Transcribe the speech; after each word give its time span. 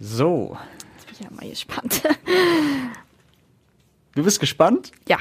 So, 0.00 0.56
Jetzt 0.96 1.06
bin 1.06 1.14
ich 1.14 1.20
ja 1.20 1.30
mal 1.30 1.48
gespannt. 1.50 2.02
du 4.14 4.22
bist 4.24 4.40
gespannt? 4.40 4.92
ja. 5.08 5.18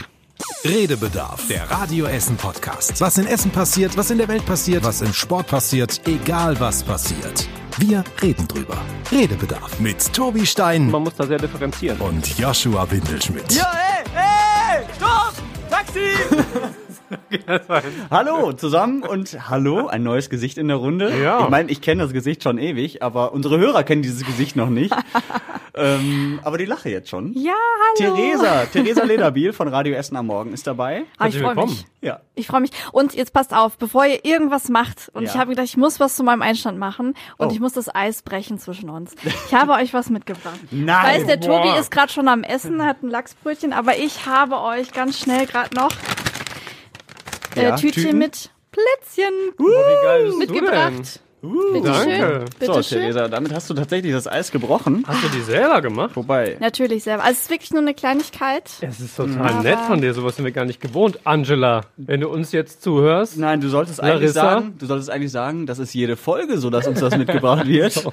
Redebedarf, 0.64 1.48
der 1.48 1.70
Radio 1.70 2.06
Essen 2.06 2.38
Podcast. 2.38 3.02
Was 3.02 3.18
in 3.18 3.28
Essen 3.28 3.52
passiert, 3.52 3.98
was 3.98 4.10
in 4.10 4.18
der 4.18 4.28
Welt 4.30 4.46
passiert, 4.46 4.84
was 4.86 5.02
im 5.02 5.12
Sport 5.14 5.48
passiert, 5.48 6.00
egal 6.08 6.58
was 6.62 6.82
passiert. 6.82 7.48
Wir 7.78 8.06
reden 8.22 8.48
drüber. 8.48 8.78
Redebedarf 9.12 9.78
mit 9.82 10.14
Tobi 10.14 10.46
Stein 10.46 10.90
Man 10.90 11.04
muss 11.04 11.16
da 11.16 11.28
sehr 11.28 11.40
differenzieren. 11.40 12.00
und 12.00 12.38
Joshua 12.38 12.90
Windelschmidt. 12.90 13.52
hey, 13.62 14.04
hey, 14.14 14.86
stopp! 14.96 15.34
Taxi! 15.70 16.08
hallo 18.12 18.54
zusammen 18.54 19.04
und 19.04 19.50
hallo, 19.50 19.88
ein 19.88 20.04
neues 20.04 20.30
Gesicht 20.30 20.58
in 20.58 20.68
der 20.68 20.78
Runde. 20.78 21.12
Ja. 21.22 21.44
Ich 21.44 21.50
meine, 21.50 21.70
ich 21.72 21.82
kenne 21.82 22.04
das 22.04 22.14
Gesicht 22.14 22.44
schon 22.44 22.58
ewig, 22.58 23.02
aber 23.04 23.34
unsere 23.34 23.58
Hörer 23.60 23.84
kennen 23.84 24.02
dieses 24.02 24.26
Gesicht 24.26 24.56
noch 24.56 24.70
nicht. 24.70 24.94
ähm, 25.76 26.40
aber 26.44 26.58
die 26.58 26.66
lache 26.66 26.90
jetzt 26.90 27.10
schon. 27.10 27.34
Ja, 27.34 27.54
hallo. 28.00 28.16
Theresa, 28.16 28.66
Theresa 28.66 29.04
Lederbiel 29.04 29.54
von 29.54 29.68
Radio 29.68 29.94
Essen 29.96 30.16
am 30.16 30.28
Morgen 30.28 30.54
ist 30.54 30.68
dabei. 30.68 31.04
Ah, 31.18 31.28
ich 31.28 31.36
Herzlich 31.36 31.42
freue 31.44 31.56
willkommen. 31.56 31.72
mich. 31.74 31.86
Ja. 32.02 32.20
Ich 32.36 32.48
freue 32.48 32.62
mich. 32.62 32.72
Und 32.92 33.14
jetzt 33.14 33.34
passt 33.34 33.54
auf, 33.54 33.78
bevor 33.78 34.06
ihr 34.06 34.24
irgendwas 34.26 34.70
macht, 34.70 35.10
und 35.14 35.24
Ja. 35.24 35.30
ich 35.30 35.38
habe 35.38 35.50
gedacht, 35.52 35.66
ich 35.66 35.78
muss 35.78 36.00
was 36.00 36.16
zu 36.16 36.24
meinem 36.24 36.42
Einstand 36.42 36.78
machen 36.78 37.14
und 37.38 37.48
Oh. 37.48 37.52
ich 37.52 37.60
muss 37.60 37.74
das 37.74 37.94
Eis 37.94 38.22
brechen 38.22 38.58
zwischen 38.60 38.90
uns. 38.90 39.16
Ich 39.48 39.54
habe 39.54 39.74
euch 39.74 39.94
was 39.94 40.10
mitgebracht. 40.10 40.60
Nein. 40.72 41.22
Ich 41.22 41.28
weiß, 41.28 41.28
der 41.28 41.38
Boah. 41.48 41.64
Tobi 41.64 41.80
ist 41.80 41.92
gerade 41.92 42.12
schon 42.12 42.28
am 42.28 42.44
Essen, 42.44 42.86
hat 42.86 43.04
ein 43.04 43.10
Lachsbrötchen, 43.10 43.74
aber 43.74 43.98
ich 43.98 44.26
habe 44.26 44.60
euch 44.62 44.92
ganz 44.92 45.20
schnell 45.20 45.46
gerade 45.46 45.76
noch 45.76 45.92
äh, 47.56 47.64
Ja, 47.64 47.76
Tütchen 47.76 48.04
Tüten? 48.04 48.18
mit 48.18 48.50
Plätzchen 48.72 49.34
wie 49.58 50.06
geil 50.06 50.26
bist 50.26 50.38
mitgebracht. 50.38 51.20
Bitte 51.42 51.86
danke. 51.88 52.12
schön. 52.12 52.46
Bitte 52.60 52.66
So, 52.74 52.84
schön. 52.84 53.00
Theresa, 53.00 53.28
damit 53.30 53.54
hast 53.54 53.70
du 53.70 53.74
tatsächlich 53.74 54.12
das 54.12 54.28
Eis 54.28 54.52
gebrochen. 54.52 55.06
Hast 55.08 55.24
du 55.24 55.30
die 55.30 55.40
selber 55.42 55.82
gemacht? 55.82 56.12
Wobei, 56.18 56.58
Natürlich 56.60 57.04
selber. 57.04 57.24
Also 57.24 57.38
es 57.38 57.42
ist 57.44 57.50
wirklich 57.50 57.72
nur 57.72 57.80
eine 57.80 57.94
Kleinigkeit. 57.94 58.70
Es 58.82 59.00
ist 59.00 59.16
total 59.16 59.38
Aber- 59.54 59.64
nett 59.64 59.80
von 59.88 60.02
dir, 60.02 60.14
sowas 60.14 60.36
sind 60.36 60.44
wir 60.44 60.52
gar 60.52 60.66
nicht 60.66 60.82
gewohnt. 60.82 61.22
Angela, 61.24 61.86
wenn 61.96 62.20
du 62.20 62.28
uns 62.28 62.52
jetzt 62.52 62.82
zuhörst. 62.84 63.38
nein, 63.38 63.62
du 63.62 63.70
solltest 63.70 64.02
eigentlich 64.04 64.16
Larissa? 64.36 64.42
sagen, 64.42 64.76
du 64.80 64.86
solltest 64.86 65.10
eigentlich 65.10 65.32
sagen, 65.32 65.66
das 65.66 65.80
ist 65.80 65.94
jede 65.94 66.18
Folge 66.18 66.58
so, 66.58 66.70
dass 66.70 66.86
uns 66.88 67.00
das 67.00 67.18
mitgebracht 67.18 67.66
wird, 67.70 68.06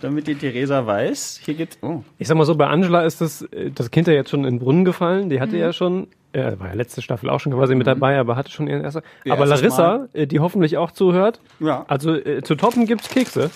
damit 0.00 0.28
die 0.28 0.36
Theresa 0.36 0.86
weiß, 0.86 1.40
hier 1.44 1.54
geht's, 1.54 1.78
oh. 1.82 2.04
Ich 2.18 2.28
sag 2.28 2.36
mal 2.36 2.44
so, 2.44 2.54
bei 2.54 2.68
Angela 2.68 3.02
ist 3.02 3.20
das, 3.20 3.42
äh, 3.42 3.72
das 3.72 3.90
Kind 3.90 4.06
ja 4.06 4.14
jetzt 4.14 4.30
schon 4.30 4.44
in 4.44 4.54
den 4.54 4.58
Brunnen 4.60 4.84
gefallen. 4.84 5.30
Die 5.30 5.40
hatte 5.40 5.54
Mhm. 5.56 5.60
ja 5.62 5.72
schon, 5.72 6.06
äh, 6.46 6.60
war 6.60 6.68
ja 6.68 6.74
letzte 6.74 7.02
Staffel 7.02 7.30
auch 7.30 7.40
schon 7.40 7.52
quasi 7.52 7.74
mit 7.74 7.86
dabei, 7.86 8.18
aber 8.18 8.36
hatte 8.36 8.50
schon 8.50 8.68
ihren 8.68 8.82
ersten. 8.82 9.02
Aber 9.28 9.46
Larissa, 9.46 10.08
äh, 10.12 10.26
die 10.26 10.40
hoffentlich 10.40 10.76
auch 10.76 10.90
zuhört. 10.90 11.40
Ja. 11.60 11.84
Also 11.88 12.14
äh, 12.14 12.42
zu 12.42 12.54
toppen 12.54 12.86
gibt's 12.86 13.08
Kekse, 13.08 13.50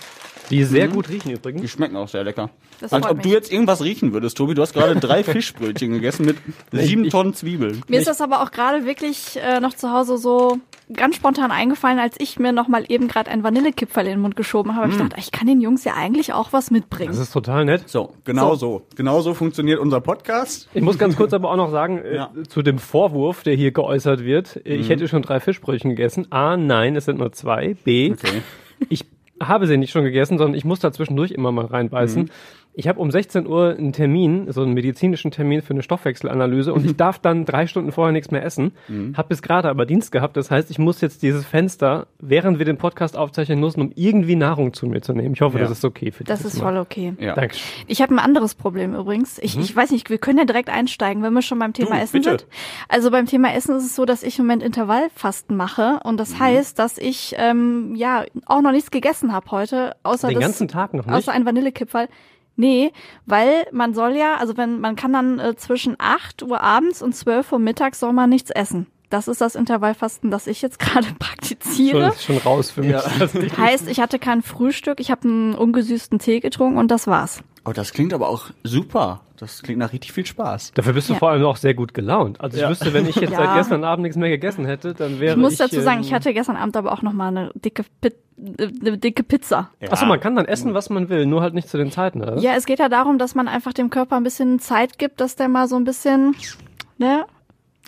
die 0.52 0.64
sehr 0.64 0.88
gut 0.88 1.08
riechen 1.08 1.28
Die 1.30 1.34
übrigens. 1.34 1.70
schmecken 1.70 1.96
auch 1.96 2.08
sehr 2.08 2.22
lecker. 2.24 2.50
Das 2.80 2.92
Als 2.92 3.04
ob 3.06 3.22
du 3.22 3.28
mich. 3.28 3.34
jetzt 3.34 3.52
irgendwas 3.52 3.82
riechen 3.82 4.12
würdest, 4.12 4.36
Tobi. 4.36 4.54
Du 4.54 4.62
hast 4.62 4.72
gerade 4.74 4.94
drei 4.96 5.24
Fischbrötchen 5.24 5.92
gegessen 5.92 6.26
mit 6.26 6.36
sieben 6.72 7.08
Tonnen 7.10 7.34
Zwiebeln. 7.34 7.82
Mir 7.88 7.98
ist 7.98 8.08
das 8.08 8.20
aber 8.20 8.42
auch 8.42 8.50
gerade 8.50 8.84
wirklich 8.84 9.38
äh, 9.42 9.60
noch 9.60 9.74
zu 9.74 9.90
Hause 9.92 10.18
so 10.18 10.58
ganz 10.92 11.16
spontan 11.16 11.50
eingefallen, 11.50 11.98
als 11.98 12.16
ich 12.18 12.38
mir 12.38 12.52
noch 12.52 12.68
mal 12.68 12.84
eben 12.88 13.08
gerade 13.08 13.30
ein 13.30 13.42
Vanillekipferl 13.42 14.04
in 14.06 14.12
den 14.12 14.20
Mund 14.20 14.36
geschoben 14.36 14.74
habe. 14.74 14.86
Hab 14.86 14.92
Ich 14.92 14.98
dachte, 14.98 15.16
ich 15.18 15.32
kann 15.32 15.46
den 15.46 15.60
Jungs 15.62 15.84
ja 15.84 15.94
eigentlich 15.94 16.32
auch 16.34 16.52
was 16.52 16.70
mitbringen. 16.70 17.08
Das 17.12 17.18
ist 17.18 17.32
total 17.32 17.64
nett. 17.64 17.88
So, 17.88 18.12
genau 18.24 18.56
so. 18.56 18.82
Genau 18.96 19.20
so 19.22 19.32
funktioniert 19.32 19.78
unser 19.78 20.00
Podcast. 20.02 20.68
Ich 20.74 20.82
muss 20.82 20.98
ganz 20.98 21.16
kurz 21.16 21.32
aber 21.32 21.50
auch 21.50 21.56
noch 21.56 21.70
sagen, 21.70 21.98
äh, 21.98 22.16
Ja. 22.16 22.30
zu 22.48 22.60
dem 22.62 22.78
Vorwurf, 22.78 23.42
der 23.42 23.54
hier 23.54 23.70
geäußert 23.72 24.22
wird, 24.24 24.56
äh, 24.66 24.74
Mhm. 24.74 24.80
ich 24.82 24.88
hätte 24.90 25.08
schon 25.08 25.22
drei 25.22 25.40
Fischbrötchen 25.40 25.90
gegessen. 25.90 26.26
A, 26.30 26.56
nein, 26.58 26.94
es 26.96 27.06
sind 27.06 27.18
nur 27.18 27.32
zwei. 27.32 27.74
B, 27.84 28.12
Okay. 28.12 28.42
ich 28.90 29.06
habe 29.48 29.66
sie 29.66 29.76
nicht 29.76 29.90
schon 29.90 30.04
gegessen, 30.04 30.38
sondern 30.38 30.56
ich 30.56 30.64
muss 30.64 30.80
da 30.80 30.92
zwischendurch 30.92 31.30
immer 31.30 31.52
mal 31.52 31.66
reinbeißen. 31.66 32.22
Mhm. 32.22 32.28
Ich 32.74 32.88
habe 32.88 32.98
um 33.00 33.10
16 33.10 33.46
Uhr 33.46 33.76
einen 33.76 33.92
Termin, 33.92 34.50
so 34.50 34.62
einen 34.62 34.72
medizinischen 34.72 35.30
Termin 35.30 35.60
für 35.60 35.74
eine 35.74 35.82
Stoffwechselanalyse 35.82 36.72
und 36.72 36.86
ich 36.86 36.96
darf 36.96 37.18
dann 37.18 37.44
drei 37.44 37.66
Stunden 37.66 37.92
vorher 37.92 38.12
nichts 38.12 38.30
mehr 38.30 38.42
essen. 38.44 38.72
Mhm. 38.88 39.14
Hab 39.16 39.28
bis 39.28 39.42
gerade 39.42 39.68
aber 39.68 39.84
Dienst 39.84 40.10
gehabt. 40.10 40.36
Das 40.38 40.50
heißt, 40.50 40.70
ich 40.70 40.78
muss 40.78 41.02
jetzt 41.02 41.22
dieses 41.22 41.44
Fenster, 41.44 42.06
während 42.18 42.58
wir 42.58 42.64
den 42.64 42.78
Podcast 42.78 43.16
aufzeichnen, 43.16 43.60
nutzen, 43.60 43.82
um 43.82 43.92
irgendwie 43.94 44.36
Nahrung 44.36 44.72
zu 44.72 44.86
mir 44.86 45.02
zu 45.02 45.12
nehmen. 45.12 45.34
Ich 45.34 45.40
hoffe, 45.42 45.58
Ja. 45.58 45.64
das 45.64 45.72
ist 45.78 45.84
okay 45.84 46.12
für 46.12 46.24
Das 46.24 46.38
dieses 46.38 46.54
ist 46.54 46.60
Mal. 46.62 46.72
voll 46.72 46.78
okay. 46.80 47.14
Ja. 47.20 47.34
Dankeschön. 47.34 47.62
Ich 47.88 48.00
habe 48.00 48.14
ein 48.14 48.18
anderes 48.18 48.54
Problem 48.54 48.94
übrigens. 48.94 49.38
Ich, 49.38 49.58
ich 49.58 49.76
weiß 49.76 49.90
nicht, 49.90 50.08
wir 50.08 50.16
können 50.18 50.38
ja 50.38 50.44
direkt 50.46 50.70
einsteigen, 50.70 51.22
wenn 51.22 51.34
wir 51.34 51.42
schon 51.42 51.58
beim 51.58 51.74
Thema 51.74 51.90
Mhm. 51.90 51.94
Du, 51.98 52.02
Essen 52.04 52.12
bitte. 52.22 52.30
sind. 52.30 52.46
Also 52.88 53.10
beim 53.10 53.26
Thema 53.26 53.52
Essen 53.54 53.76
ist 53.76 53.84
es 53.84 53.94
so, 53.94 54.06
dass 54.06 54.22
ich 54.22 54.38
im 54.38 54.46
Moment 54.46 54.62
Intervallfasten 54.62 55.56
mache 55.56 56.00
und 56.04 56.14
Mhm. 56.14 56.16
das 56.16 56.38
heißt, 56.38 56.78
dass 56.78 56.96
ich 56.96 57.34
ähm, 57.36 57.94
ja 57.96 58.24
auch 58.46 58.62
noch 58.62 58.72
nichts 58.72 58.90
gegessen 58.90 59.32
habe 59.34 59.50
heute, 59.50 59.94
außer 60.04 60.28
Den 60.28 60.36
das, 60.36 60.42
ganzen 60.44 60.68
Tag 60.68 60.94
noch 60.94 61.04
nicht? 61.04 61.14
außer 61.14 61.32
ein 61.32 61.44
Vanillekipferl. 61.44 62.08
Nee, 62.56 62.92
weil 63.26 63.66
man 63.72 63.94
soll 63.94 64.16
ja, 64.16 64.36
also 64.36 64.56
wenn 64.56 64.80
man 64.80 64.94
kann 64.96 65.12
dann 65.12 65.38
äh, 65.38 65.56
zwischen 65.56 65.96
8 65.98 66.42
Uhr 66.42 66.60
abends 66.60 67.02
und 67.02 67.14
12 67.14 67.52
Uhr 67.52 67.58
mittags 67.58 68.00
soll 68.00 68.12
man 68.12 68.28
nichts 68.30 68.50
essen. 68.50 68.86
Das 69.10 69.28
ist 69.28 69.40
das 69.42 69.54
Intervallfasten, 69.54 70.30
das 70.30 70.46
ich 70.46 70.62
jetzt 70.62 70.78
gerade 70.78 71.06
Schon, 71.08 71.18
praktiziere. 71.18 72.08
ist 72.08 72.24
schon 72.24 72.38
raus 72.38 72.70
für 72.70 72.80
mich. 72.82 72.92
Ja. 72.92 73.02
Das 73.18 73.32
Heißt, 73.58 73.88
ich 73.88 74.00
hatte 74.00 74.18
kein 74.18 74.42
Frühstück, 74.42 75.00
ich 75.00 75.10
habe 75.10 75.28
einen 75.28 75.54
ungesüßten 75.54 76.18
Tee 76.18 76.40
getrunken 76.40 76.78
und 76.78 76.90
das 76.90 77.06
war's. 77.06 77.42
Oh, 77.64 77.72
das 77.72 77.92
klingt 77.92 78.12
aber 78.12 78.28
auch 78.28 78.46
super. 78.64 79.20
Das 79.36 79.62
klingt 79.62 79.78
nach 79.78 79.92
richtig 79.92 80.12
viel 80.12 80.26
Spaß. 80.26 80.72
Dafür 80.74 80.92
bist 80.92 81.08
du 81.08 81.12
Ja. 81.14 81.18
vor 81.18 81.30
allem 81.30 81.44
auch 81.44 81.56
sehr 81.56 81.74
gut 81.74 81.94
gelaunt. 81.94 82.40
Also 82.40 82.56
ich 82.56 82.62
Ja. 82.62 82.70
wüsste, 82.70 82.92
wenn 82.92 83.06
ich 83.06 83.16
jetzt 83.16 83.30
Ja. 83.32 83.38
seit 83.38 83.54
gestern 83.56 83.84
Abend 83.84 84.02
nichts 84.02 84.16
mehr 84.16 84.28
gegessen 84.30 84.64
hätte, 84.64 84.94
dann 84.94 85.20
wäre 85.20 85.34
Ich 85.36 85.40
muss 85.40 85.52
ich, 85.54 85.58
dazu 85.58 85.80
sagen, 85.80 85.98
ähm, 85.98 86.04
ich 86.04 86.12
hatte 86.12 86.32
gestern 86.32 86.56
Abend 86.56 86.76
aber 86.76 86.92
auch 86.92 87.02
noch 87.02 87.12
mal 87.12 87.28
eine 87.28 87.50
dicke, 87.54 87.84
Pi- 88.00 88.08
äh, 88.58 88.68
eine 88.80 88.98
dicke 88.98 89.22
Pizza. 89.22 89.70
Achso, 89.90 90.06
man 90.06 90.18
kann 90.20 90.34
dann 90.36 90.46
essen, 90.46 90.74
was 90.74 90.90
man 90.90 91.08
will, 91.08 91.26
nur 91.26 91.40
halt 91.42 91.54
nicht 91.54 91.68
zu 91.68 91.76
den 91.78 91.90
Zeiten, 91.92 92.20
oder? 92.22 92.38
Ja, 92.38 92.52
es 92.56 92.66
geht 92.66 92.78
ja 92.80 92.88
darum, 92.88 93.18
dass 93.18 93.34
man 93.34 93.46
einfach 93.48 93.72
dem 93.72 93.90
Körper 93.90 94.16
ein 94.16 94.24
bisschen 94.24 94.58
Zeit 94.60 94.98
gibt, 94.98 95.20
dass 95.20 95.36
der 95.36 95.48
mal 95.48 95.66
so 95.68 95.76
ein 95.76 95.84
bisschen, 95.84 96.34
ne? 96.98 97.24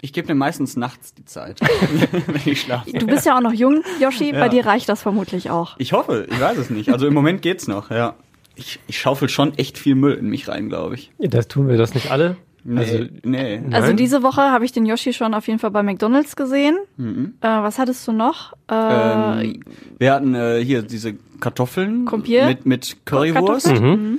Ich 0.00 0.12
gebe 0.12 0.28
mir 0.28 0.34
meistens 0.34 0.76
nachts 0.76 1.14
die 1.14 1.24
Zeit, 1.24 1.60
wenn 2.26 2.40
ich 2.52 2.60
schlafe. 2.60 2.92
Du 2.92 3.06
bist 3.06 3.26
ja 3.26 3.36
auch 3.36 3.40
noch 3.40 3.52
jung, 3.54 3.82
Yoshi, 4.00 4.32
bei 4.32 4.38
Ja. 4.38 4.48
dir 4.48 4.66
reicht 4.66 4.88
das 4.88 5.00
vermutlich 5.02 5.50
auch. 5.50 5.76
Ich 5.78 5.92
hoffe, 5.92 6.26
ich 6.30 6.40
weiß 6.40 6.58
es 6.58 6.68
nicht. 6.70 6.90
Also 6.92 7.06
im 7.06 7.14
Moment 7.14 7.42
geht's 7.42 7.66
noch, 7.68 7.90
ja. 7.90 8.14
Ich, 8.56 8.78
ich 8.86 8.98
schaufel 8.98 9.28
schon 9.28 9.56
echt 9.58 9.78
viel 9.78 9.94
Müll 9.94 10.14
in 10.14 10.28
mich 10.28 10.48
rein, 10.48 10.68
glaube 10.68 10.94
ich. 10.94 11.10
Das 11.18 11.48
tun 11.48 11.68
wir 11.68 11.76
das 11.76 11.94
nicht 11.94 12.10
alle. 12.10 12.36
Nee, 12.66 12.78
Also, 12.80 12.98
nee. 13.24 13.60
Also 13.72 13.92
diese 13.92 14.22
Woche 14.22 14.40
habe 14.40 14.64
ich 14.64 14.72
den 14.72 14.86
Yoshi 14.86 15.12
schon 15.12 15.34
auf 15.34 15.46
jeden 15.48 15.58
Fall 15.58 15.70
bei 15.70 15.82
McDonalds 15.82 16.34
gesehen. 16.34 16.78
Mhm. 16.96 17.34
Äh, 17.42 17.46
was 17.48 17.78
hattest 17.78 18.08
du 18.08 18.12
noch? 18.12 18.54
Äh, 18.70 19.42
Ähm, 19.44 19.60
wir 19.98 20.12
hatten 20.14 20.34
äh, 20.34 20.64
hier 20.64 20.80
diese 20.82 21.14
Kartoffeln 21.40 22.06
Kompier? 22.06 22.46
mit, 22.46 22.64
mit 22.64 22.96
Currywurst. 23.04 23.70
Mhm. 23.80 24.18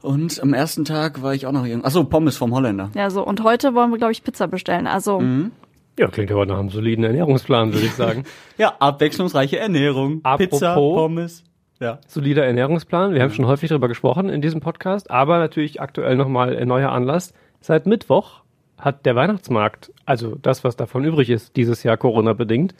Und 0.00 0.40
am 0.42 0.54
ersten 0.54 0.84
Tag 0.84 1.22
war 1.22 1.34
ich 1.34 1.46
auch 1.46 1.52
noch 1.52 1.66
irgendwo. 1.66 1.86
Achso, 1.86 2.04
Pommes 2.04 2.36
vom 2.36 2.54
Holländer. 2.54 2.90
Ja, 2.94 3.10
so. 3.10 3.26
Und 3.26 3.42
heute 3.42 3.74
wollen 3.74 3.90
wir, 3.90 3.98
glaube 3.98 4.12
ich, 4.12 4.22
Pizza 4.22 4.46
bestellen. 4.48 4.86
Also, 4.86 5.20
Mhm. 5.20 5.52
Ja, 5.98 6.06
klingt 6.06 6.30
aber 6.30 6.46
nach 6.46 6.60
einem 6.60 6.70
soliden 6.70 7.02
Ernährungsplan, 7.04 7.72
würde 7.74 7.86
ich 7.86 7.92
sagen. 7.94 8.22
Ja, 8.56 8.74
abwechslungsreiche 8.78 9.58
Ernährung. 9.58 10.22
Pizza, 10.38 10.72
Apropos- 10.74 10.94
Pommes. 10.96 11.44
Ja. 11.80 11.98
Solider 12.06 12.44
Ernährungsplan. 12.44 13.14
Wir 13.14 13.22
haben 13.22 13.30
schon 13.30 13.46
häufig 13.46 13.68
darüber 13.68 13.88
gesprochen 13.88 14.28
in 14.28 14.42
diesem 14.42 14.60
Podcast, 14.60 15.10
aber 15.10 15.38
natürlich 15.38 15.80
aktuell 15.80 16.16
nochmal 16.16 16.56
ein 16.56 16.68
neuer 16.68 16.90
Anlass. 16.90 17.34
Seit 17.60 17.86
Mittwoch 17.86 18.42
hat 18.78 19.06
der 19.06 19.16
Weihnachtsmarkt, 19.16 19.92
also 20.04 20.36
das, 20.40 20.64
was 20.64 20.76
davon 20.76 21.04
übrig 21.04 21.30
ist, 21.30 21.56
dieses 21.56 21.82
Jahr 21.82 21.96
Corona-bedingt, 21.96 22.74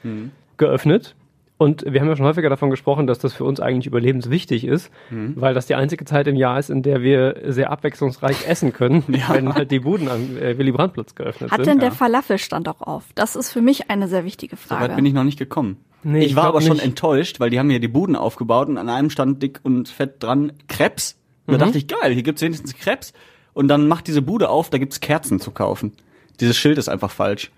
geöffnet. 0.57 1.15
Und 1.59 1.85
wir 1.85 2.01
haben 2.01 2.07
ja 2.07 2.15
schon 2.15 2.27
häufiger 2.27 2.49
davon 2.49 2.71
gesprochen, 2.71 3.09
dass 3.09 3.19
das 3.19 3.35
für 3.35 3.43
uns 3.43 3.59
eigentlich 3.59 3.89
überlebenswichtig 3.89 4.65
ist, 4.65 4.93
weil 5.11 5.55
das 5.55 5.67
die 5.67 5.75
einzige 5.75 6.05
Zeit 6.05 6.29
im 6.29 6.37
Jahr 6.37 6.57
ist, 6.57 6.71
in 6.71 6.83
der 6.85 7.03
wir 7.03 7.35
sehr 7.47 7.73
abwechslungsreich 7.73 8.47
essen 8.49 8.73
können, 8.73 9.03
wenn 9.09 9.53
halt 9.53 9.73
die 9.73 9.81
Buden 9.81 10.09
am 10.09 10.37
äh, 10.37 10.57
Willy-Brandt-Platz 10.57 11.17
geöffnet 11.17 11.51
hat 11.51 11.59
sind. 11.59 11.67
denn 11.67 11.79
der 11.81 11.89
ja. 11.89 11.95
Falafelstand 11.95 12.69
auch 12.69 12.81
auf? 12.81 13.07
Das 13.17 13.35
ist 13.35 13.51
für 13.51 13.61
mich 13.61 13.91
eine 13.91 14.07
sehr 14.07 14.25
wichtige 14.25 14.57
Frage. 14.57 14.85
weit 14.85 14.97
bin 14.97 15.05
ich 15.05 15.13
noch 15.13 15.25
nicht 15.25 15.39
gekommen. 15.39 15.79
Nee, 16.03 16.21
ich 16.21 16.27
ich 16.27 16.37
war 16.37 16.45
glaub 16.45 16.55
aber 16.55 16.61
schon 16.63 16.77
nicht. 16.77 16.85
enttäuscht, 16.85 17.41
weil 17.41 17.51
die 17.51 17.59
haben 17.59 17.71
hier 17.71 17.81
die 17.81 17.89
Buden 17.89 18.17
aufgebaut 18.17 18.69
und 18.69 18.79
an 18.79 18.89
einem 18.89 19.11
stand 19.11 19.43
dick 19.43 19.61
und 19.63 19.89
fett 19.89 20.23
dran 20.23 20.53
Krebs. 20.69 21.17
Und 21.47 21.55
Mhm. 21.55 21.59
Da 21.59 21.65
dachte 21.65 21.79
ich, 21.79 21.87
geil, 21.89 22.13
hier 22.13 22.23
gibt's 22.23 22.43
wenigstens 22.43 22.77
Krebs. 22.77 23.13
Und 23.55 23.69
dann 23.69 23.89
macht 23.89 24.07
diese 24.07 24.23
Bude 24.23 24.49
auf, 24.51 24.71
da 24.71 24.79
gibt's 24.79 25.01
Kerzen 25.01 25.41
zu 25.41 25.51
kaufen. 25.51 25.93
Dieses 26.41 26.57
Schild 26.57 26.79
ist 26.79 26.89
einfach 26.89 27.11
falsch. 27.11 27.51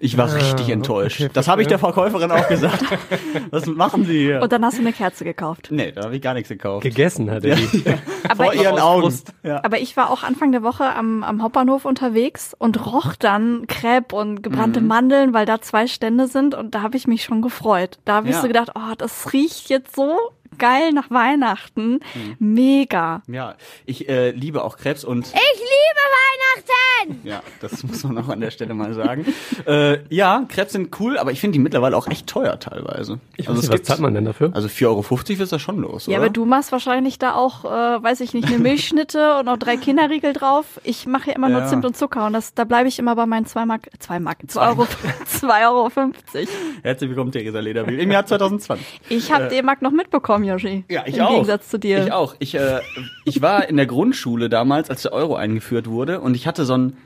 Ich 0.00 0.16
war 0.16 0.32
richtig 0.34 0.68
enttäuscht. 0.70 1.20
Ah, 1.20 1.24
okay, 1.24 1.30
das 1.34 1.48
habe 1.48 1.62
ich 1.62 1.68
der 1.68 1.78
Verkäuferin 1.78 2.30
auch 2.30 2.48
gesagt. 2.48 2.82
Was 3.50 3.66
machen 3.66 4.04
Sie 4.06 4.18
hier? 4.18 4.40
Und 4.42 4.50
dann 4.52 4.64
hast 4.64 4.76
du 4.78 4.80
eine 4.82 4.92
Kerze 4.92 5.24
gekauft. 5.24 5.68
nee, 5.70 5.92
da 5.92 6.04
habe 6.04 6.16
ich 6.16 6.22
gar 6.22 6.34
nichts 6.34 6.48
gekauft. 6.48 6.82
Gegessen 6.82 7.30
hat 7.30 7.44
er 7.44 7.56
die. 7.56 7.84
Aber 8.28 8.44
Vor 8.44 8.54
ich, 8.54 8.62
ihren 8.62 8.74
aus 8.78 8.80
Augen. 8.80 9.14
Ja. 9.42 9.60
aber 9.62 9.78
ich 9.80 9.96
war 9.98 10.10
auch 10.10 10.22
Anfang 10.22 10.50
der 10.52 10.62
Woche 10.62 10.84
am, 10.84 11.22
am 11.22 11.42
Hauptbahnhof 11.42 11.84
unterwegs 11.84 12.54
und 12.58 12.86
roch 12.86 13.14
dann 13.16 13.66
Crepe 13.66 14.16
und 14.16 14.42
gebrannte 14.42 14.80
Mhm. 14.80 14.86
Mandeln, 14.86 15.34
weil 15.34 15.44
da 15.44 15.60
zwei 15.60 15.86
Stände 15.86 16.26
sind 16.26 16.54
und 16.54 16.74
da 16.74 16.80
habe 16.82 16.96
ich 16.96 17.06
mich 17.06 17.22
schon 17.24 17.42
gefreut. 17.42 17.98
Da 18.06 18.14
habe 18.14 18.28
ich 18.28 18.34
Ja. 18.34 18.40
so 18.40 18.46
gedacht, 18.48 18.70
oh, 18.74 18.94
das 18.96 19.32
riecht 19.34 19.68
jetzt 19.68 19.94
so 19.94 20.16
geil 20.58 20.92
nach 20.92 21.10
Weihnachten. 21.10 22.00
Mhm. 22.14 22.36
Mega. 22.38 23.22
Ja, 23.26 23.54
ich 23.86 24.08
äh, 24.08 24.30
liebe 24.30 24.62
auch 24.64 24.76
Krebs 24.76 25.04
und 25.04 25.26
Ich 25.26 25.32
liebe 25.32 26.00
Weihnachten! 26.04 27.20
Ja, 27.24 27.42
das 27.60 27.82
muss 27.82 28.02
man 28.04 28.16
auch 28.18 28.28
an 28.28 28.40
der 28.40 28.50
Stelle 28.50 28.72
mal 28.74 28.94
sagen. 28.94 29.26
äh, 29.66 29.98
ja, 30.08 30.44
Krebs 30.48 30.72
sind 30.72 30.98
cool, 31.00 31.18
aber 31.18 31.32
ich 31.32 31.40
finde 31.40 31.52
die 31.54 31.58
mittlerweile 31.58 31.96
auch 31.96 32.06
echt 32.06 32.26
teuer 32.26 32.58
teilweise. 32.58 33.20
Ich 33.36 33.48
also 33.48 33.62
weiß 33.62 33.68
nicht, 33.70 33.80
was 33.80 33.86
zahlt 33.86 34.00
man 34.00 34.14
denn 34.14 34.24
dafür? 34.24 34.50
Also 34.54 34.68
4,50 34.68 34.86
Euro 34.88 35.42
ist 35.42 35.52
das 35.52 35.60
schon 35.60 35.78
los, 35.80 36.06
Ja, 36.06 36.12
oder? 36.18 36.26
aber 36.26 36.32
du 36.32 36.44
machst 36.46 36.72
wahrscheinlich 36.72 37.18
da 37.18 37.34
auch, 37.34 37.64
äh, 37.64 37.68
weiß 38.02 38.20
ich 38.20 38.32
nicht, 38.32 38.46
eine 38.48 38.58
Milchschnitte 38.58 39.36
und 39.38 39.46
noch 39.46 39.58
drei 39.58 39.76
Kinderriegel 39.76 40.32
drauf. 40.32 40.80
Ich 40.84 41.06
mache 41.06 41.30
ja 41.30 41.36
immer 41.36 41.48
nur 41.48 41.60
Ja. 41.60 41.66
Zimt 41.68 41.84
und 41.84 41.96
Zucker 41.96 42.26
und 42.26 42.32
das, 42.32 42.54
da 42.54 42.64
bleibe 42.64 42.88
ich 42.88 42.98
immer 42.98 43.14
bei 43.16 43.26
meinen 43.26 43.46
zwei 43.46 43.66
Mark, 43.66 43.90
zwei 43.98 44.18
Mark, 44.20 44.38
zwei 44.46 44.68
Euro, 44.68 44.86
zwei 45.26 45.68
Euro 45.68 45.90
fünfzig. 45.90 46.48
Herzlich 46.82 47.10
willkommen, 47.10 47.32
Theresa 47.32 47.60
Lederbiel, 47.60 48.00
im 48.00 48.10
Jahr 48.10 48.24
2020. 48.24 49.00
Ich 49.10 49.30
habe 49.32 49.48
D-Mark 49.48 49.82
noch 49.82 49.90
mitbekommen, 49.92 50.43
Yoshi. 50.46 50.84
Ja, 50.88 51.04
ich 51.06 51.16
Im 51.16 51.22
auch. 51.22 51.30
Gegensatz 51.30 51.68
zu 51.68 51.78
dir. 51.78 52.04
Ich 52.04 52.12
auch. 52.12 52.34
Ich, 52.38 52.54
äh, 52.54 52.80
ich 53.24 53.42
war 53.42 53.68
in 53.68 53.76
der 53.76 53.86
Grundschule 53.86 54.48
damals, 54.48 54.90
als 54.90 55.02
der 55.02 55.12
Euro 55.12 55.36
eingeführt 55.36 55.88
wurde, 55.88 56.20
und 56.20 56.34
ich 56.34 56.46
hatte 56.46 56.64
so 56.64 56.74
ein, 56.76 56.96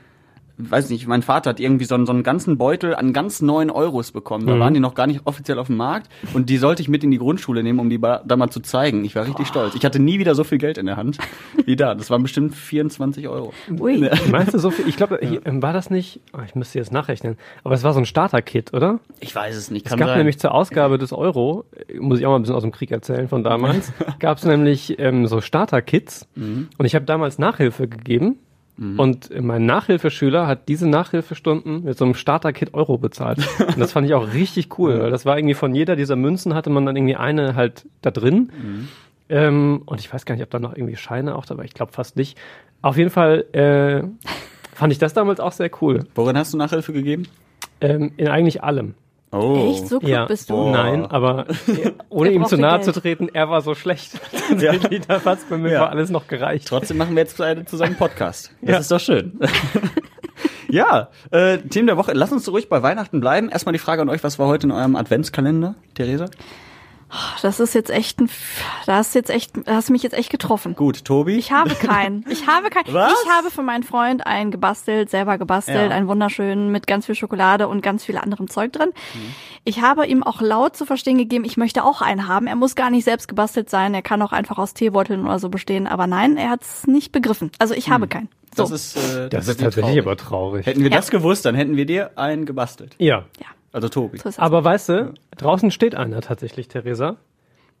weiß 0.59 0.89
nicht, 0.89 1.07
mein 1.07 1.21
Vater 1.21 1.51
hat 1.51 1.59
irgendwie 1.59 1.85
so 1.85 1.95
einen, 1.95 2.05
so 2.05 2.11
einen 2.11 2.23
ganzen 2.23 2.57
Beutel 2.57 2.93
an 2.93 3.13
ganz 3.13 3.41
neuen 3.41 3.71
Euros 3.71 4.11
bekommen. 4.11 4.45
Da 4.45 4.59
waren 4.59 4.73
die 4.73 4.79
noch 4.79 4.93
gar 4.93 5.07
nicht 5.07 5.21
offiziell 5.25 5.57
auf 5.57 5.67
dem 5.67 5.77
Markt 5.77 6.09
und 6.33 6.49
die 6.49 6.57
sollte 6.57 6.81
ich 6.81 6.89
mit 6.89 7.03
in 7.03 7.11
die 7.11 7.17
Grundschule 7.17 7.63
nehmen, 7.63 7.79
um 7.79 7.89
die 7.89 7.99
da 7.99 8.21
mal 8.35 8.49
zu 8.49 8.59
zeigen. 8.59 9.05
Ich 9.05 9.15
war 9.15 9.25
richtig 9.25 9.47
stolz. 9.47 9.75
Ich 9.75 9.85
hatte 9.85 9.99
nie 9.99 10.19
wieder 10.19 10.35
so 10.35 10.43
viel 10.43 10.57
Geld 10.57 10.77
in 10.77 10.85
der 10.85 10.97
Hand 10.97 11.17
wie 11.65 11.75
da. 11.75 11.95
Das 11.95 12.09
waren 12.09 12.21
bestimmt 12.23 12.53
24 12.55 13.27
Euro. 13.29 13.53
Ui. 13.79 14.09
Meinst 14.31 14.53
du 14.53 14.59
so 14.59 14.71
viel? 14.71 14.87
Ich 14.87 14.97
glaube, 14.97 15.15
ähm, 15.21 15.61
war 15.61 15.73
das 15.73 15.89
nicht, 15.89 16.19
oh, 16.33 16.41
ich 16.45 16.55
müsste 16.55 16.77
jetzt 16.79 16.91
nachrechnen, 16.91 17.37
aber 17.63 17.75
es 17.75 17.83
war 17.83 17.93
so 17.93 17.99
ein 17.99 18.05
Starter-Kit, 18.05 18.73
oder? 18.73 18.99
Ich 19.19 19.33
weiß 19.33 19.55
es 19.55 19.71
nicht. 19.71 19.85
Es 19.85 19.89
Kann 19.91 19.99
gab 19.99 20.09
sein. 20.09 20.17
nämlich 20.17 20.39
zur 20.39 20.53
Ausgabe 20.53 20.97
des 20.97 21.13
Euro, 21.13 21.65
muss 21.99 22.19
ich 22.19 22.25
auch 22.25 22.31
mal 22.31 22.35
ein 22.37 22.41
bisschen 22.41 22.55
aus 22.55 22.63
dem 22.63 22.71
Krieg 22.71 22.91
erzählen 22.91 23.27
von 23.29 23.43
damals, 23.43 23.91
gab 24.19 24.37
es 24.39 24.45
nämlich 24.45 24.99
ähm, 24.99 25.27
so 25.27 25.41
Starter-Kits 25.41 26.27
Mhm. 26.35 26.67
und 26.77 26.85
ich 26.85 26.95
habe 26.95 27.05
damals 27.05 27.39
Nachhilfe 27.39 27.87
gegeben 27.87 28.37
und 28.79 29.29
äh, 29.31 29.41
mein 29.41 29.65
Nachhilfeschüler 29.65 30.47
hat 30.47 30.69
diese 30.69 30.87
Nachhilfestunden 30.87 31.83
mit 31.83 31.97
so 31.97 32.05
einem 32.05 32.13
Starter-Kit 32.13 32.73
Euro 32.73 32.97
bezahlt. 32.97 33.39
Und 33.59 33.79
das 33.79 33.91
fand 33.91 34.07
ich 34.07 34.13
auch 34.13 34.33
richtig 34.33 34.79
cool, 34.79 34.99
weil 35.01 35.11
das 35.11 35.25
war 35.25 35.37
irgendwie 35.37 35.53
von 35.53 35.75
jeder 35.75 35.97
dieser 35.97 36.15
Münzen 36.15 36.53
hatte 36.53 36.69
man 36.69 36.85
dann 36.85 36.95
irgendwie 36.95 37.17
eine 37.17 37.55
halt 37.55 37.85
da 38.01 38.11
drin. 38.11 38.51
Mhm. 38.61 38.87
Ähm, 39.29 39.81
und 39.85 39.99
ich 39.99 40.11
weiß 40.11 40.25
gar 40.25 40.35
nicht, 40.35 40.43
ob 40.43 40.49
da 40.49 40.59
noch 40.59 40.75
irgendwie 40.75 40.95
Scheine 40.95 41.35
auch 41.35 41.45
dabei, 41.45 41.65
ich 41.65 41.73
glaube 41.73 41.91
fast 41.91 42.15
nicht. 42.15 42.37
Auf 42.81 42.97
jeden 42.97 43.11
Fall 43.11 43.45
äh, 43.51 44.03
fand 44.73 44.91
ich 44.91 44.97
das 44.97 45.13
damals 45.13 45.39
auch 45.39 45.51
sehr 45.51 45.69
cool. 45.81 46.05
Worin 46.15 46.37
hast 46.37 46.53
du 46.53 46.57
Nachhilfe 46.57 46.93
gegeben? 46.93 47.27
Ähm, 47.81 48.11
in 48.17 48.27
eigentlich 48.27 48.63
allem. 48.63 48.95
Oh. 49.31 49.69
Echt? 49.71 49.87
So 49.87 49.99
klug 49.99 50.09
Ja. 50.09 50.25
bist 50.25 50.49
du? 50.49 50.55
Boah. 50.55 50.71
Nein, 50.71 51.05
aber 51.05 51.45
ohne 52.09 52.31
ihm 52.31 52.45
zu 52.45 52.57
nahe 52.57 52.79
Geld. 52.79 52.93
zu 52.95 52.99
treten, 53.01 53.29
er 53.31 53.49
war 53.49 53.61
so 53.61 53.75
schlecht. 53.75 54.19
Tatsächlich, 54.49 55.01
da 55.07 55.23
hat's 55.23 55.45
bei 55.49 55.57
mir 55.57 55.71
Ja. 55.71 55.81
war 55.81 55.89
alles 55.91 56.09
noch 56.09 56.27
gereicht. 56.27 56.67
Trotzdem 56.67 56.97
machen 56.97 57.15
wir 57.15 57.23
jetzt 57.23 57.37
zusammen 57.67 57.95
Podcast. 57.95 58.51
Das 58.61 58.69
Ja. 58.71 58.79
ist 58.79 58.91
doch 58.91 58.99
schön. 58.99 59.39
ja, 60.67 61.09
äh, 61.31 61.57
Themen 61.59 61.87
der 61.87 61.97
Woche. 61.97 62.13
Lass 62.13 62.31
uns 62.31 62.49
ruhig 62.51 62.69
bei 62.69 62.81
Weihnachten 62.81 63.19
bleiben. 63.19 63.49
Erstmal 63.49 63.73
die 63.73 63.79
Frage 63.79 64.01
an 64.01 64.09
euch, 64.09 64.23
was 64.23 64.39
war 64.39 64.47
heute 64.47 64.67
in 64.67 64.71
eurem 64.71 64.95
Adventskalender, 64.95 65.75
Theresa? 65.93 66.25
Das 67.41 67.59
ist 67.59 67.73
jetzt 67.73 67.89
echt 67.89 68.19
ein, 68.19 68.29
da 68.85 68.97
hast 68.97 69.15
jetzt 69.15 69.29
echt, 69.29 69.51
da 69.65 69.75
hast 69.75 69.89
du 69.89 69.93
mich 69.93 70.03
jetzt 70.03 70.13
echt 70.13 70.29
getroffen. 70.29 70.75
Gut, 70.75 71.05
Tobi? 71.05 71.35
Ich 71.37 71.51
habe 71.51 71.73
keinen. 71.75 72.23
Ich 72.29 72.45
habe 72.47 72.69
keinen. 72.69 72.85
Was? 72.93 73.13
Ich 73.23 73.29
habe 73.31 73.49
für 73.49 73.63
meinen 73.63 73.83
Freund 73.83 74.27
einen 74.27 74.51
gebastelt, 74.51 75.09
selber 75.09 75.37
gebastelt, 75.37 75.89
Ja. 75.89 75.95
einen 75.95 76.07
wunderschönen 76.07 76.71
mit 76.71 76.85
ganz 76.87 77.05
viel 77.07 77.15
Schokolade 77.15 77.67
und 77.67 77.81
ganz 77.81 78.05
viel 78.05 78.17
anderem 78.17 78.49
Zeug 78.49 78.73
drin. 78.73 78.89
Mhm. 79.13 79.33
Ich 79.63 79.81
habe 79.81 80.05
ihm 80.07 80.23
auch 80.23 80.41
laut 80.41 80.75
zu 80.77 80.85
verstehen 80.85 81.17
gegeben, 81.17 81.45
ich 81.45 81.57
möchte 81.57 81.83
auch 81.83 82.01
einen 82.01 82.27
haben. 82.27 82.47
Er 82.47 82.55
muss 82.55 82.75
gar 82.75 82.89
nicht 82.91 83.05
selbst 83.05 83.27
gebastelt 83.27 83.69
sein. 83.69 83.93
Er 83.93 84.01
kann 84.01 84.21
auch 84.21 84.31
einfach 84.31 84.57
aus 84.57 84.73
Teebeuteln 84.73 85.25
oder 85.25 85.39
so 85.39 85.49
bestehen. 85.49 85.87
Aber 85.87 86.05
nein, 86.07 86.37
er 86.37 86.49
hat 86.51 86.61
es 86.61 86.85
nicht 86.87 87.11
begriffen. 87.11 87.51
Also 87.59 87.73
ich 87.73 87.89
habe 87.89 88.07
keinen. 88.07 88.29
So. 88.55 88.63
Das 88.63 88.71
ist, 88.71 88.95
äh, 88.97 89.29
Das 89.29 89.43
ist 89.43 89.47
wirklich 89.49 89.63
tatsächlich 89.65 89.75
traurig. 89.85 89.99
aber 90.01 90.17
traurig. 90.17 90.65
Hätten 90.65 90.81
wir 90.83 90.89
Ja. 90.89 90.97
das 90.97 91.09
gewusst, 91.11 91.45
dann 91.45 91.55
hätten 91.55 91.75
wir 91.75 91.85
dir 91.85 92.11
einen 92.17 92.45
gebastelt. 92.45 92.95
Ja. 92.97 93.25
ja, 93.39 93.45
Also 93.71 93.89
Tobi. 93.89 94.19
Aber 94.37 94.63
weißt 94.63 94.89
du, 94.89 95.13
draußen 95.37 95.71
steht 95.71 95.95
einer 95.95 96.21
tatsächlich, 96.21 96.67
Theresa. 96.67 97.17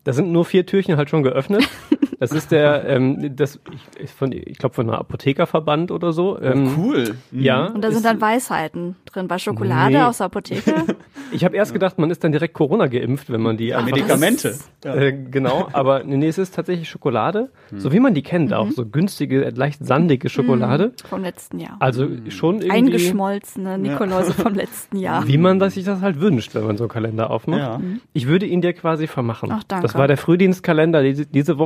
Da 0.03 0.13
sind 0.13 0.31
nur 0.31 0.45
vier 0.45 0.65
Türchen 0.65 0.97
halt 0.97 1.09
schon 1.09 1.23
geöffnet. 1.23 1.67
Das 2.19 2.31
ist 2.31 2.51
der, 2.51 2.85
ähm, 2.87 3.35
das, 3.35 3.59
ich, 3.73 4.03
ich, 4.03 4.09
von, 4.11 4.31
ich 4.31 4.57
glaube 4.57 4.75
von 4.75 4.89
einer 4.89 4.99
Apothekerverband 4.99 5.91
oder 5.91 6.11
so. 6.13 6.39
Ähm, 6.41 6.75
Cool. 6.77 7.15
Ja. 7.31 7.67
und 7.67 7.81
da 7.81 7.91
sind 7.91 8.03
dann 8.05 8.19
Weisheiten 8.21 8.95
drin 9.05 9.27
bei 9.27 9.37
Schokolade 9.37 9.93
Nee. 9.95 10.01
aus 10.03 10.17
der 10.17 10.25
Apotheke. 10.27 10.73
Ich 11.31 11.45
habe 11.45 11.55
erst 11.55 11.73
gedacht, 11.73 11.99
man 11.99 12.09
ist 12.09 12.23
dann 12.23 12.31
direkt 12.31 12.55
Corona 12.55 12.87
geimpft, 12.87 13.29
wenn 13.31 13.41
man 13.41 13.55
die 13.55 13.75
einfach 13.75 13.91
Medikamente. 13.91 14.55
Ja. 14.83 14.95
Äh, 14.95 15.13
genau, 15.29 15.67
aber 15.73 16.03
nee, 16.03 16.27
es 16.27 16.39
ist 16.39 16.55
tatsächlich 16.55 16.89
Schokolade, 16.89 17.51
so 17.77 17.93
wie 17.93 17.99
man 17.99 18.15
die 18.15 18.23
kennt, 18.23 18.51
auch 18.51 18.71
so 18.71 18.83
günstige, 18.83 19.47
leicht 19.51 19.85
sandige 19.85 20.27
Schokolade. 20.27 20.91
vom 21.07 21.21
letzten 21.21 21.59
Jahr. 21.59 21.75
Also 21.79 22.07
schon 22.29 22.55
irgendwie, 22.63 22.71
Eingeschmolzene 22.71 23.77
Nikoläuse 23.77 24.33
vom 24.33 24.55
letzten 24.55 24.97
Jahr. 24.97 25.27
wie 25.27 25.37
man 25.37 25.59
das, 25.59 25.75
sich 25.75 25.83
das 25.85 26.01
halt 26.01 26.19
wünscht, 26.19 26.55
wenn 26.55 26.65
man 26.65 26.77
so 26.77 26.85
einen 26.85 26.89
Kalender 26.89 27.29
aufmacht. 27.29 27.59
Ja. 27.59 27.81
Ich 28.13 28.25
würde 28.27 28.47
ihn 28.47 28.61
dir 28.61 28.73
quasi 28.73 29.05
vermachen. 29.05 29.51
Ach, 29.53 29.63
danke. 29.67 29.83
Das 29.85 29.93
war 29.93 30.07
der 30.07 30.17
Frühdienstkalender 30.17 31.03
diese, 31.03 31.27
diese 31.27 31.59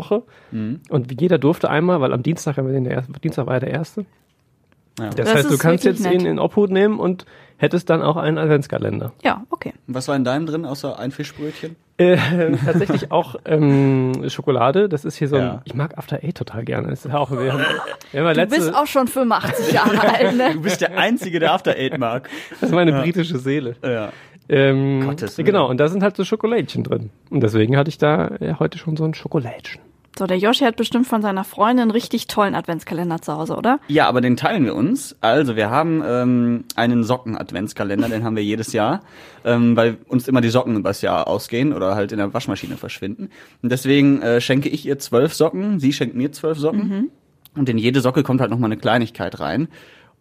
Woche 0.53 0.79
und 0.89 1.09
wie 1.09 1.15
jeder 1.19 1.37
durfte 1.37 1.69
einmal, 1.69 2.01
weil 2.01 2.13
am 2.13 2.23
Dienstag 2.23 2.57
haben 2.57 2.67
wir 2.67 2.73
den 2.73 2.83
der 2.83 2.93
erste, 2.93 3.11
Dienstag 3.19 3.45
war 3.47 3.55
ja 3.55 3.59
der 3.61 3.71
erste. 3.71 4.05
Ja. 4.99 5.07
Das, 5.07 5.15
Das 5.15 5.33
heißt, 5.33 5.51
du 5.51 5.57
kannst 5.57 5.85
jetzt 5.85 6.01
nett. 6.03 6.13
ihn 6.13 6.25
in 6.27 6.37
Obhut 6.39 6.69
nehmen 6.69 6.99
und 6.99 7.25
hättest 7.57 7.89
dann 7.89 8.03
auch 8.03 8.15
einen 8.15 8.37
Adventskalender. 8.37 9.11
Ja, 9.23 9.43
okay. 9.49 9.73
Was 9.87 10.07
war 10.07 10.15
in 10.15 10.23
deinem 10.23 10.45
drin, 10.45 10.65
außer 10.65 10.99
ein 10.99 11.09
Fischbrötchen? 11.11 11.75
Äh, 11.97 12.17
tatsächlich 12.65 13.11
auch 13.11 13.35
ähm, 13.45 14.25
Schokolade. 14.29 14.89
Das 14.89 15.03
ist 15.03 15.15
hier 15.15 15.27
so 15.27 15.37
ein. 15.37 15.41
Ja. 15.41 15.61
Ich 15.65 15.73
mag 15.73 15.97
After 15.97 16.17
Eight 16.23 16.35
total 16.35 16.63
gerne. 16.63 16.89
Das 16.89 17.05
ist 17.05 17.11
auch, 17.13 17.31
wir 17.31 17.53
haben, 17.53 17.59
wir 18.11 18.21
haben 18.21 18.27
ja 18.27 18.33
Du 18.33 18.39
letzte, 18.41 18.57
bist 18.59 18.75
auch 18.75 18.85
schon 18.85 19.07
85 19.07 19.71
Jahre 19.73 19.99
alt, 19.99 20.35
ne? 20.37 20.51
Du 20.53 20.61
bist 20.61 20.81
der 20.81 20.95
Einzige, 20.97 21.39
der 21.39 21.53
After 21.53 21.71
Eight 21.75 21.97
mag. 21.97 22.29
das 22.59 22.69
ist 22.69 22.75
meine 22.75 22.91
britische 22.93 23.39
Seele. 23.39 23.75
Ja. 23.83 24.11
Ähm, 24.49 25.05
Gottes 25.07 25.37
Willen. 25.37 25.45
genau, 25.45 25.69
und 25.69 25.77
da 25.77 25.87
sind 25.87 26.03
halt 26.03 26.17
so 26.17 26.23
Schokolädchen 26.25 26.83
drin. 26.83 27.09
Und 27.31 27.41
deswegen 27.41 27.77
hatte 27.77 27.89
ich 27.89 27.97
da 27.97 28.27
äh, 28.41 28.55
heute 28.59 28.77
schon 28.77 28.95
so 28.97 29.05
ein 29.05 29.13
Schokolädchen. 29.15 29.81
So, 30.17 30.27
der 30.27 30.37
Yoshi 30.37 30.63
hat 30.63 30.75
bestimmt 30.75 31.07
von 31.07 31.21
seiner 31.21 31.43
Freundin 31.43 31.83
einen 31.83 31.91
richtig 31.91 32.27
tollen 32.27 32.53
Adventskalender 32.53 33.21
zu 33.21 33.33
Hause, 33.33 33.55
oder? 33.55 33.79
Ja, 33.87 34.07
aber 34.07 34.21
den 34.21 34.37
teilen 34.37 34.63
wir 34.63 34.75
uns. 34.75 35.15
Also 35.21 35.55
wir 35.55 35.71
haben 35.71 36.03
ähm, 36.05 36.65
einen 36.75 37.03
Socken-Adventskalender, 37.03 38.09
den 38.09 38.23
haben 38.23 38.35
wir 38.35 38.43
jedes 38.43 38.73
Jahr, 38.73 39.01
ähm, 39.43 39.75
weil 39.75 39.97
uns 40.07 40.27
immer 40.27 40.41
die 40.41 40.49
Socken 40.49 40.75
übers 40.75 41.01
Jahr 41.01 41.27
ausgehen 41.27 41.73
oder 41.73 41.95
halt 41.95 42.11
in 42.11 42.19
der 42.19 42.31
Waschmaschine 42.33 42.77
verschwinden. 42.77 43.29
Und 43.63 43.71
deswegen 43.71 44.21
äh, 44.21 44.39
schenke 44.39 44.69
ich 44.69 44.85
ihr 44.85 44.99
zwölf 44.99 45.33
Socken, 45.33 45.79
sie 45.79 45.93
schenkt 45.93 46.15
mir 46.15 46.31
zwölf 46.31 46.59
Socken. 46.59 47.09
Und 47.55 47.69
in 47.69 47.77
jede 47.77 48.01
Socke 48.01 48.23
kommt 48.23 48.41
halt 48.41 48.51
nochmal 48.51 48.67
eine 48.71 48.77
Kleinigkeit 48.77 49.39
rein. 49.39 49.67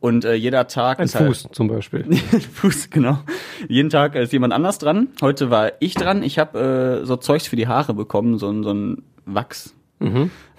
Und 0.00 0.24
äh, 0.24 0.34
jeder 0.34 0.66
Tag 0.66 0.98
Ein 0.98 1.04
ist 1.04 1.16
Fuß 1.16 1.48
zum 1.52 1.68
Beispiel. 1.68 2.04
Halt 2.32 2.42
Fuß, 2.54 2.90
genau. 2.90 3.20
Jeden 3.68 3.88
Tag 3.88 4.16
ist 4.16 4.32
jemand 4.32 4.52
anders 4.52 4.78
dran. 4.78 5.08
Heute 5.20 5.50
war 5.50 5.72
ich 5.78 5.94
dran. 5.94 6.24
Ich 6.24 6.38
habe 6.40 7.02
äh, 7.02 7.06
so 7.06 7.16
Zeugs 7.16 7.46
für 7.46 7.54
die 7.56 7.68
Haare 7.68 7.94
bekommen, 7.94 8.36
so, 8.36 8.50
ein 8.50 8.64
so 8.64 8.72
ein 8.72 9.02
Wachs. 9.26 9.74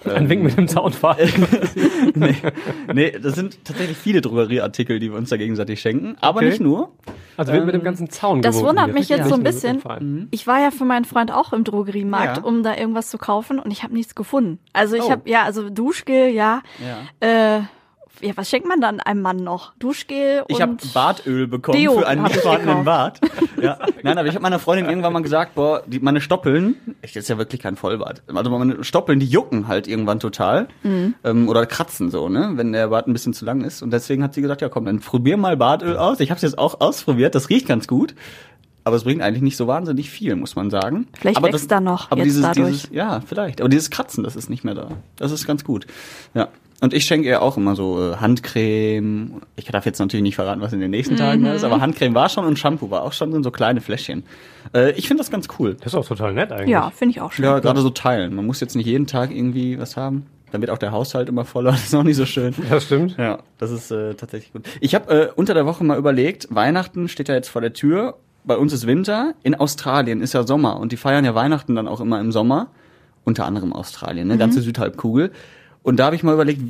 Ein 0.04 0.28
Wink 0.28 0.42
mit 0.42 0.56
dem 0.56 0.68
Zaunfall. 0.68 1.28
nee, 2.14 2.34
nee, 2.92 3.10
das 3.12 3.34
sind 3.34 3.64
tatsächlich 3.64 3.96
viele 3.96 4.20
Drogerieartikel, 4.20 4.98
die 4.98 5.10
wir 5.10 5.16
uns 5.18 5.30
da 5.30 5.36
gegenseitig 5.36 5.80
schenken. 5.80 6.16
Aber 6.20 6.38
Okay. 6.38 6.50
nicht 6.50 6.60
nur. 6.60 6.92
Also 7.36 7.52
wird 7.52 7.64
mit 7.66 7.74
dem 7.74 7.82
ganzen 7.82 8.10
Zaun 8.10 8.42
Das 8.42 8.56
gewogen 8.56 8.68
wundert 8.76 8.92
mich 8.94 9.08
jetzt 9.08 9.28
so 9.28 9.34
ein 9.34 9.42
bisschen. 9.42 9.80
Verein. 9.80 10.28
Ich 10.30 10.46
war 10.46 10.60
ja 10.60 10.70
für 10.70 10.84
meinen 10.84 11.04
Freund 11.04 11.32
auch 11.32 11.52
im 11.52 11.64
Drogeriemarkt, 11.64 12.36
Ja. 12.38 12.42
um 12.44 12.62
da 12.62 12.76
irgendwas 12.76 13.08
zu 13.08 13.18
kaufen 13.18 13.58
und 13.58 13.70
ich 13.70 13.82
habe 13.82 13.94
nichts 13.94 14.14
gefunden. 14.14 14.58
Also 14.72 14.96
ich 14.96 15.02
Oh. 15.04 15.10
habe 15.10 15.28
ja, 15.28 15.42
also 15.42 15.68
Duschgel, 15.70 16.28
ja. 16.28 16.62
Ja. 17.20 17.56
Äh, 17.56 17.60
ja, 18.24 18.32
was 18.36 18.48
schenkt 18.48 18.66
man 18.66 18.80
dann 18.80 19.00
einem 19.00 19.22
Mann 19.22 19.36
noch? 19.38 19.74
Duschgel 19.78 20.44
Ich 20.48 20.60
habe 20.60 20.72
und 20.72 20.94
Bartöl 20.94 21.46
bekommen 21.46 21.78
Deo 21.78 21.98
für 21.98 22.06
einen 22.06 22.22
nicht 22.22 22.36
ich 22.36 22.42
vorhandenen. 22.42 22.84
Bart. 22.84 23.20
Ja. 23.62 23.78
Nein, 24.02 24.18
aber 24.18 24.28
ich 24.28 24.34
habe 24.34 24.42
meiner 24.42 24.58
Freundin 24.58 24.86
irgendwann 24.90 25.14
mal 25.14 25.22
gesagt, 25.22 25.54
boah, 25.54 25.82
die, 25.86 25.98
meine 25.98 26.20
Stoppeln, 26.20 26.76
ich 27.00 27.12
das 27.14 27.22
ist 27.22 27.28
ja 27.28 27.38
wirklich 27.38 27.62
kein 27.62 27.76
Vollbart. 27.76 28.22
Also 28.34 28.50
meine 28.50 28.84
Stoppeln, 28.84 29.20
die 29.20 29.26
jucken 29.26 29.68
halt 29.68 29.86
irgendwann 29.88 30.20
total 30.20 30.68
Mhm. 30.82 31.14
ähm, 31.24 31.48
oder 31.48 31.64
kratzen 31.64 32.10
so, 32.10 32.28
ne, 32.28 32.52
wenn 32.56 32.72
der 32.72 32.88
Bart 32.88 33.06
ein 33.06 33.14
bisschen 33.14 33.32
zu 33.32 33.46
lang 33.46 33.62
ist. 33.64 33.80
Und 33.80 33.90
deswegen 33.90 34.22
hat 34.22 34.34
sie 34.34 34.42
gesagt, 34.42 34.60
ja 34.60 34.68
komm, 34.68 34.84
dann 34.84 35.00
probier 35.00 35.38
mal 35.38 35.56
Bartöl 35.56 35.96
aus. 35.96 36.20
Ich 36.20 36.30
habe 36.30 36.36
es 36.36 36.42
jetzt 36.42 36.58
auch 36.58 36.80
ausprobiert, 36.82 37.34
das 37.34 37.48
riecht 37.48 37.66
ganz 37.66 37.88
gut. 37.88 38.14
Aber 38.86 38.96
es 38.96 39.04
bringt 39.04 39.22
eigentlich 39.22 39.42
nicht 39.42 39.56
so 39.56 39.66
wahnsinnig 39.66 40.10
viel, 40.10 40.36
muss 40.36 40.56
man 40.56 40.68
sagen. 40.68 41.08
Vielleicht 41.18 41.38
aber 41.38 41.50
wächst 41.50 41.70
da 41.70 41.80
noch 41.80 42.10
aber 42.10 42.18
jetzt 42.20 42.26
dieses, 42.26 42.42
dadurch. 42.42 42.68
Dieses, 42.82 42.90
ja, 42.90 43.22
vielleicht. 43.26 43.62
Aber 43.62 43.70
dieses 43.70 43.88
Kratzen, 43.90 44.22
das 44.24 44.36
ist 44.36 44.50
nicht 44.50 44.62
mehr 44.62 44.74
da. 44.74 44.88
Das 45.16 45.32
ist 45.32 45.46
ganz 45.46 45.64
gut. 45.64 45.86
Ja. 46.34 46.48
Und 46.84 46.92
ich 46.94 47.04
schenke 47.06 47.26
ihr 47.28 47.40
auch 47.42 47.56
immer 47.56 47.74
so 47.74 48.12
äh, 48.12 48.16
Handcreme. 48.16 49.40
Ich 49.56 49.64
darf 49.64 49.86
jetzt 49.86 49.98
natürlich 49.98 50.22
nicht 50.22 50.34
verraten, 50.36 50.60
was 50.60 50.72
in 50.72 50.80
den 50.80 50.90
nächsten 50.90 51.16
Tagen 51.16 51.40
Mhm. 51.40 51.44
da 51.46 51.54
ist, 51.54 51.64
aber 51.64 51.80
Handcreme 51.80 52.14
war 52.14 52.28
schon 52.28 52.44
und 52.44 52.58
Shampoo 52.58 52.90
war 52.90 53.02
auch 53.02 53.12
schon 53.12 53.34
in 53.34 53.42
so 53.42 53.50
kleine 53.50 53.80
Fläschchen. 53.80 54.22
Äh, 54.74 54.92
ich 54.92 55.08
finde 55.08 55.22
das 55.22 55.30
ganz 55.30 55.48
cool. 55.58 55.74
Das 55.80 55.88
ist 55.92 55.94
auch 55.94 56.06
total 56.06 56.32
nett 56.34 56.52
eigentlich. 56.52 56.68
ja, 56.70 56.90
finde 56.90 57.12
ich 57.12 57.20
auch 57.20 57.32
schön. 57.32 57.44
Ja, 57.44 57.58
gerade 57.58 57.80
so 57.80 57.90
teilen. 57.90 58.34
Man 58.34 58.46
muss 58.46 58.60
jetzt 58.60 58.76
nicht 58.76 58.86
jeden 58.86 59.06
Tag 59.06 59.30
irgendwie 59.30 59.78
was 59.78 59.96
haben. 59.96 60.26
Dann 60.52 60.60
wird 60.60 60.70
auch 60.70 60.78
der 60.78 60.92
Haushalt 60.92 61.28
immer 61.28 61.44
voller. 61.44 61.70
Das 61.72 61.84
ist 61.86 61.94
auch 61.94 62.02
nicht 62.04 62.16
so 62.16 62.26
schön. 62.26 62.54
Das 62.70 62.84
stimmt. 62.84 63.16
Ja, 63.16 63.38
das 63.58 63.70
ist 63.70 63.90
äh, 63.90 64.14
tatsächlich 64.14 64.52
gut. 64.52 64.66
Ich 64.80 64.94
habe 64.94 65.10
äh, 65.12 65.28
unter 65.34 65.54
der 65.54 65.66
Woche 65.66 65.82
mal 65.84 65.98
überlegt, 65.98 66.48
Weihnachten 66.50 67.08
steht 67.08 67.28
ja 67.28 67.34
jetzt 67.34 67.48
vor 67.48 67.60
der 67.62 67.72
Tür. 67.72 68.16
Bei 68.44 68.56
uns 68.58 68.72
ist 68.74 68.86
Winter. 68.86 69.32
In 69.42 69.54
Australien 69.54 70.20
ist 70.20 70.34
ja 70.34 70.46
Sommer 70.46 70.78
und 70.78 70.92
die 70.92 70.98
feiern 70.98 71.24
ja 71.24 71.34
Weihnachten 71.34 71.74
dann 71.74 71.88
auch 71.88 72.00
immer 72.00 72.20
im 72.20 72.30
Sommer. 72.30 72.68
Unter 73.24 73.46
anderem 73.46 73.72
Australien, 73.72 74.28
ne? 74.28 74.36
Ganze 74.36 74.60
Südhalbkugel. 74.60 75.30
Und 75.84 75.98
da 75.98 76.06
habe 76.06 76.16
ich 76.16 76.24
mal 76.24 76.34
überlegt, 76.34 76.60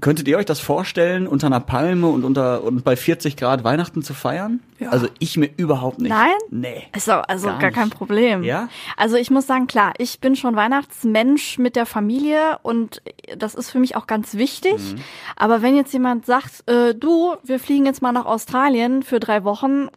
könntet 0.00 0.28
ihr 0.28 0.38
euch 0.38 0.46
das 0.46 0.60
vorstellen, 0.60 1.26
unter 1.26 1.46
einer 1.48 1.60
Palme 1.60 2.06
und 2.06 2.24
unter 2.24 2.64
und 2.64 2.84
bei 2.84 2.96
40 2.96 3.36
Grad 3.36 3.64
Weihnachten 3.64 4.02
zu 4.02 4.14
feiern? 4.14 4.60
Ja. 4.78 4.90
Also 4.90 5.08
ich 5.18 5.36
mir 5.36 5.50
überhaupt 5.56 5.98
nicht. 5.98 6.10
Nein? 6.10 6.32
Nee. 6.50 6.84
Ist 6.96 7.08
doch 7.08 7.22
also 7.28 7.48
Gar 7.48 7.58
gar, 7.58 7.70
kein 7.70 7.90
Problem. 7.90 8.42
Ja? 8.42 8.68
Also 8.96 9.16
ich 9.16 9.30
muss 9.30 9.46
sagen, 9.46 9.66
klar, 9.66 9.92
ich 9.98 10.20
bin 10.20 10.36
schon 10.36 10.56
Weihnachtsmensch 10.56 11.58
mit 11.58 11.76
der 11.76 11.86
Familie 11.86 12.58
und 12.62 13.02
das 13.36 13.54
ist 13.54 13.70
für 13.70 13.78
mich 13.78 13.96
auch 13.96 14.06
ganz 14.06 14.34
wichtig. 14.34 14.74
Mhm. 14.74 15.00
Aber 15.36 15.62
wenn 15.62 15.76
jetzt 15.76 15.92
jemand 15.92 16.26
sagt, 16.26 16.68
äh, 16.68 16.94
du, 16.94 17.34
wir 17.42 17.58
fliegen 17.58 17.86
jetzt 17.86 18.02
mal 18.02 18.12
nach 18.12 18.26
Australien 18.26 19.02
für 19.02 19.20
drei 19.20 19.44
Wochen, 19.44 19.88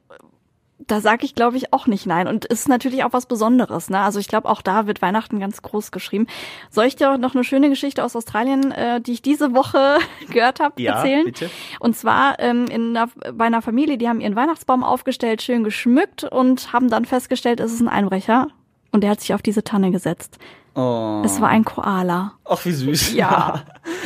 da 0.79 1.01
sage 1.01 1.25
ich, 1.25 1.33
glaube 1.35 1.57
ich, 1.57 1.73
auch 1.73 1.87
nicht 1.87 2.05
nein. 2.05 2.27
Und 2.27 2.45
ist 2.45 2.69
natürlich 2.69 3.03
auch 3.03 3.11
was 3.13 3.25
Besonderes. 3.25 3.89
Ne? 3.89 3.99
Also 3.99 4.19
ich 4.19 4.27
glaube, 4.27 4.47
auch 4.47 4.61
da 4.61 4.87
wird 4.87 5.01
Weihnachten 5.01 5.39
ganz 5.39 5.61
groß 5.61 5.91
geschrieben. 5.91 6.27
Soll 6.69 6.85
ich 6.85 6.95
dir 6.95 7.17
noch 7.17 7.33
eine 7.35 7.43
schöne 7.43 7.69
Geschichte 7.69 8.03
aus 8.03 8.15
Australien, 8.15 8.71
äh, 8.71 9.01
die 9.01 9.13
ich 9.13 9.21
diese 9.21 9.53
Woche 9.55 9.97
gehört 10.31 10.59
habe, 10.59 10.81
Ja, 10.81 10.95
erzählen? 10.97 11.25
bitte. 11.25 11.49
Und 11.79 11.95
zwar 11.97 12.39
ähm, 12.39 12.65
in 12.67 12.95
einer, 12.95 13.09
bei 13.33 13.45
einer 13.45 13.61
Familie, 13.61 13.97
die 13.97 14.07
haben 14.07 14.21
ihren 14.21 14.35
Weihnachtsbaum 14.35 14.83
aufgestellt, 14.83 15.41
schön 15.41 15.63
geschmückt 15.63 16.23
und 16.23 16.71
haben 16.73 16.89
dann 16.89 17.05
festgestellt, 17.05 17.59
es 17.59 17.73
ist 17.73 17.81
ein 17.81 17.89
Einbrecher. 17.89 18.47
Und 18.91 19.01
der 19.01 19.09
hat 19.11 19.19
sich 19.21 19.33
auf 19.33 19.41
diese 19.41 19.63
Tanne 19.63 19.91
gesetzt. 19.91 20.37
Oh. 20.75 21.21
Es 21.25 21.41
war 21.41 21.49
ein 21.49 21.65
Koala. 21.65 22.33
Ach, 22.45 22.63
wie 22.65 22.71
süß. 22.71 23.13
Ja. 23.15 23.63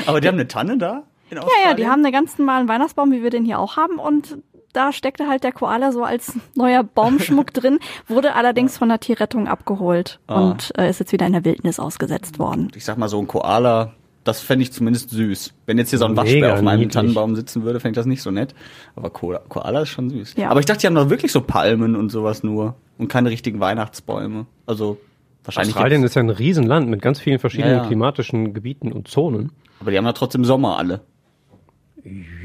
Aber 0.07 0.21
die 0.21 0.27
haben 0.27 0.35
eine 0.35 0.47
Tanne 0.47 0.77
da? 0.77 1.03
Ja, 1.29 1.41
ja, 1.65 1.73
die 1.75 1.87
haben 1.87 2.03
einen 2.03 2.11
ganz 2.11 2.37
normalen 2.37 2.67
Weihnachtsbaum, 2.67 3.11
wie 3.11 3.23
wir 3.23 3.29
den 3.29 3.45
hier 3.45 3.59
auch 3.59 3.77
haben. 3.77 3.99
Und 3.99 4.37
da 4.73 4.91
steckte 4.93 5.27
halt 5.27 5.43
der 5.43 5.51
Koala 5.51 5.91
so 5.91 6.03
als 6.03 6.33
neuer 6.55 6.83
Baumschmuck 6.83 7.53
drin, 7.53 7.79
wurde 8.07 8.35
allerdings 8.35 8.77
von 8.77 8.89
der 8.89 8.99
Tierrettung 8.99 9.47
abgeholt 9.47 10.19
Ah. 10.27 10.41
und 10.51 10.73
äh, 10.77 10.89
ist 10.89 10.99
jetzt 10.99 11.11
wieder 11.13 11.25
in 11.27 11.33
der 11.33 11.45
Wildnis 11.45 11.79
ausgesetzt 11.79 12.39
worden. 12.39 12.71
Ich 12.75 12.85
sag 12.85 12.97
mal 12.97 13.09
so 13.09 13.19
ein 13.19 13.27
Koala, 13.27 13.93
das 14.23 14.39
fände 14.41 14.63
ich 14.63 14.71
zumindest 14.71 15.09
süß. 15.09 15.53
Wenn 15.65 15.77
jetzt 15.79 15.89
hier 15.89 15.97
so 15.99 16.05
ein 16.05 16.11
Mega 16.11 16.23
Waschbär 16.23 16.53
auf 16.53 16.61
meinem 16.61 16.79
niedlich. 16.81 16.93
Tannenbaum 16.93 17.35
sitzen 17.35 17.63
würde, 17.63 17.79
fände 17.79 17.93
ich 17.93 18.01
das 18.01 18.05
nicht 18.05 18.21
so 18.21 18.29
nett. 18.31 18.53
Aber 18.95 19.09
Ko 19.09 19.35
Koala 19.49 19.81
ist 19.81 19.89
schon 19.89 20.09
süß. 20.11 20.35
Ja. 20.37 20.49
Aber 20.49 20.59
ich 20.59 20.65
dachte, 20.67 20.81
die 20.81 20.87
haben 20.87 20.95
doch 20.95 21.09
wirklich 21.09 21.31
so 21.31 21.41
Palmen 21.41 21.95
und 21.95 22.09
sowas 22.11 22.43
nur. 22.43 22.75
Und 22.99 23.07
keine 23.07 23.29
richtigen 23.31 23.59
Weihnachtsbäume. 23.59 24.45
Also 24.67 24.99
wahrscheinlich. 25.43 25.73
Australien 25.75 26.03
ist 26.03 26.15
ja 26.15 26.21
ein 26.21 26.29
Riesenland 26.29 26.87
mit 26.87 27.01
ganz 27.01 27.19
vielen 27.19 27.39
verschiedenen 27.39 27.71
Ja, 27.77 27.81
ja. 27.81 27.87
klimatischen 27.87 28.53
Gebieten 28.53 28.91
und 28.91 29.07
Zonen. 29.07 29.51
aber 29.79 29.89
die 29.89 29.97
haben 29.97 30.05
ja 30.05 30.13
trotzdem 30.13 30.45
Sommer 30.45 30.77
alle. 30.77 31.01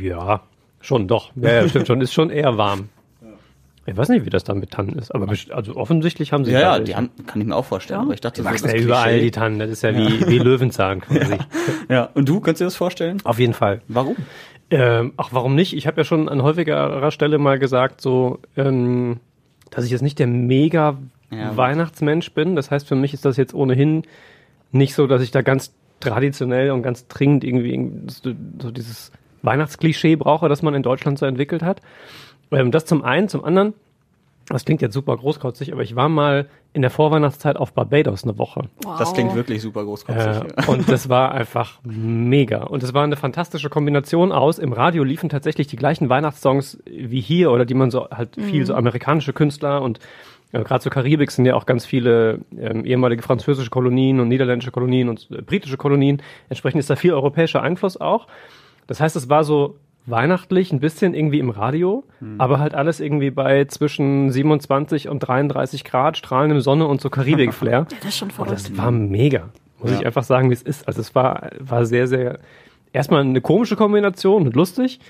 Ja, 0.01 0.43
schon 0.87 1.09
doch. 1.09 1.33
Ja, 1.37 1.63
ja 1.63 1.69
stimmt 1.69 1.87
schon. 1.87 2.01
Ist 2.01 2.13
schon 2.15 2.31
eher 2.31 2.57
warm. 2.57 2.89
Ich 3.89 3.97
weiß 3.97 4.09
nicht, 4.09 4.27
wie 4.27 4.31
das 4.31 4.43
da 4.43 4.53
mit 4.53 4.73
Tannen 4.73 4.95
ist, 4.99 5.15
aber 5.15 5.29
also 5.29 5.77
offensichtlich 5.77 6.33
haben 6.33 6.45
sie 6.45 6.51
Ja, 6.51 6.61
ja, 6.61 6.79
die 6.81 6.97
haben, 6.97 7.11
kann 7.27 7.41
ich 7.41 7.47
mir 7.47 7.55
auch 7.55 7.65
vorstellen. 7.65 8.01
Ja. 8.01 8.05
Aber 8.05 8.15
ich 8.15 8.21
dachte, 8.21 8.41
Die 8.41 8.45
so 8.45 8.51
wachsen 8.53 8.69
ja 8.69 8.77
überall, 8.77 9.11
Klischee. 9.11 9.25
die 9.27 9.31
Tannen. 9.31 9.59
Das 9.61 9.71
ist 9.71 9.83
ja 9.83 9.95
wie, 9.97 10.27
wie 10.27 10.39
Löwenzahn 10.39 11.01
quasi. 11.03 11.37
Ja, 11.89 12.11
und 12.15 12.29
du, 12.29 12.41
kannst 12.41 12.61
dir 12.61 12.65
das 12.65 12.75
vorstellen? 12.75 13.19
Auf 13.23 13.39
jeden 13.39 13.55
Fall. 13.55 13.83
Warum? 13.87 14.17
Ähm, 14.71 15.13
ach, 15.17 15.29
warum 15.31 15.55
nicht? 15.55 15.73
Ich 15.77 15.87
habe 15.87 15.99
ja 16.01 16.05
schon 16.05 16.29
an 16.29 16.43
häufigerer 16.43 17.13
Stelle 17.13 17.39
mal 17.39 17.61
gesagt, 17.61 18.01
so, 18.01 18.41
ähm, 18.57 19.21
dass 19.71 19.85
ich 19.85 19.93
jetzt 19.93 20.03
nicht 20.03 20.19
der 20.19 20.27
mega 20.27 20.99
Ja. 21.31 21.57
Weihnachtsmensch 21.57 22.33
bin. 22.33 22.57
Das 22.57 22.73
heißt, 22.73 22.89
für 22.89 22.97
mich 22.97 23.15
ist 23.15 23.25
das 23.25 23.37
jetzt 23.37 23.55
ohnehin 23.55 24.03
nicht 24.73 24.95
so, 24.97 25.07
dass 25.07 25.23
ich 25.23 25.31
da 25.31 25.43
ganz 25.43 25.73
traditionell 26.01 26.73
und 26.73 26.83
ganz 26.83 27.07
dringend 27.07 27.45
irgendwie 27.45 27.89
so 28.09 28.71
dieses 28.73 29.13
Weihnachtsklischee 29.47 30.17
brauche, 30.17 30.49
das 30.49 30.63
man 30.63 30.75
in 30.75 30.83
Deutschland 30.83 31.19
so 31.19 31.27
entwickelt 31.27 31.63
hat. 31.63 31.81
Ähm, 32.51 32.71
das 32.71 32.85
zum 32.85 33.03
einen, 33.03 33.29
zum 33.29 33.45
anderen, 33.45 33.75
das 34.49 34.65
klingt 34.65 34.81
jetzt 34.81 34.95
super 34.95 35.17
großkotzig, 35.17 35.73
aber 35.73 35.83
ich 35.83 35.97
war 35.97 36.09
mal 36.09 36.47
in 36.73 36.83
der 36.83 36.91
Vorweihnachtszeit 36.91 37.57
auf 37.57 37.73
Barbados 37.73 38.23
eine 38.23 38.39
Woche. 38.39 38.69
Wow. 38.83 38.99
Das 38.99 39.13
klingt 39.13 39.35
wirklich 39.35 39.61
super 39.61 39.85
großkotzig. 39.85 40.53
Äh, 40.57 40.71
und 40.71 40.89
das 40.89 41.09
war 41.09 41.33
einfach 41.33 41.81
mega. 41.83 42.63
Und 42.63 42.83
es 42.83 42.95
war 42.95 43.03
eine 43.03 43.17
fantastische 43.17 43.71
Kombination 43.71 44.31
aus. 44.31 44.59
Im 44.59 44.73
Radio 44.73 45.03
liefen 45.03 45.29
tatsächlich 45.29 45.67
die 45.67 45.77
gleichen 45.77 46.09
Weihnachtssongs 46.09 46.79
wie 46.85 47.21
hier 47.21 47.51
oder 47.51 47.65
die 47.65 47.75
man 47.75 47.91
so 47.91 48.09
halt 48.11 48.37
viel 48.37 48.65
so 48.67 48.75
amerikanische 48.75 49.33
Künstler 49.33 49.83
und 49.83 49.99
äh, 50.53 50.63
gerade 50.63 50.81
zur 50.81 50.93
Karibik 50.93 51.31
sind 51.33 51.45
ja 51.45 51.55
auch 51.55 51.67
ganz 51.67 51.85
viele 51.85 52.41
ähm, 52.57 52.85
ehemalige 52.85 53.23
französische 53.23 53.71
Kolonien 53.71 54.21
und 54.21 54.29
niederländische 54.29 54.71
Kolonien 54.71 55.09
und 55.09 55.29
äh, 55.31 55.43
britische 55.43 55.77
Kolonien. 55.77 56.23
Entsprechend 56.49 56.79
ist 56.79 56.91
da 56.91 56.95
viel 56.95 57.13
europäischer 57.13 57.63
Einfluss 57.63 58.01
auch. 58.01 58.29
Das 58.87 59.01
heißt, 59.01 59.17
es 59.17 59.29
war 59.29 59.45
so 59.45 59.77
weihnachtlich, 60.07 60.73
ein 60.73 60.79
bisschen 60.79 61.15
irgendwie 61.15 61.41
im 61.41 61.51
Radio, 61.51 62.05
aber 62.39 62.61
halt 62.61 62.75
alles 62.75 63.01
irgendwie 63.01 63.31
bei 63.33 63.65
zwischen 63.65 64.31
27 64.31 65.09
und 65.09 65.19
33 65.21 65.83
Grad, 65.85 66.17
strahlendem 66.17 66.61
Sonne 66.61 66.87
und 66.87 67.01
so 67.01 67.11
Karibik-Flair. 67.11 67.87
Das 68.01 68.05
ist 68.11 68.17
schon 68.19 68.29
Und 68.29 68.35
verrückt. 68.35 68.53
das 68.53 68.77
war 68.79 68.91
mega. 68.93 69.49
Muss 69.81 69.91
Ja. 69.91 69.99
ich 69.99 70.07
einfach 70.07 70.23
sagen, 70.23 70.49
wie 70.51 70.55
es 70.55 70.63
ist. 70.63 70.87
Also 70.87 71.01
es 71.01 71.15
war, 71.17 71.51
war 71.59 71.85
sehr, 71.87 72.07
sehr, 72.07 72.39
erstmal 72.93 73.23
eine 73.23 73.41
komische 73.41 73.75
Kombination 73.75 74.47
und 74.47 74.55
lustig, 74.55 75.01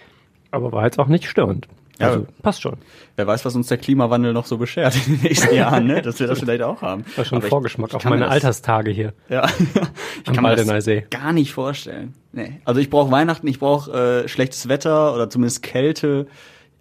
aber 0.51 0.73
war 0.73 0.85
jetzt 0.85 0.99
auch 0.99 1.09
nicht 1.09 1.27
störend. 1.27 1.69
Ja. 1.99 2.09
Also 2.09 2.27
passt 2.43 2.61
schon. 2.63 2.77
Wer 3.17 3.27
weiß, 3.27 3.45
was 3.45 3.55
uns 3.57 3.69
der 3.69 3.79
Klimawandel 3.79 4.33
noch 4.33 4.45
so 4.47 4.59
beschert 4.59 4.95
in 5.07 5.15
den 5.15 5.23
nächsten 5.23 5.55
Jahren, 5.55 5.87
ne? 5.87 6.03
Dass 6.03 6.21
wir 6.21 6.27
das 6.27 6.41
vielleicht 6.41 6.63
auch 6.63 6.83
haben. 6.83 7.05
War 7.17 7.25
schon 7.25 7.37
ein 7.37 7.39
Aber 7.39 7.47
ich- 7.47 7.51
Vorgeschmack 7.51 7.89
ich 7.91 7.95
auf 7.97 8.05
meine 8.05 8.23
das- 8.25 8.31
Alterstage 8.33 8.91
hier. 8.91 9.13
Ja. 9.29 9.47
ich 10.27 10.33
kann 10.33 10.43
mir 10.43 10.57
das 10.57 10.87
gar 11.11 11.33
nicht 11.33 11.53
vorstellen. 11.53 12.15
Nee. 12.33 12.61
Also 12.65 12.81
ich 12.81 12.91
brauche 12.91 13.11
Weihnachten, 13.11 13.47
ich 13.47 13.59
brauche 13.59 14.25
äh, 14.25 14.29
schlechtes 14.29 14.69
Wetter 14.69 15.15
oder 15.15 15.31
zumindest 15.31 15.63
Kälte, 15.63 16.27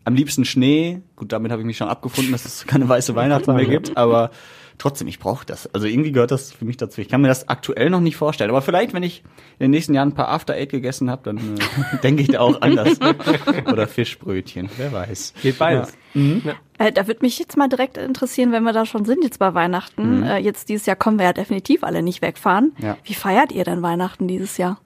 am 0.04 0.16
liebsten 0.16 0.44
Schnee. 0.46 1.02
Gut, 1.16 1.32
damit 1.32 1.52
habe 1.52 1.62
ich 1.62 1.66
mich 1.66 1.78
schon 1.78 1.88
abgefunden, 1.88 2.32
dass 2.34 2.46
es 2.46 2.68
keine 2.68 2.88
weiße 2.90 3.16
Weihnachten 3.16 3.56
mehr 3.56 3.66
gibt, 3.66 3.96
aber 3.98 4.32
trotzdem, 4.78 5.08
ich 5.08 5.20
brauche 5.20 5.46
das. 5.46 5.74
Also 5.74 5.88
irgendwie 5.88 6.12
gehört 6.12 6.32
das 6.32 6.52
für 6.52 6.66
mich 6.66 6.78
dazu. 6.78 7.02
Ich 7.02 7.10
kann 7.10 7.22
mir 7.22 7.28
das 7.28 7.50
aktuell 7.50 7.90
noch 7.90 8.00
nicht 8.00 8.16
vorstellen. 8.16 8.50
Aber 8.50 8.62
vielleicht, 8.62 8.94
wenn 8.94 9.04
ich 9.04 9.24
in 9.60 9.66
den 9.66 9.72
nächsten 9.72 9.94
Jahren 9.94 10.10
ein 10.10 10.16
paar 10.16 10.30
After 10.30 10.54
Eight 10.54 10.70
gegessen 10.70 11.10
habe, 11.10 11.24
dann 11.24 11.38
äh, 11.38 11.98
denke 12.04 12.22
ich 12.22 12.30
da 12.30 12.40
auch 12.40 12.62
anders. 12.62 13.00
oder 13.72 13.88
Fischbrötchen, 13.88 14.70
wer 14.78 14.92
weiß. 14.92 15.34
Geht 15.42 15.58
beides. 15.58 15.94
Äh, 16.14 16.92
da 16.92 17.08
würde 17.08 17.22
mich 17.22 17.40
jetzt 17.40 17.58
mal 17.58 17.68
direkt 17.68 17.98
interessieren, 17.98 18.52
wenn 18.52 18.64
wir 18.64 18.74
da 18.74 18.86
schon 18.86 19.06
sind 19.06 19.24
jetzt 19.24 19.40
bei 19.40 19.54
Weihnachten. 19.54 20.24
Äh, 20.24 20.38
jetzt 20.38 20.70
dieses 20.70 20.86
Jahr 20.86 20.96
kommen 20.96 21.18
wir 21.18 21.26
ja 21.26 21.34
definitiv 21.34 21.84
alle 21.84 22.02
nicht 22.02 22.22
wegfahren. 22.22 22.74
Ja. 22.80 22.98
Wie 23.04 23.14
feiert 23.14 23.52
ihr 23.52 23.64
denn 23.64 23.82
Weihnachten 23.82 24.28
dieses 24.28 24.58
Jahr? 24.58 24.80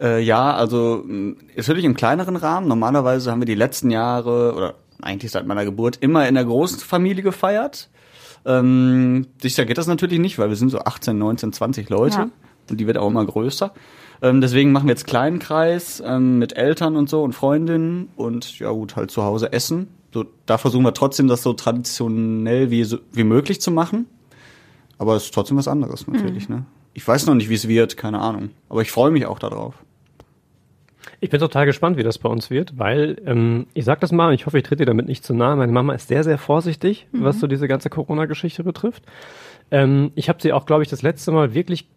Äh, 0.00 0.20
ja, 0.22 0.52
also 0.54 1.02
mh, 1.06 1.36
ist 1.54 1.68
wirklich 1.68 1.84
im 1.84 1.94
kleineren 1.94 2.36
Rahmen. 2.36 2.68
Normalerweise 2.68 3.30
haben 3.30 3.40
wir 3.40 3.46
die 3.46 3.54
letzten 3.54 3.90
Jahre 3.90 4.54
oder 4.54 4.74
eigentlich 5.02 5.32
seit 5.32 5.46
meiner 5.46 5.64
Geburt 5.64 5.98
immer 6.00 6.26
in 6.28 6.34
der 6.34 6.44
großen 6.44 6.80
Familie 6.80 7.22
gefeiert. 7.22 7.90
Ähm, 8.46 9.26
Jahr 9.42 9.66
geht 9.66 9.78
das 9.78 9.86
natürlich 9.86 10.18
nicht, 10.18 10.38
weil 10.38 10.48
wir 10.48 10.56
sind 10.56 10.68
so 10.70 10.78
18, 10.80 11.16
19, 11.16 11.52
20 11.52 11.88
Leute 11.88 12.16
Ja. 12.16 12.28
und 12.70 12.80
die 12.80 12.86
wird 12.86 12.98
auch 12.98 13.08
immer 13.08 13.24
größer. 13.24 13.72
Ähm, 14.22 14.40
deswegen 14.40 14.72
machen 14.72 14.86
wir 14.86 14.92
jetzt 14.92 15.06
kleinen 15.06 15.38
Kreis 15.38 16.02
ähm, 16.04 16.38
mit 16.38 16.56
Eltern 16.56 16.96
und 16.96 17.08
so 17.08 17.22
und 17.22 17.32
Freundinnen 17.34 18.08
und 18.16 18.58
ja 18.58 18.70
gut, 18.70 18.96
halt 18.96 19.10
zu 19.10 19.22
Hause 19.22 19.52
essen. 19.52 19.88
So, 20.12 20.24
da 20.46 20.58
versuchen 20.58 20.84
wir 20.84 20.94
trotzdem 20.94 21.26
das 21.26 21.42
so 21.42 21.52
traditionell 21.54 22.70
wie, 22.70 22.84
so- 22.84 22.98
wie 23.12 23.24
möglich 23.24 23.60
zu 23.60 23.70
machen. 23.70 24.06
Aber 24.98 25.16
es 25.16 25.24
ist 25.24 25.34
trotzdem 25.34 25.56
was 25.56 25.66
anderes 25.66 26.06
natürlich, 26.06 26.48
ne? 26.48 26.64
Ich 26.92 27.06
weiß 27.06 27.26
noch 27.26 27.34
nicht, 27.34 27.48
wie 27.50 27.54
es 27.54 27.66
wird, 27.66 27.96
keine 27.96 28.20
Ahnung. 28.20 28.50
Aber 28.68 28.80
ich 28.82 28.92
freue 28.92 29.10
mich 29.10 29.26
auch 29.26 29.40
darauf. 29.40 29.74
Ich 31.24 31.30
bin 31.30 31.40
total 31.40 31.64
gespannt, 31.64 31.96
wie 31.96 32.02
das 32.02 32.18
bei 32.18 32.28
uns 32.28 32.50
wird, 32.50 32.78
weil 32.78 33.16
ähm, 33.24 33.66
ich 33.72 33.86
sag 33.86 33.98
das 34.00 34.12
mal, 34.12 34.28
und 34.28 34.34
ich 34.34 34.44
hoffe, 34.44 34.58
ich 34.58 34.64
trete 34.64 34.82
dir 34.82 34.84
damit 34.84 35.06
nicht 35.06 35.24
zu 35.24 35.32
nahe. 35.32 35.56
Meine 35.56 35.72
Mama 35.72 35.94
ist 35.94 36.08
sehr, 36.08 36.22
sehr 36.22 36.36
vorsichtig, 36.36 37.06
was 37.12 37.40
so 37.40 37.46
diese 37.46 37.66
ganze 37.66 37.88
Corona-Geschichte 37.88 38.62
betrifft. 38.62 39.02
Ähm, 39.70 40.12
ich 40.16 40.28
habe 40.28 40.42
sie 40.42 40.52
auch, 40.52 40.66
glaube 40.66 40.82
ich, 40.82 40.90
das 40.90 41.00
letzte 41.00 41.32
Mal 41.32 41.54
wirklich 41.54 41.88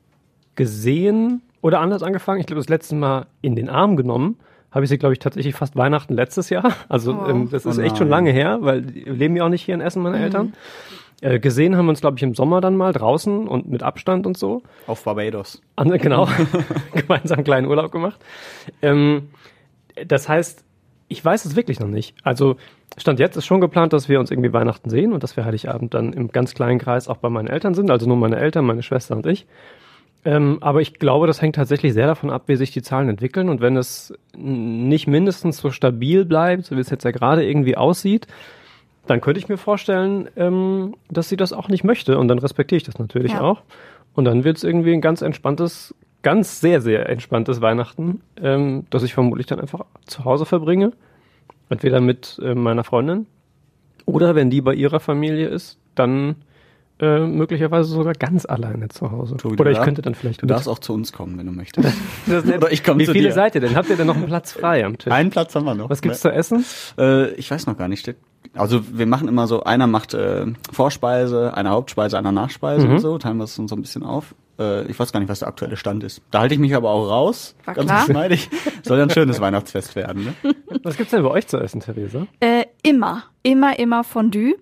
gesehen 0.56 1.42
oder 1.62 1.80
anders 1.82 2.04
angefangen. 2.04 2.40
Ich 2.40 2.48
glaube, 2.48 2.60
das 2.62 2.70
letzte 2.70 2.96
Mal 2.96 3.26
in 3.42 3.56
den 3.58 3.68
Arm 3.70 3.98
genommen 3.98 4.38
habe 4.72 4.86
ich 4.86 4.90
sie, 4.90 4.98
glaube 4.98 5.12
ich, 5.14 5.20
tatsächlich 5.20 5.56
fast 5.56 5.76
Weihnachten 5.76 6.14
letztes 6.14 6.50
Jahr. 6.50 6.72
Also 6.90 7.14
Oh. 7.14 7.30
ähm, 7.30 7.50
das 7.52 7.66
ist 7.66 7.80
Oh 7.80 7.82
echt 7.82 7.98
schon 7.98 8.08
lange 8.10 8.32
her, 8.32 8.60
weil 8.62 8.82
die 8.82 9.02
leben 9.02 9.36
ja 9.36 9.44
auch 9.44 9.50
nicht 9.50 9.64
hier 9.64 9.76
in 9.76 9.82
Essen, 9.82 10.04
meine 10.04 10.20
Eltern. 10.20 10.54
Äh, 11.22 11.40
gesehen 11.40 11.76
haben 11.76 11.86
wir 11.86 11.90
uns, 11.90 12.02
glaube 12.02 12.18
ich, 12.18 12.24
im 12.24 12.36
Sommer 12.36 12.62
dann 12.62 12.76
mal 12.76 12.94
draußen 12.94 13.48
und 13.48 13.68
mit 13.68 13.82
Abstand 13.82 14.28
und 14.28 14.38
so. 14.38 14.62
Auf 14.86 15.04
Barbados. 15.04 15.62
An, 15.76 15.90
genau, 15.98 16.28
gemeinsam 16.94 17.38
einen 17.38 17.46
kleinen 17.46 17.68
Urlaub 17.68 17.92
gemacht. 17.92 18.20
Ähm, 18.82 19.30
das 20.06 20.30
heißt, 20.30 20.64
ich 21.08 21.24
weiß 21.24 21.46
es 21.46 21.56
wirklich 21.56 21.80
noch 21.80 21.88
nicht. 21.88 22.16
Also 22.24 22.58
Stand 22.98 23.20
jetzt 23.20 23.36
ist 23.36 23.46
schon 23.46 23.62
geplant, 23.62 23.94
dass 23.94 24.10
wir 24.10 24.20
uns 24.20 24.32
irgendwie 24.32 24.54
Weihnachten 24.54 24.90
sehen 24.90 25.14
und 25.14 25.24
dass 25.24 25.38
wir 25.38 25.46
Heiligabend 25.46 25.94
dann 25.94 26.14
im 26.14 26.30
ganz 26.30 26.54
kleinen 26.54 26.80
Kreis 26.80 27.08
auch 27.08 27.18
bei 27.18 27.30
meinen 27.30 27.48
Eltern 27.48 27.74
sind, 27.74 27.92
also 27.92 28.08
nur 28.08 28.18
meine 28.18 28.38
Eltern, 28.38 28.66
meine 28.66 28.84
Schwester 28.84 29.16
und 29.16 29.26
ich. 29.26 29.48
Ähm, 30.26 30.58
aber 30.62 30.82
ich 30.82 30.96
glaube, 30.96 31.28
das 31.28 31.42
hängt 31.42 31.56
tatsächlich 31.56 31.94
sehr 31.94 32.08
davon 32.08 32.30
ab, 32.30 32.44
wie 32.48 32.56
sich 32.56 32.72
die 32.72 32.82
Zahlen 32.82 33.08
entwickeln. 33.08 33.50
Und 33.50 33.62
wenn 33.62 33.78
es 33.78 34.14
nicht 34.36 35.08
mindestens 35.08 35.58
so 35.58 35.72
stabil 35.72 36.26
bleibt, 36.26 36.66
so 36.66 36.76
wie 36.76 36.82
es 36.82 36.90
jetzt 36.90 37.06
ja 37.06 37.12
gerade 37.12 37.46
irgendwie 37.46 37.78
aussieht, 37.78 38.28
dann 39.08 39.22
könnte 39.22 39.40
ich 39.40 39.50
mir 39.50 39.58
vorstellen, 39.58 40.30
ähm, 40.36 40.96
dass 41.10 41.30
sie 41.30 41.38
das 41.38 41.54
auch 41.54 41.70
nicht 41.70 41.84
möchte. 41.84 42.18
Und 42.18 42.28
dann 42.28 42.40
respektiere 42.40 42.78
ich 42.78 42.84
das 42.84 43.00
natürlich 43.00 43.34
Ja. 43.34 43.42
auch. 43.42 43.62
Und 44.14 44.26
dann 44.26 44.44
wird 44.44 44.58
es 44.58 44.64
irgendwie 44.64 44.94
ein 44.94 45.02
ganz 45.02 45.22
entspanntes, 45.22 45.94
ganz 46.24 46.60
sehr, 46.60 46.82
sehr 46.82 47.08
entspanntes 47.10 47.62
Weihnachten, 47.62 48.22
ähm, 48.42 48.86
das 48.90 49.04
ich 49.04 49.14
vermutlich 49.14 49.48
dann 49.48 49.60
einfach 49.60 49.86
zu 50.06 50.26
Hause 50.26 50.46
verbringe. 50.46 50.92
Entweder 51.70 52.00
mit 52.02 52.40
äh, 52.42 52.56
meiner 52.56 52.84
Freundin 52.84 53.28
oder 54.06 54.36
wenn 54.36 54.50
die 54.50 54.62
bei 54.62 54.74
ihrer 54.74 55.00
Familie 55.00 55.48
ist, 55.48 55.78
dann 55.96 56.36
äh, 57.00 57.20
möglicherweise 57.20 57.90
sogar 57.90 58.14
ganz 58.14 58.46
alleine 58.46 58.88
zu 58.90 59.12
Hause. 59.12 59.38
Tobi, 59.38 59.54
Oder 59.56 59.66
du 59.66 59.70
ich 59.72 59.78
darf- 59.78 59.86
könnte 59.86 60.02
dann 60.02 60.16
vielleicht 60.16 60.42
Du 60.42 60.48
darfst 60.48 60.68
auch 60.68 60.80
zu 60.80 60.94
uns 60.94 61.14
kommen, 61.14 61.38
wenn 61.38 61.46
du 61.46 61.52
möchtest. 61.52 61.88
Das 62.26 62.44
ist 62.44 62.46
nett. 62.46 62.58
Oder 62.58 62.72
ich 62.72 62.84
komme 62.84 63.00
Wie 63.02 63.06
zu 63.06 63.12
viele 63.14 63.30
dir. 63.30 63.34
seid 63.34 63.56
ihr 63.56 63.62
denn? 63.62 63.76
Habt 63.76 63.90
ihr 63.90 63.96
denn 63.98 64.08
noch 64.08 64.16
einen 64.16 64.26
Platz 64.26 64.52
frei 64.54 64.84
am 64.86 64.98
Tisch? 64.98 65.12
Einen 65.14 65.30
Platz 65.30 65.54
haben 65.56 65.66
wir 65.66 65.76
noch. 65.76 65.90
Was 65.90 66.02
gibt's 66.02 66.22
zu 66.22 66.32
essen? 66.32 66.66
Äh, 66.98 67.32
ich 67.36 67.50
weiß 67.52 67.68
noch 67.68 67.78
gar 67.78 67.88
nicht. 67.88 68.14
Also 68.54 68.82
wir 68.92 69.06
machen 69.06 69.28
immer 69.28 69.46
so, 69.48 69.64
einer 69.64 69.88
macht 69.88 70.14
äh, 70.14 70.46
Vorspeise, 70.72 71.54
eine 71.56 71.70
Hauptspeise, 71.70 72.18
einer 72.18 72.32
Nachspeise 72.32 72.88
Mhm. 72.88 72.94
und 72.94 73.00
so, 73.00 73.18
teilen 73.18 73.38
wir 73.38 73.44
es 73.44 73.58
uns 73.60 73.70
so 73.70 73.76
ein 73.76 73.82
bisschen 73.82 74.04
auf. 74.04 74.34
Äh, 74.60 74.84
ich 74.90 74.98
weiß 74.98 75.12
gar 75.12 75.20
nicht, 75.20 75.30
was 75.30 75.40
der 75.40 75.50
aktuelle 75.50 75.76
Stand 75.76 76.04
ist. 76.04 76.22
Da 76.32 76.40
halte 76.40 76.54
ich 76.54 76.60
mich 76.60 76.74
aber 76.76 76.90
auch 76.90 77.08
raus. 77.10 77.56
War 77.66 77.76
ganz 77.76 77.88
klar. 77.88 78.06
geschmeidig. 78.06 78.50
Soll 78.84 78.98
ja 78.98 79.04
ein 79.04 79.10
schönes 79.10 79.40
Weihnachtsfest 79.42 79.96
werden, 79.96 80.34
ne? 80.44 80.56
Was 80.84 80.96
gibt's 80.98 81.12
denn 81.12 81.24
bei 81.24 81.30
euch 81.30 81.48
zu 81.48 81.58
essen, 81.60 81.82
Theresa? 81.82 82.26
Äh, 82.40 82.64
immer, 82.84 83.24
immer, 83.44 83.78
immer 83.78 84.04
Fondue. 84.04 84.56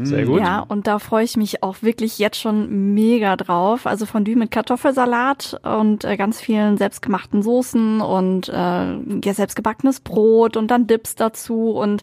Sehr 0.00 0.24
gut. 0.24 0.40
Ja, 0.40 0.60
und 0.60 0.86
da 0.86 0.98
freue 0.98 1.24
ich 1.24 1.36
mich 1.36 1.62
auch 1.62 1.82
wirklich 1.82 2.18
jetzt 2.18 2.38
schon 2.38 2.94
mega 2.94 3.36
drauf. 3.36 3.86
Also 3.86 4.06
Fondue 4.06 4.36
mit 4.36 4.50
Kartoffelsalat 4.50 5.60
und 5.62 6.04
äh, 6.04 6.16
ganz 6.16 6.40
vielen 6.40 6.78
selbstgemachten 6.78 7.42
Soßen 7.42 8.00
und 8.00 8.48
äh, 8.48 8.52
ja, 8.52 9.34
selbstgebackenes 9.34 10.00
Brot 10.00 10.56
und 10.56 10.70
dann 10.70 10.86
Dips 10.86 11.14
dazu. 11.14 11.70
Und 11.70 12.02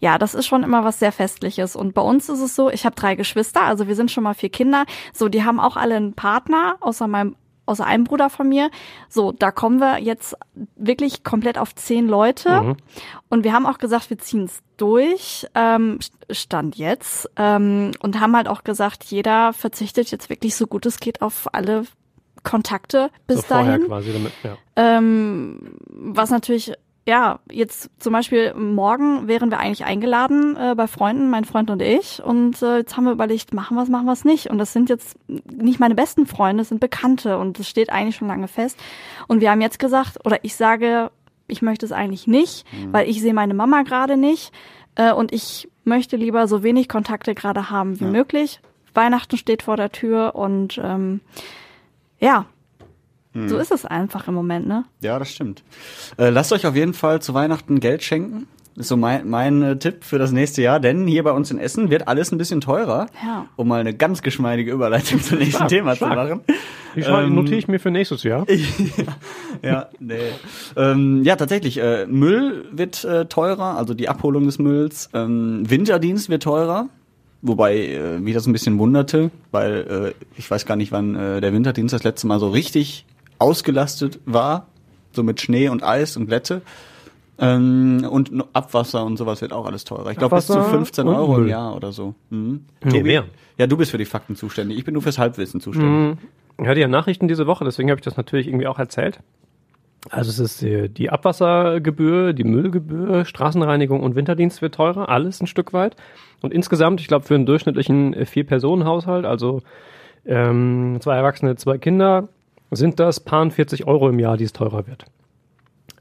ja, 0.00 0.16
das 0.16 0.34
ist 0.34 0.46
schon 0.46 0.62
immer 0.62 0.82
was 0.82 0.98
sehr 0.98 1.12
Festliches. 1.12 1.76
Und 1.76 1.92
bei 1.92 2.02
uns 2.02 2.30
ist 2.30 2.40
es 2.40 2.56
so, 2.56 2.70
ich 2.70 2.86
habe 2.86 2.96
drei 2.96 3.16
Geschwister, 3.16 3.62
also 3.62 3.86
wir 3.86 3.96
sind 3.96 4.10
schon 4.10 4.24
mal 4.24 4.34
vier 4.34 4.50
Kinder. 4.50 4.86
So, 5.12 5.28
die 5.28 5.44
haben 5.44 5.60
auch 5.60 5.76
alle 5.76 5.96
einen 5.96 6.14
Partner, 6.14 6.76
außer 6.80 7.06
meinem 7.06 7.36
außer 7.66 7.84
einem 7.84 8.04
Bruder 8.04 8.30
von 8.30 8.48
mir. 8.48 8.70
So, 9.08 9.32
da 9.32 9.50
kommen 9.50 9.78
wir 9.78 9.98
jetzt 9.98 10.36
wirklich 10.76 11.24
komplett 11.24 11.58
auf 11.58 11.74
zehn 11.74 12.06
Leute. 12.08 12.62
Mhm. 12.62 12.76
Und 13.28 13.44
wir 13.44 13.52
haben 13.52 13.66
auch 13.66 13.78
gesagt, 13.78 14.10
wir 14.10 14.18
ziehen 14.18 14.44
es 14.44 14.60
durch, 14.76 15.46
ähm, 15.54 15.98
Stand 16.30 16.76
jetzt. 16.76 17.30
Ähm, 17.36 17.92
und 18.00 18.20
haben 18.20 18.36
halt 18.36 18.48
auch 18.48 18.64
gesagt, 18.64 19.04
jeder 19.04 19.52
verzichtet 19.52 20.10
jetzt 20.10 20.30
wirklich 20.30 20.56
so 20.56 20.66
gut 20.66 20.86
es 20.86 21.00
geht 21.00 21.22
auf 21.22 21.48
alle 21.52 21.84
Kontakte 22.42 23.10
bis 23.26 23.38
so 23.38 23.42
vorher 23.42 23.72
dahin. 23.72 23.86
quasi 23.86 24.12
damit, 24.12 24.32
ja. 24.44 24.56
Ähm, 24.76 25.76
was 25.88 26.30
natürlich, 26.30 26.72
ja, 27.08 27.38
jetzt 27.50 27.88
zum 28.00 28.12
Beispiel 28.12 28.52
morgen 28.54 29.28
wären 29.28 29.50
wir 29.50 29.58
eigentlich 29.60 29.84
eingeladen 29.84 30.56
äh, 30.56 30.74
bei 30.76 30.88
Freunden, 30.88 31.30
mein 31.30 31.44
Freund 31.44 31.70
und 31.70 31.80
ich. 31.80 32.20
Und 32.22 32.60
äh, 32.62 32.78
jetzt 32.78 32.96
haben 32.96 33.04
wir 33.04 33.12
überlegt, 33.12 33.54
machen 33.54 33.76
wir 33.76 33.82
es, 33.84 33.88
machen 33.88 34.06
wir 34.06 34.12
es 34.12 34.24
nicht. 34.24 34.50
Und 34.50 34.58
das 34.58 34.72
sind 34.72 34.88
jetzt 34.88 35.16
nicht 35.28 35.78
meine 35.78 35.94
besten 35.94 36.26
Freunde, 36.26 36.62
das 36.62 36.70
sind 36.70 36.80
Bekannte 36.80 37.38
und 37.38 37.58
das 37.60 37.68
steht 37.68 37.90
eigentlich 37.90 38.16
schon 38.16 38.26
lange 38.28 38.48
fest. 38.48 38.76
Und 39.28 39.40
wir 39.40 39.52
haben 39.52 39.60
jetzt 39.60 39.78
gesagt, 39.78 40.18
oder 40.24 40.38
ich 40.42 40.56
sage, 40.56 41.10
ich 41.46 41.62
möchte 41.62 41.86
es 41.86 41.92
eigentlich 41.92 42.26
nicht, 42.26 42.66
weil 42.90 43.08
ich 43.08 43.20
sehe 43.20 43.34
meine 43.34 43.54
Mama 43.54 43.82
gerade 43.82 44.16
nicht. 44.16 44.52
Äh, 44.96 45.12
und 45.12 45.30
ich 45.32 45.68
möchte 45.84 46.16
lieber 46.16 46.48
so 46.48 46.64
wenig 46.64 46.88
Kontakte 46.88 47.36
gerade 47.36 47.70
haben 47.70 48.00
wie 48.00 48.04
Ja. 48.04 48.10
möglich. 48.10 48.60
Weihnachten 48.94 49.36
steht 49.36 49.62
vor 49.62 49.76
der 49.76 49.92
Tür 49.92 50.34
und 50.34 50.80
ähm, 50.82 51.20
ja, 52.18 52.46
Hm. 53.42 53.48
so 53.48 53.58
ist 53.58 53.70
es 53.72 53.84
einfach 53.84 54.28
im 54.28 54.34
Moment, 54.34 54.66
ne? 54.66 54.84
Ja, 55.00 55.18
das 55.18 55.30
stimmt. 55.30 55.62
Äh, 56.18 56.30
lasst 56.30 56.52
euch 56.52 56.66
auf 56.66 56.74
jeden 56.76 56.94
Fall 56.94 57.20
zu 57.22 57.34
Weihnachten 57.34 57.80
Geld 57.80 58.02
schenken. 58.02 58.46
Ist 58.76 58.88
so 58.88 58.96
mein, 58.98 59.26
mein 59.28 59.62
äh, 59.62 59.78
Tipp 59.78 60.04
für 60.04 60.18
das 60.18 60.32
nächste 60.32 60.60
Jahr, 60.60 60.80
denn 60.80 61.06
hier 61.06 61.22
bei 61.22 61.32
uns 61.32 61.50
in 61.50 61.58
Essen 61.58 61.88
wird 61.90 62.08
alles 62.08 62.30
ein 62.30 62.36
bisschen 62.36 62.60
teurer. 62.60 63.06
Ja. 63.24 63.46
Um 63.56 63.68
mal 63.68 63.80
eine 63.80 63.94
ganz 63.94 64.20
geschmeidige 64.20 64.70
Überleitung 64.72 65.22
zum 65.22 65.38
nächsten 65.38 65.56
Stark, 65.56 65.68
Thema 65.70 65.96
stark. 65.96 66.10
zu 66.12 66.16
machen. 66.16 66.40
Die 66.94 67.02
schreibe- 67.02 67.26
Ähm, 67.26 67.34
notiere 67.34 67.56
ich 67.58 67.68
mir 67.68 67.78
für 67.80 67.90
nächstes 67.90 68.22
Jahr. 68.22 68.46
ja, 69.62 69.88
nee. 69.98 70.14
Ähm, 70.76 71.22
ja, 71.24 71.36
tatsächlich. 71.36 71.78
Äh, 71.78 72.06
Müll 72.06 72.66
wird 72.70 73.04
äh, 73.04 73.24
teurer, 73.26 73.76
also 73.78 73.94
die 73.94 74.08
Abholung 74.08 74.44
des 74.44 74.58
Mülls. 74.58 75.08
Ähm, 75.14 75.62
Winterdienst 75.68 76.28
wird 76.28 76.42
teurer. 76.42 76.88
Wobei 77.42 77.76
äh, 77.78 78.18
mich 78.18 78.34
das 78.34 78.46
ein 78.46 78.52
bisschen 78.52 78.78
wunderte, 78.78 79.30
weil 79.52 80.14
äh, 80.18 80.24
ich 80.38 80.50
weiß 80.50 80.66
gar 80.66 80.74
nicht, 80.76 80.90
wann 80.90 81.14
äh, 81.14 81.40
der 81.40 81.52
Winterdienst 81.52 81.92
das 81.94 82.02
letzte 82.02 82.26
Mal 82.26 82.40
so 82.40 82.48
richtig 82.48 83.04
ausgelastet 83.38 84.20
war. 84.24 84.68
So 85.12 85.22
mit 85.22 85.40
Schnee 85.40 85.68
und 85.68 85.82
Eis 85.82 86.16
und 86.16 86.26
Glätte. 86.26 86.62
Ähm, 87.38 88.06
und 88.08 88.32
Abwasser 88.54 89.04
und 89.04 89.18
sowas 89.18 89.42
wird 89.42 89.52
auch 89.52 89.66
alles 89.66 89.84
teurer. 89.84 90.10
Ich 90.10 90.18
glaube 90.18 90.36
bis 90.36 90.46
zu 90.46 90.54
Abwasser 90.54 90.70
15 90.70 91.06
und 91.06 91.14
Euro 91.14 91.38
im. 91.38 91.48
Jahr 91.48 91.76
oder 91.76 91.92
so. 91.92 92.14
Mhm. 92.30 92.64
Nee, 92.82 93.02
mehr. 93.02 93.24
Ja, 93.58 93.66
du 93.66 93.76
bist 93.76 93.90
für 93.90 93.98
die 93.98 94.06
Fakten 94.06 94.36
zuständig. 94.36 94.78
Ich 94.78 94.84
bin 94.84 94.94
nur 94.94 95.02
fürs 95.02 95.18
Halbwissen 95.18 95.60
zuständig. 95.60 96.18
Ich 96.58 96.66
hatte 96.66 96.80
ja 96.80 96.88
Nachrichten 96.88 97.28
diese 97.28 97.46
Woche, 97.46 97.64
deswegen 97.64 97.90
habe 97.90 97.98
ich 97.98 98.04
das 98.04 98.16
natürlich 98.16 98.46
irgendwie 98.46 98.66
auch 98.66 98.78
erzählt. 98.78 99.20
Also 100.10 100.30
es 100.30 100.38
ist 100.38 100.62
äh, 100.62 100.88
die 100.88 101.10
Abwassergebühr, 101.10 102.32
die 102.32 102.44
Müllgebühr, 102.44 103.24
Straßenreinigung 103.24 104.00
und 104.02 104.14
Winterdienst 104.14 104.62
wird 104.62 104.74
teurer, 104.74 105.08
alles 105.08 105.40
ein 105.40 105.46
Stück 105.46 105.72
weit. 105.72 105.96
Und 106.42 106.52
insgesamt, 106.52 107.00
ich 107.00 107.08
glaube, 107.08 107.24
für 107.24 107.34
einen 107.34 107.46
durchschnittlichen 107.46 108.14
äh, 108.14 108.24
Vier-Personen-Haushalt, 108.24 109.24
also 109.24 109.62
ähm, 110.24 110.98
zwei 111.00 111.16
Erwachsene, 111.16 111.56
zwei 111.56 111.78
Kinder, 111.78 112.28
sind 112.70 112.98
das 113.00 113.20
paar 113.20 113.50
40 113.50 113.86
Euro 113.86 114.08
im 114.08 114.18
Jahr, 114.18 114.36
die 114.36 114.44
es 114.44 114.52
teurer 114.52 114.86
wird. 114.86 115.04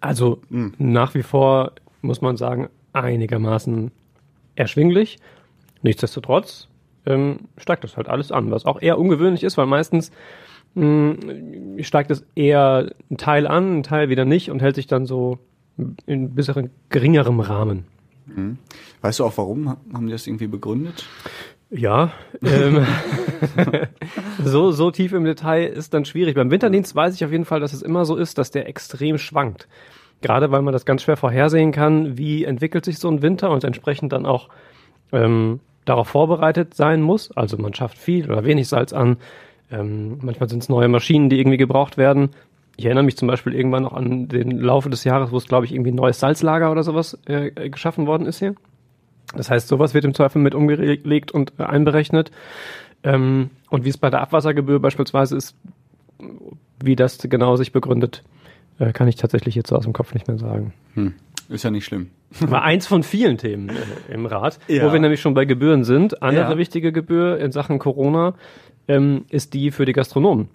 Also 0.01 0.41
nach 0.77 1.13
wie 1.15 1.23
vor, 1.23 1.71
muss 2.01 2.21
man 2.21 2.37
sagen, 2.37 2.69
einigermaßen 2.93 3.91
erschwinglich. 4.55 5.17
Nichtsdestotrotz 5.81 6.67
ähm, 7.05 7.39
steigt 7.57 7.83
das 7.83 7.97
halt 7.97 8.07
alles 8.07 8.31
an, 8.31 8.51
was 8.51 8.65
auch 8.65 8.81
eher 8.81 8.97
ungewöhnlich 8.99 9.43
ist, 9.43 9.57
weil 9.57 9.65
meistens 9.67 10.11
mh, 10.75 11.83
steigt 11.83 12.11
es 12.11 12.25
eher 12.35 12.91
ein 13.11 13.17
Teil 13.17 13.47
an, 13.47 13.79
ein 13.79 13.83
Teil 13.83 14.09
wieder 14.09 14.25
nicht 14.25 14.49
und 14.51 14.61
hält 14.61 14.75
sich 14.75 14.87
dann 14.87 15.05
so 15.05 15.39
in 16.05 16.33
bisschen 16.35 16.69
geringerem 16.89 17.39
Rahmen. 17.41 17.85
Weißt 19.01 19.19
du 19.19 19.25
auch 19.25 19.37
warum? 19.37 19.69
Ha- 19.69 19.77
Haben 19.93 20.07
die 20.07 20.11
das 20.13 20.25
irgendwie 20.25 20.47
begründet? 20.47 21.05
Ja, 21.71 22.11
ähm, 22.43 22.85
so, 24.43 24.71
so 24.71 24.91
tief 24.91 25.13
im 25.13 25.25
Detail 25.25 25.65
ist 25.65 25.93
dann 25.93 26.05
schwierig. 26.05 26.35
Beim 26.35 26.51
Winterdienst 26.51 26.95
weiß 26.95 27.15
ich 27.15 27.25
auf 27.25 27.31
jeden 27.31 27.45
Fall, 27.45 27.59
dass 27.59 27.73
es 27.73 27.81
immer 27.81 28.05
so 28.05 28.15
ist, 28.15 28.37
dass 28.37 28.51
der 28.51 28.67
extrem 28.67 29.17
schwankt. 29.17 29.67
Gerade 30.21 30.51
weil 30.51 30.61
man 30.61 30.73
das 30.73 30.85
ganz 30.85 31.03
schwer 31.03 31.17
vorhersehen 31.17 31.71
kann, 31.71 32.17
wie 32.17 32.45
entwickelt 32.45 32.85
sich 32.85 32.99
so 32.99 33.09
ein 33.09 33.21
Winter 33.21 33.51
und 33.51 33.63
entsprechend 33.63 34.13
dann 34.13 34.25
auch 34.25 34.49
ähm, 35.11 35.59
darauf 35.85 36.07
vorbereitet 36.07 36.73
sein 36.73 37.01
muss. 37.01 37.31
Also 37.31 37.57
man 37.57 37.73
schafft 37.73 37.97
viel 37.97 38.31
oder 38.31 38.45
wenig 38.45 38.67
Salz 38.67 38.93
an. 38.93 39.17
Ähm, 39.71 40.19
manchmal 40.21 40.49
sind 40.49 40.63
es 40.63 40.69
neue 40.69 40.87
Maschinen, 40.87 41.29
die 41.29 41.39
irgendwie 41.39 41.57
gebraucht 41.57 41.97
werden. 41.97 42.29
Ich 42.77 42.85
erinnere 42.85 43.03
mich 43.03 43.17
zum 43.17 43.27
Beispiel 43.27 43.53
irgendwann 43.55 43.83
noch 43.83 43.93
an 43.93 44.27
den 44.27 44.59
Laufe 44.59 44.89
des 44.89 45.03
Jahres, 45.03 45.31
wo 45.31 45.37
es, 45.37 45.47
glaube 45.47 45.65
ich, 45.65 45.73
irgendwie 45.73 45.91
ein 45.91 45.95
neues 45.95 46.19
Salzlager 46.19 46.71
oder 46.71 46.83
sowas 46.83 47.17
äh, 47.27 47.47
äh, 47.47 47.69
geschaffen 47.69 48.05
worden 48.05 48.27
ist 48.27 48.39
hier. 48.39 48.55
Das 49.35 49.49
heißt, 49.49 49.67
sowas 49.67 49.93
wird 49.93 50.05
im 50.05 50.13
Zweifel 50.13 50.41
mit 50.41 50.55
umgelegt 50.55 51.31
und 51.31 51.53
äh, 51.59 51.63
einberechnet. 51.63 52.31
Ähm, 53.03 53.49
und 53.69 53.85
wie 53.85 53.89
es 53.89 53.97
bei 53.97 54.09
der 54.09 54.21
Abwassergebühr 54.21 54.79
beispielsweise 54.79 55.35
ist, 55.37 55.55
wie 56.83 56.95
das 56.95 57.17
genau 57.19 57.55
sich 57.55 57.71
begründet, 57.71 58.23
äh, 58.79 58.91
kann 58.91 59.07
ich 59.07 59.15
tatsächlich 59.15 59.55
jetzt 59.55 59.69
so 59.69 59.75
aus 59.75 59.83
dem 59.83 59.93
Kopf 59.93 60.13
nicht 60.13 60.27
mehr 60.27 60.37
sagen. 60.37 60.73
Hm. 60.95 61.13
Ist 61.49 61.63
ja 61.63 61.69
nicht 61.69 61.85
schlimm. 61.85 62.09
War 62.39 62.63
eins 62.63 62.87
von 62.87 63.03
vielen 63.03 63.37
Themen 63.37 63.69
äh, 63.69 64.13
im 64.13 64.25
Rat, 64.25 64.59
Ja. 64.67 64.85
wo 64.87 64.91
wir 64.93 64.99
nämlich 64.99 65.21
schon 65.21 65.33
bei 65.35 65.45
Gebühren 65.45 65.83
sind. 65.83 66.23
Andere 66.23 66.51
Ja. 66.53 66.57
wichtige 66.57 66.91
Gebühr 66.91 67.37
in 67.39 67.51
Sachen 67.51 67.77
Corona 67.79 68.33
ähm, 68.87 69.25
ist 69.29 69.53
die 69.53 69.71
für 69.71 69.85
die 69.85 69.93
Gastronomen. 69.93 70.47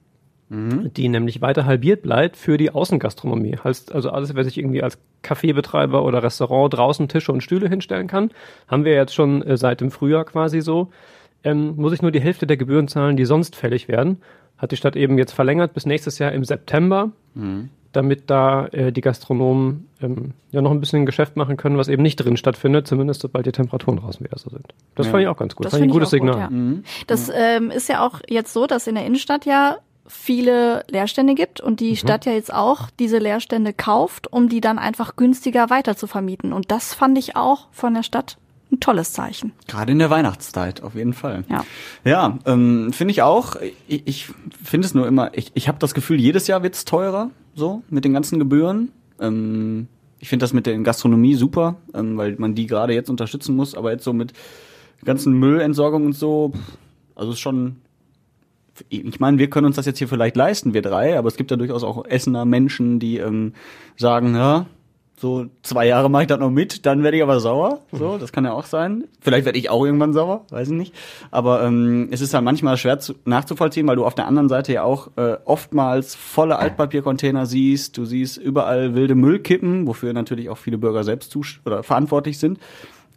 Die 0.53 1.09
nämlich 1.09 1.41
weiter 1.41 1.65
halbiert 1.65 2.03
bleibt 2.03 2.37
für 2.37 2.57
die 2.57 2.73
Außengastronomie. 2.73 3.57
Heißt 3.63 3.93
also 3.95 4.11
alles, 4.11 4.35
wer 4.35 4.43
sich 4.43 4.59
irgendwie 4.59 4.83
als 4.83 4.99
Kaffeebetreiber 5.23 6.03
oder 6.05 6.25
Restaurant 6.25 6.75
draußen 6.75 7.07
Tische 7.07 7.31
und 7.31 7.41
Stühle 7.43 7.69
hinstellen 7.69 8.09
kann, 8.09 8.31
haben 8.67 8.85
wir 8.85 8.93
jetzt 8.95 9.15
schon 9.15 9.43
äh, 9.43 9.57
seit 9.57 9.81
dem 9.81 9.93
Frühjahr 9.93 10.25
quasi 10.25 10.61
so, 10.61 10.89
ähm, 11.45 11.77
muss 11.77 11.93
ich 11.93 12.03
nur 12.03 12.11
die 12.11 12.21
Hälfte 12.21 12.49
der 12.49 12.57
Gebühren 12.57 12.89
zahlen, 12.89 13.17
die 13.17 13.27
sonst 13.27 13.55
fällig 13.55 13.87
werden. 13.87 14.23
Hat 14.59 14.73
die 14.73 14.77
Stadt 14.77 14.97
eben 14.97 15.19
jetzt 15.19 15.33
verlängert 15.33 15.73
bis 15.73 15.87
nächstes 15.87 16.19
Jahr 16.19 16.33
im 16.33 16.45
September, 16.45 17.13
damit 17.93 18.29
da 18.29 18.67
äh, 18.73 18.91
die 18.93 19.01
Gastronomen 19.01 19.87
ähm, 20.03 20.33
ja 20.51 20.61
noch 20.63 20.73
ein 20.73 20.81
bisschen 20.81 21.07
Geschäft 21.07 21.37
machen 21.37 21.57
können, 21.57 21.79
was 21.79 21.87
eben 21.89 22.03
nicht 22.03 22.17
drin 22.17 22.37
stattfindet, 22.37 22.87
zumindest 22.89 23.21
sobald 23.23 23.47
die 23.47 23.53
Temperaturen 23.53 23.99
draußen 23.99 24.25
wieder 24.27 24.37
so 24.37 24.51
sind. 24.51 24.67
Das 24.97 25.07
Ja. 25.07 25.13
fand 25.13 25.23
ich 25.23 25.29
auch 25.29 25.37
ganz 25.37 25.55
gut. 25.55 25.65
Das 25.65 25.73
fand 25.73 25.85
ich 25.85 25.89
ein 25.89 25.93
gutes 25.93 26.13
ich 26.13 26.21
auch 26.21 26.27
gut, 26.27 26.33
Signal. 26.35 26.51
ja. 26.51 26.51
Mhm. 26.51 26.83
Das 27.07 27.31
ähm, 27.35 27.71
ist 27.71 27.89
ja 27.89 28.05
auch 28.05 28.21
jetzt 28.29 28.53
so, 28.53 28.67
dass 28.67 28.87
in 28.89 28.97
der 28.97 29.07
Innenstadt 29.07 29.47
ja 29.47 29.79
viele 30.11 30.85
Leerstände 30.91 31.35
gibt 31.35 31.61
und 31.61 31.73
Mhm. 31.73 31.77
die 31.77 31.97
Stadt 31.97 32.27
ja 32.27 32.33
jetzt 32.33 32.53
auch 32.53 32.91
diese 32.99 33.19
Leerstände 33.19 33.73
kauft, 33.73 34.33
um 34.33 34.49
die 34.49 34.61
dann 34.61 34.79
einfach 34.79 35.17
günstiger 35.17 35.71
weiter 35.71 35.97
zu 35.97 36.07
vermieten. 36.07 36.53
Und 36.53 36.71
das 36.71 36.93
fand 36.95 37.17
ich 37.17 37.37
auch 37.37 37.69
von 37.71 37.95
der 37.95 38.03
Stadt 38.03 38.37
ein 38.73 38.79
tolles 38.81 39.13
Zeichen. 39.13 39.53
Gerade 39.67 39.91
in 39.93 39.99
der 39.99 40.11
Weihnachtszeit, 40.11 40.83
auf 40.83 40.95
jeden 40.95 41.13
Fall. 41.13 41.45
Ja. 41.49 41.65
Ja, 42.05 42.39
ähm, 42.47 42.93
finde 42.93 43.13
ich 43.13 43.23
auch. 43.23 43.57
Ich, 43.89 44.07
ich 44.07 44.29
finde 44.63 44.87
es 44.87 44.95
nur 44.95 45.07
immer, 45.09 45.37
ich, 45.37 45.51
ich 45.55 45.67
habe 45.69 45.79
das 45.79 45.95
Gefühl, 45.95 46.21
jedes 46.21 46.47
Jahr 46.47 46.63
wird's 46.63 46.85
teurer, 46.85 47.31
so 47.55 47.83
mit 47.91 48.05
den 48.05 48.13
ganzen 48.13 48.39
Gebühren. 48.39 48.93
Ähm, 49.21 49.89
ich 50.21 50.29
finde 50.29 50.45
das 50.45 50.53
mit 50.53 50.67
der 50.67 50.79
Gastronomie 50.79 51.35
super, 51.35 51.77
ähm, 51.95 52.17
weil 52.17 52.37
man 52.39 52.55
die 52.55 52.67
gerade 52.67 52.93
jetzt 52.95 53.11
unterstützen 53.11 53.57
muss, 53.57 53.75
aber 53.75 53.91
jetzt 53.91 54.05
so 54.05 54.13
mit 54.13 54.35
ganzen 55.05 55.33
Müllentsorgung 55.33 56.05
und 56.07 56.13
so, 56.15 56.53
also 57.17 57.33
ist 57.33 57.41
schon. 57.41 57.77
Ich 58.89 59.21
meine, 59.21 59.39
wir 59.39 59.51
können 59.51 59.67
uns 59.67 59.77
das 59.77 59.87
jetzt 59.87 59.99
hier 59.99 60.09
vielleicht 60.09 60.37
leisten, 60.37 60.75
wir 60.75 60.83
drei, 60.83 61.19
aber 61.19 61.29
es 61.29 61.37
gibt 61.37 61.51
ja 61.51 61.57
durchaus 61.57 61.85
auch 61.85 62.05
Essener 62.07 62.45
Menschen, 62.45 62.99
die 62.99 63.19
ähm, 63.19 63.53
sagen, 63.97 64.35
ja, 64.35 64.67
So 65.21 65.49
zwei 65.63 65.87
Jahre 65.87 66.09
mache 66.09 66.23
ich 66.23 66.29
das 66.29 66.41
noch 66.41 66.49
mit, 66.51 66.87
dann 66.87 67.03
werde 67.03 67.19
ich 67.19 67.23
aber 67.23 67.41
sauer. 67.41 67.83
So, 67.93 68.17
das 68.17 68.33
kann 68.33 68.47
ja 68.47 68.53
auch 68.53 68.65
sein. 68.65 69.05
Vielleicht 69.21 69.45
werde 69.45 69.59
ich 69.59 69.69
auch 69.69 69.85
irgendwann 69.85 70.15
sauer, 70.15 70.47
weiß 70.49 70.69
ich 70.69 70.75
nicht. 70.75 70.95
Aber 71.31 71.63
ähm, 71.63 72.09
es 72.11 72.23
ist 72.23 72.33
halt 72.33 72.43
manchmal 72.43 72.79
schwer 72.79 73.01
zu, 73.01 73.13
nachzuvollziehen, 73.27 73.87
weil 73.87 73.97
du 73.97 74.07
auf 74.07 74.15
der 74.15 74.27
anderen 74.27 74.49
Seite 74.49 74.73
ja 74.73 74.83
auch 74.83 75.11
äh, 75.17 75.37
oftmals 75.45 76.15
volle 76.15 76.59
Altpapiercontainer 76.59 77.45
siehst. 77.45 77.99
Du 77.99 78.07
siehst 78.07 78.39
überall 78.39 78.95
wilde 78.95 79.15
Müllkippen, 79.15 79.87
wofür 79.87 80.15
natürlich 80.15 80.49
auch 80.49 80.57
viele 80.57 80.79
Bürger 80.79 81.05
selbst 81.05 81.37
oder 81.67 81.83
verantwortlich 81.83 82.39
sind. 82.39 82.59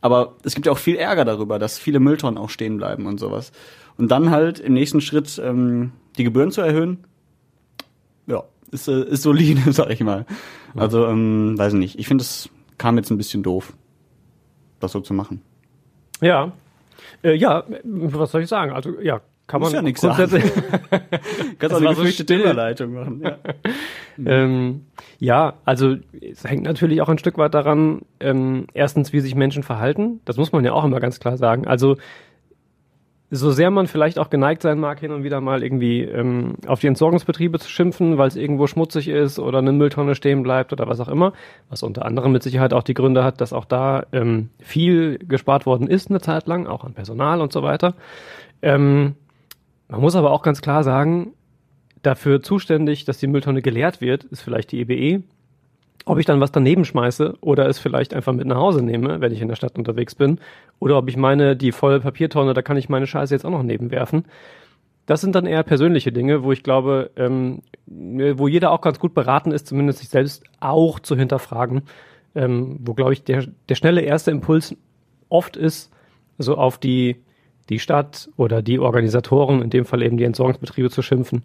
Aber 0.01 0.33
es 0.43 0.55
gibt 0.55 0.65
ja 0.65 0.73
auch 0.73 0.77
viel 0.77 0.97
Ärger 0.97 1.23
darüber, 1.23 1.57
dass 1.57 1.79
viele 1.79 2.01
Mülltonnen 2.01 2.37
auch 2.37 2.49
stehen 2.49 2.75
bleiben 2.75 3.05
und 3.05 3.17
sowas. 3.17 3.53
Und 3.97 4.09
dann 4.11 4.31
halt 4.31 4.59
im 4.59 4.73
nächsten 4.73 5.01
Schritt 5.01 5.41
ähm, 5.43 5.91
die 6.17 6.23
Gebühren 6.23 6.51
zu 6.51 6.61
erhöhen, 6.61 7.03
ja, 8.27 8.43
ist, 8.71 8.87
äh, 8.87 9.03
ist 9.03 9.23
solide, 9.23 9.61
sag 9.71 9.89
ich 9.89 10.01
mal. 10.01 10.25
Also, 10.75 11.05
ähm, 11.07 11.57
weiß 11.57 11.73
ich 11.73 11.79
nicht. 11.79 11.99
Ich 11.99 12.07
finde, 12.07 12.23
es 12.23 12.49
kam 12.77 12.97
jetzt 12.97 13.11
ein 13.11 13.17
bisschen 13.17 13.43
doof, 13.43 13.73
das 14.79 14.91
so 14.91 14.99
zu 14.99 15.13
machen. 15.13 15.41
Ja. 16.21 16.51
Äh, 17.23 17.35
ja, 17.35 17.63
was 17.83 18.31
soll 18.31 18.41
ich 18.41 18.49
sagen? 18.49 18.71
Also, 18.71 18.99
ja, 18.99 19.21
kann 19.45 19.59
man 19.59 19.67
Muss 19.67 19.73
ja 19.73 19.81
nix 19.81 20.01
grundsätzlich. 20.01 20.43
Kannst 21.59 21.75
auch 21.75 21.79
eine 21.79 21.89
so 21.89 21.95
gefürchtete 21.95 22.33
still. 22.33 22.39
Überleitung 22.41 22.93
machen. 22.93 23.21
Ja. 23.23 23.37
Ähm, 24.27 24.85
ja, 25.17 25.55
also 25.65 25.95
es 26.21 26.43
hängt 26.43 26.65
natürlich 26.65 27.01
auch 27.01 27.09
ein 27.09 27.17
Stück 27.17 27.39
weit 27.39 27.55
daran, 27.55 28.03
ähm, 28.19 28.67
erstens, 28.75 29.11
wie 29.11 29.21
sich 29.21 29.33
Menschen 29.33 29.63
verhalten. 29.63 30.21
Das 30.23 30.37
muss 30.37 30.51
man 30.51 30.63
ja 30.63 30.71
auch 30.71 30.83
immer 30.83 30.99
ganz 30.99 31.19
klar 31.19 31.35
sagen. 31.35 31.65
Also 31.65 31.97
so 33.35 33.51
sehr 33.51 33.71
man 33.71 33.87
vielleicht 33.87 34.19
auch 34.19 34.29
geneigt 34.29 34.61
sein 34.61 34.79
mag, 34.79 34.99
hin 34.99 35.11
und 35.11 35.23
wieder 35.23 35.41
mal 35.41 35.63
irgendwie 35.63 36.01
ähm, 36.01 36.53
auf 36.67 36.79
die 36.81 36.87
Entsorgungsbetriebe 36.87 37.57
zu 37.57 37.67
schimpfen, 37.67 38.19
weil 38.19 38.27
es 38.27 38.35
irgendwo 38.35 38.67
schmutzig 38.67 39.07
ist 39.07 39.39
oder 39.39 39.57
eine 39.57 39.71
Mülltonne 39.71 40.13
stehen 40.13 40.43
bleibt 40.43 40.71
oder 40.71 40.87
was 40.87 40.99
auch 40.99 41.07
immer, 41.07 41.33
was 41.67 41.81
unter 41.81 42.05
anderem 42.05 42.31
mit 42.31 42.43
Sicherheit 42.43 42.73
auch 42.73 42.83
die 42.83 42.93
Gründe 42.93 43.23
hat, 43.23 43.41
dass 43.41 43.51
auch 43.51 43.65
da 43.65 44.05
ähm, 44.11 44.49
viel 44.59 45.17
gespart 45.17 45.65
worden 45.65 45.87
ist 45.87 46.11
eine 46.11 46.21
Zeit 46.21 46.45
lang, 46.45 46.67
auch 46.67 46.83
an 46.83 46.93
Personal 46.93 47.41
und 47.41 47.51
so 47.51 47.63
weiter. 47.63 47.95
Ähm, 48.61 49.15
man 49.87 50.01
muss 50.01 50.15
aber 50.15 50.29
auch 50.29 50.43
ganz 50.43 50.61
klar 50.61 50.83
sagen, 50.83 51.33
dafür 52.03 52.43
zuständig, 52.43 53.03
dass 53.05 53.17
die 53.17 53.27
Mülltonne 53.27 53.63
geleert 53.63 53.99
wird, 53.99 54.25
ist 54.25 54.43
vielleicht 54.43 54.71
die 54.71 54.81
EBE. 54.81 55.23
Ob 56.05 56.19
ich 56.19 56.25
dann 56.25 56.41
was 56.41 56.51
daneben 56.51 56.83
schmeiße 56.83 57.35
oder 57.39 57.67
es 57.67 57.79
vielleicht 57.79 58.13
einfach 58.13 58.33
mit 58.33 58.45
nach 58.45 58.57
Hause 58.57 58.83
nehme, 58.83 59.21
wenn 59.21 59.31
ich 59.31 59.41
in 59.41 59.47
der 59.47 59.55
Stadt 59.55 59.77
unterwegs 59.77 60.15
bin, 60.15 60.39
oder 60.79 60.97
ob 60.97 61.07
ich 61.07 61.15
meine, 61.15 61.55
die 61.55 61.71
volle 61.71 62.01
Papiertonne, 62.01 62.53
da 62.53 62.61
kann 62.61 62.77
ich 62.77 62.89
meine 62.89 63.07
Scheiße 63.07 63.33
jetzt 63.33 63.45
auch 63.45 63.51
noch 63.51 63.63
nebenwerfen. 63.63 64.25
Das 65.05 65.21
sind 65.21 65.35
dann 65.35 65.45
eher 65.45 65.63
persönliche 65.63 66.11
Dinge, 66.11 66.43
wo 66.43 66.51
ich 66.51 66.63
glaube, 66.63 67.11
ähm, 67.15 67.61
wo 67.85 68.47
jeder 68.47 68.71
auch 68.71 68.81
ganz 68.81 68.99
gut 68.99 69.13
beraten 69.13 69.51
ist, 69.51 69.67
zumindest 69.67 69.99
sich 69.99 70.09
selbst 70.09 70.43
auch 70.59 70.99
zu 70.99 71.15
hinterfragen. 71.15 71.83
Ähm, 72.35 72.79
wo, 72.81 72.93
glaube 72.93 73.13
ich, 73.13 73.23
der, 73.23 73.45
der 73.69 73.75
schnelle 73.75 74.01
erste 74.01 74.31
Impuls 74.31 74.75
oft 75.29 75.55
ist, 75.55 75.91
so 76.37 76.55
auf 76.55 76.77
die, 76.77 77.17
die 77.69 77.79
Stadt 77.79 78.29
oder 78.37 78.61
die 78.61 78.79
Organisatoren, 78.79 79.61
in 79.61 79.69
dem 79.69 79.85
Fall 79.85 80.01
eben 80.01 80.17
die 80.17 80.23
Entsorgungsbetriebe 80.23 80.89
zu 80.89 81.01
schimpfen. 81.01 81.43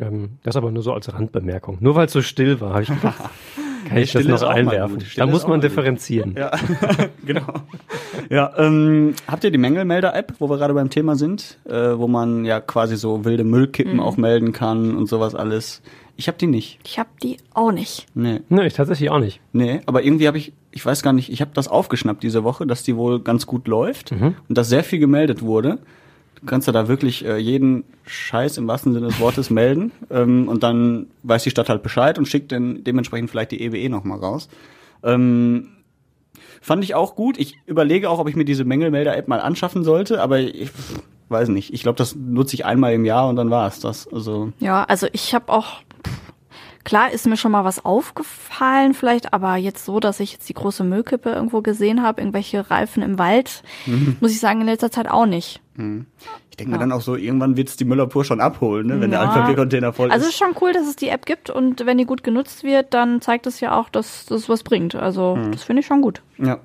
Ähm, 0.00 0.38
das 0.42 0.56
aber 0.56 0.70
nur 0.70 0.82
so 0.82 0.92
als 0.92 1.12
Randbemerkung. 1.12 1.78
Nur 1.80 1.94
weil 1.94 2.06
es 2.06 2.12
so 2.12 2.22
still 2.22 2.60
war, 2.60 2.70
habe 2.74 2.82
ich 2.82 2.88
gedacht, 2.88 3.16
kann 3.88 3.98
ich 3.98 4.12
das 4.12 4.26
noch 4.26 4.42
einwerfen. 4.42 4.98
Da 5.16 5.26
muss 5.26 5.46
man 5.46 5.60
differenzieren. 5.60 6.34
Ja, 6.36 6.50
genau. 7.24 7.46
Ja, 8.28 8.52
ähm, 8.58 9.14
habt 9.26 9.44
ihr 9.44 9.50
die 9.50 9.58
Mängelmelder-App, 9.58 10.34
wo 10.38 10.50
wir 10.50 10.56
gerade 10.58 10.74
beim 10.74 10.90
Thema 10.90 11.16
sind, 11.16 11.58
äh, 11.66 11.96
wo 11.96 12.08
man 12.08 12.44
ja 12.44 12.60
quasi 12.60 12.96
so 12.96 13.24
wilde 13.24 13.44
Müllkippen 13.44 14.00
auch 14.00 14.16
melden 14.16 14.52
kann 14.52 14.96
und 14.96 15.06
sowas 15.08 15.34
alles? 15.34 15.82
Ich 16.18 16.28
habe 16.28 16.38
die 16.38 16.46
nicht. 16.46 16.78
Ich 16.84 16.98
habe 16.98 17.10
die 17.22 17.36
auch 17.52 17.72
nicht. 17.72 18.06
Nee, 18.14 18.40
Nee, 18.48 18.66
ich 18.66 18.74
tatsächlich 18.74 19.10
auch 19.10 19.18
nicht. 19.20 19.40
nee, 19.52 19.80
aber 19.86 20.02
irgendwie 20.02 20.26
habe 20.26 20.38
ich, 20.38 20.52
ich 20.72 20.84
weiß 20.84 21.02
gar 21.02 21.12
nicht, 21.12 21.30
ich 21.30 21.40
habe 21.42 21.50
das 21.54 21.68
aufgeschnappt 21.68 22.22
diese 22.22 22.42
Woche, 22.42 22.66
dass 22.66 22.82
die 22.82 22.96
wohl 22.96 23.20
ganz 23.20 23.46
gut 23.46 23.68
läuft 23.68 24.12
und 24.12 24.34
dass 24.48 24.68
sehr 24.68 24.82
viel 24.82 24.98
gemeldet 24.98 25.42
wurde. 25.42 25.78
Du 26.40 26.46
kannst 26.46 26.66
ja 26.66 26.72
da 26.72 26.86
wirklich 26.86 27.24
äh, 27.24 27.38
jeden 27.38 27.84
Scheiß 28.04 28.58
im 28.58 28.68
wahrsten 28.68 28.92
Sinne 28.92 29.08
des 29.08 29.20
Wortes 29.20 29.50
melden 29.50 29.90
ähm, 30.10 30.48
und 30.48 30.62
dann 30.62 31.06
weiß 31.22 31.42
die 31.42 31.50
Stadt 31.50 31.68
halt 31.68 31.82
Bescheid 31.82 32.18
und 32.18 32.26
schickt 32.28 32.52
dann 32.52 32.84
dementsprechend 32.84 33.30
vielleicht 33.30 33.52
die 33.52 33.62
EWE 33.62 33.88
noch 33.88 34.04
mal 34.04 34.18
raus. 34.18 34.48
Ähm, 35.02 35.68
fand 36.60 36.84
ich 36.84 36.94
auch 36.94 37.14
gut. 37.14 37.38
Ich 37.38 37.58
überlege 37.66 38.10
auch, 38.10 38.18
ob 38.18 38.28
ich 38.28 38.36
mir 38.36 38.44
diese 38.44 38.64
Mängelmelder-App 38.64 39.28
mal 39.28 39.40
anschaffen 39.40 39.82
sollte, 39.82 40.20
aber 40.20 40.40
ich 40.40 40.70
weiß 41.28 41.48
nicht. 41.48 41.72
Ich 41.72 41.82
glaube, 41.82 41.96
das 41.96 42.14
nutze 42.14 42.54
ich 42.54 42.64
einmal 42.64 42.92
im 42.92 43.04
Jahr 43.04 43.28
und 43.28 43.36
dann 43.36 43.50
war 43.50 43.66
es 43.66 43.80
das. 43.80 44.06
Also 44.12 44.52
Ja, 44.60 44.84
also 44.84 45.08
ich 45.12 45.34
habe 45.34 45.52
auch, 45.52 45.80
klar 46.86 47.10
ist 47.12 47.26
mir 47.26 47.36
schon 47.36 47.52
mal 47.52 47.64
was 47.64 47.84
aufgefallen 47.84 48.94
vielleicht, 48.94 49.34
aber 49.34 49.56
jetzt 49.56 49.84
so, 49.84 50.00
dass 50.00 50.20
ich 50.20 50.32
jetzt 50.32 50.48
die 50.48 50.54
große 50.54 50.84
Müllkippe 50.84 51.30
irgendwo 51.30 51.60
gesehen 51.60 52.02
habe, 52.02 52.22
irgendwelche 52.22 52.70
Reifen 52.70 53.02
im 53.02 53.18
Wald, 53.18 53.62
muss 54.20 54.30
ich 54.30 54.40
sagen, 54.40 54.62
in 54.62 54.66
letzter 54.66 54.90
Zeit 54.90 55.10
auch 55.10 55.26
nicht. 55.26 55.60
ich 55.76 56.56
denke 56.56 56.72
mir 56.72 56.78
dann 56.78 56.92
auch 56.92 57.02
so, 57.02 57.16
irgendwann 57.16 57.56
wird's 57.58 57.76
die 57.76 57.84
Müller-Pur 57.84 58.24
schon 58.24 58.40
abholen, 58.40 58.86
ne, 58.86 59.00
wenn 59.00 59.10
der 59.10 59.20
Ja. 59.20 59.26
Altpapiercontainer 59.26 59.92
voll 59.92 60.10
Also 60.10 60.22
es 60.22 60.28
ist. 60.28 60.34
ist 60.34 60.38
schon 60.38 60.54
cool, 60.62 60.72
dass 60.72 60.86
es 60.86 60.96
die 60.96 61.08
App 61.08 61.26
gibt 61.26 61.50
und 61.50 61.84
wenn 61.84 61.98
die 61.98 62.06
gut 62.06 62.22
genutzt 62.24 62.64
wird, 62.64 62.94
dann 62.94 63.20
zeigt 63.20 63.46
es 63.46 63.60
ja 63.60 63.78
auch, 63.78 63.90
dass 63.90 64.24
das 64.24 64.48
was 64.48 64.62
bringt. 64.62 64.94
Also 64.94 65.36
das 65.50 65.64
finde 65.64 65.80
ich 65.80 65.86
schon 65.86 66.00
gut. 66.00 66.22
Ja. 66.38 66.58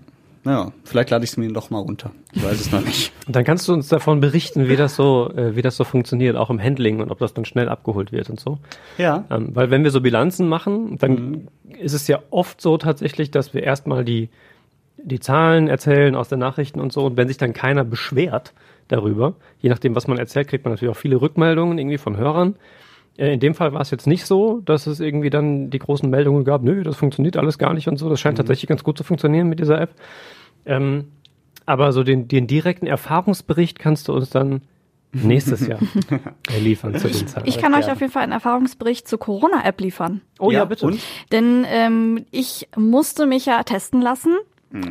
Naja, 0.43 0.71
vielleicht 0.83 1.11
lade 1.11 1.23
ich 1.23 1.31
es 1.31 1.37
mir 1.37 1.51
doch 1.53 1.69
mal 1.69 1.79
runter. 1.79 2.11
Ich 2.33 2.43
weiß 2.43 2.59
es 2.59 2.71
noch 2.71 2.83
nicht. 2.83 3.13
Und 3.27 3.35
dann 3.35 3.43
kannst 3.43 3.67
du 3.67 3.73
uns 3.73 3.89
davon 3.89 4.21
berichten, 4.21 4.67
wie 4.67 4.75
das 4.75 4.95
so, 4.95 5.31
äh, 5.35 5.55
wie 5.55 5.61
das 5.61 5.77
so 5.77 5.83
funktioniert, 5.83 6.35
auch 6.35 6.49
im 6.49 6.61
Handling 6.61 6.99
und 6.99 7.11
ob 7.11 7.19
das 7.19 7.33
dann 7.33 7.45
schnell 7.45 7.69
abgeholt 7.69 8.11
wird 8.11 8.29
und 8.29 8.39
so. 8.39 8.57
Ja. 8.97 9.25
Ähm, 9.29 9.49
weil 9.53 9.69
wenn 9.69 9.83
wir 9.83 9.91
so 9.91 10.01
Bilanzen 10.01 10.49
machen, 10.49 10.97
dann 10.97 11.47
ist 11.79 11.93
es 11.93 12.07
ja 12.07 12.19
oft 12.31 12.59
so 12.59 12.77
tatsächlich, 12.77 13.29
dass 13.29 13.53
wir 13.53 13.61
erstmal 13.61 14.03
die, 14.03 14.29
die 14.97 15.19
Zahlen 15.19 15.67
erzählen 15.67 16.15
aus 16.15 16.29
den 16.29 16.39
Nachrichten 16.39 16.79
und 16.79 16.91
so. 16.91 17.05
Und 17.05 17.17
wenn 17.17 17.27
sich 17.27 17.37
dann 17.37 17.53
keiner 17.53 17.83
beschwert 17.83 18.53
darüber, 18.87 19.35
je 19.59 19.69
nachdem, 19.69 19.95
was 19.95 20.07
man 20.07 20.17
erzählt, 20.17 20.47
kriegt 20.47 20.65
man 20.65 20.73
natürlich 20.73 20.93
auch 20.95 20.99
viele 20.99 21.21
Rückmeldungen 21.21 21.77
irgendwie 21.77 21.99
von 21.99 22.17
Hörern. 22.17 22.55
Äh, 23.17 23.33
In 23.33 23.39
dem 23.39 23.53
Fall 23.55 23.73
war 23.73 23.81
es 23.81 23.91
jetzt 23.91 24.07
nicht 24.07 24.25
so, 24.25 24.61
dass 24.65 24.87
es 24.87 24.99
irgendwie 24.99 25.29
dann 25.29 25.69
die 25.69 25.79
großen 25.79 26.09
Meldungen 26.09 26.43
gab, 26.43 26.63
nö, 26.63 26.83
das 26.83 26.95
funktioniert 26.97 27.37
alles 27.37 27.57
gar 27.57 27.73
nicht 27.73 27.87
und 27.87 27.97
so. 27.97 28.09
Das 28.09 28.19
scheint 28.19 28.37
tatsächlich 28.37 28.67
ganz 28.67 28.83
gut 28.83 28.97
zu 28.97 29.03
funktionieren 29.03 29.47
mit 29.47 29.59
dieser 29.59 29.79
App. 29.79 29.91
Ähm, 30.65 31.11
aber 31.65 31.91
so 31.91 32.03
den, 32.03 32.27
den 32.27 32.47
direkten 32.47 32.87
Erfahrungsbericht 32.87 33.79
kannst 33.79 34.07
du 34.07 34.13
uns 34.13 34.29
dann 34.29 34.61
nächstes 35.13 35.67
Jahr 35.67 35.79
liefern 36.59 36.95
zu 36.97 37.09
den 37.09 37.27
Zahlen. 37.27 37.47
Ich 37.47 37.57
kann 37.57 37.73
euch 37.73 37.91
auf 37.91 37.99
jeden 37.99 38.13
Fall 38.13 38.23
einen 38.23 38.31
Erfahrungsbericht 38.31 39.07
zur 39.07 39.19
Corona-App 39.19 39.81
liefern. 39.81 40.21
oh 40.39 40.51
ja, 40.51 40.63
bitte. 40.65 40.85
Und? 40.85 40.99
Denn 41.31 41.65
ähm, 41.67 42.25
ich 42.31 42.69
musste 42.77 43.25
mich 43.25 43.45
ja 43.45 43.61
testen 43.63 44.01
lassen 44.01 44.37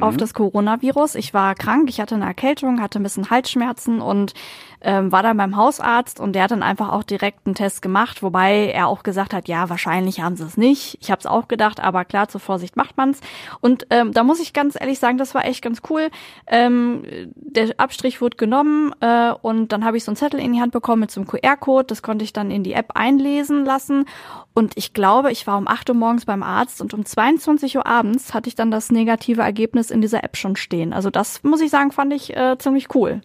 auf 0.01 0.17
das 0.17 0.35
Coronavirus. 0.35 1.15
Ich 1.15 1.33
war 1.33 1.55
krank, 1.55 1.89
ich 1.89 2.01
hatte 2.01 2.15
eine 2.15 2.27
Erkältung, 2.27 2.81
hatte 2.81 3.01
ein 3.01 3.03
bisschen 3.03 3.31
Halsschmerzen 3.31 4.01
und 4.01 4.35
ähm, 4.83 5.13
war 5.13 5.23
dann 5.23 5.37
beim 5.37 5.57
Hausarzt 5.57 6.21
und 6.21 6.33
der 6.33 6.45
hat 6.45 6.51
dann 6.51 6.63
einfach 6.63 6.91
auch 6.91 7.03
direkt 7.03 7.47
einen 7.47 7.55
Test 7.55 7.83
gemacht, 7.83 8.23
wobei 8.23 8.71
er 8.73 8.89
auch 8.89 9.03
gesagt 9.03 9.35
hat, 9.35 9.49
ja, 9.49 9.69
wahrscheinlich 9.69 10.21
haben 10.21 10.37
sie 10.37 10.45
es 10.45 10.57
nicht. 10.57 10.99
Ich 11.01 11.11
habe 11.11 11.19
es 11.19 11.27
auch 11.27 11.49
gedacht, 11.49 11.81
aber 11.81 12.05
klar, 12.05 12.29
zur 12.29 12.41
Vorsicht 12.41 12.77
macht 12.77 12.97
man's. 12.97 13.21
Und 13.61 13.87
ähm, 13.91 14.13
da 14.13 14.25
muss 14.25 14.41
ich 14.41 14.53
ganz 14.53 14.77
ehrlich 14.81 14.99
sagen, 14.99 15.19
das 15.19 15.35
war 15.35 15.45
echt 15.45 15.63
ganz 15.63 15.83
cool. 15.91 16.09
Ähm, 16.47 17.03
der 17.35 17.75
Abstrich 17.79 18.21
wurde 18.21 18.37
genommen 18.37 18.95
äh, 19.01 19.33
und 19.43 19.73
dann 19.73 19.85
habe 19.85 19.97
ich 19.97 20.05
so 20.05 20.11
einen 20.11 20.17
Zettel 20.17 20.41
in 20.41 20.53
die 20.53 20.61
Hand 20.61 20.73
bekommen 20.73 21.01
mit 21.01 21.11
so 21.11 21.21
einem 21.21 21.29
QR-Code. 21.29 21.87
Das 21.87 22.03
konnte 22.03 22.25
ich 22.25 22.33
dann 22.33 22.51
in 22.51 22.63
die 22.63 22.73
App 22.73 22.93
einlesen 22.95 23.65
lassen. 23.65 24.07
Und 24.55 24.77
ich 24.77 24.95
glaube, 24.95 25.31
ich 25.31 25.47
war 25.47 25.59
um 25.59 25.69
8 25.69 25.91
Uhr 25.91 25.97
morgens 25.97 26.25
beim 26.25 26.43
Arzt 26.43 26.81
und 26.81 26.93
um 26.95 27.05
22 27.05 27.77
Uhr 27.77 27.87
abends 27.87 28.35
hatte 28.35 28.49
ich 28.49 28.55
dann 28.55 28.71
das 28.71 28.91
negative 28.91 29.43
Ergebnis 29.43 29.70
in 29.75 30.01
dieser 30.01 30.23
App 30.25 30.37
schon 30.37 30.57
stehen. 30.57 30.93
Also 30.93 31.11
das 31.11 31.43
muss 31.43 31.61
ich 31.61 31.71
sagen, 31.71 31.91
fand 31.93 32.13
ich 32.13 32.37
äh, 32.37 32.57
ziemlich 32.59 32.95
cool. 32.95 33.21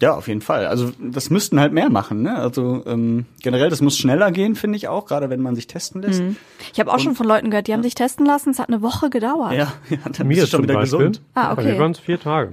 Ja, 0.00 0.14
auf 0.14 0.28
jeden 0.28 0.40
Fall. 0.40 0.66
Also 0.66 0.92
das 1.00 1.30
müssten 1.30 1.60
halt 1.60 1.72
mehr 1.72 1.90
machen. 1.90 2.22
Ne? 2.22 2.34
Also 2.36 2.82
ähm, 2.86 3.26
generell, 3.42 3.70
das 3.70 3.80
muss 3.80 3.96
schneller 3.98 4.32
gehen, 4.32 4.54
finde 4.54 4.76
ich 4.76 4.88
auch, 4.88 5.06
gerade 5.06 5.30
wenn 5.30 5.40
man 5.40 5.54
sich 5.54 5.66
testen 5.66 6.02
lässt. 6.02 6.22
Ich 6.72 6.80
habe 6.80 6.92
auch 6.92 6.98
schon 6.98 7.14
von 7.14 7.26
Leuten 7.26 7.50
gehört, 7.50 7.68
die 7.68 7.72
haben 7.72 7.82
sich 7.82 7.94
testen 7.94 8.26
lassen. 8.26 8.50
Es 8.50 8.58
hat 8.58 8.68
eine 8.68 8.82
Woche 8.82 9.10
gedauert. 9.10 9.52
Ja, 9.52 9.72
ja, 9.90 9.98
dann 10.10 10.26
Mir 10.28 10.34
bist 10.34 10.46
du 10.52 10.56
schon 10.56 10.62
wieder 10.62 10.74
Beispiel. 10.74 10.98
gesund. 10.98 11.20
Ah, 11.34 11.54
Bei 11.54 11.62
okay. 11.62 11.72
mir 11.72 11.78
waren 11.78 11.92
es 11.92 11.98
vier 11.98 12.18
Tage. 12.20 12.52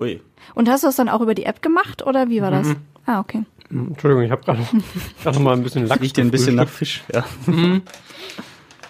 Ui. 0.00 0.20
Und 0.54 0.68
hast 0.68 0.82
du 0.84 0.86
das 0.88 0.96
dann 0.96 1.08
auch 1.08 1.20
über 1.20 1.34
die 1.34 1.44
App 1.44 1.60
gemacht 1.62 2.06
oder 2.06 2.28
wie 2.28 2.40
war 2.40 2.50
das? 2.50 2.68
Ah, 3.06 3.20
okay. 3.20 3.44
Hm, 3.70 3.88
Entschuldigung, 3.88 4.24
ich 4.24 4.30
habe 4.30 4.42
gerade 4.42 4.60
noch 5.24 5.38
mal 5.40 5.54
ein 5.54 5.62
bisschen 5.62 5.86
Lachs. 5.86 6.00
Riecht 6.00 6.16
dir 6.16 6.22
ein 6.22 6.30
bisschen 6.30 6.54
nach. 6.54 6.68
Fisch. 6.68 7.02
Ja. 7.12 7.24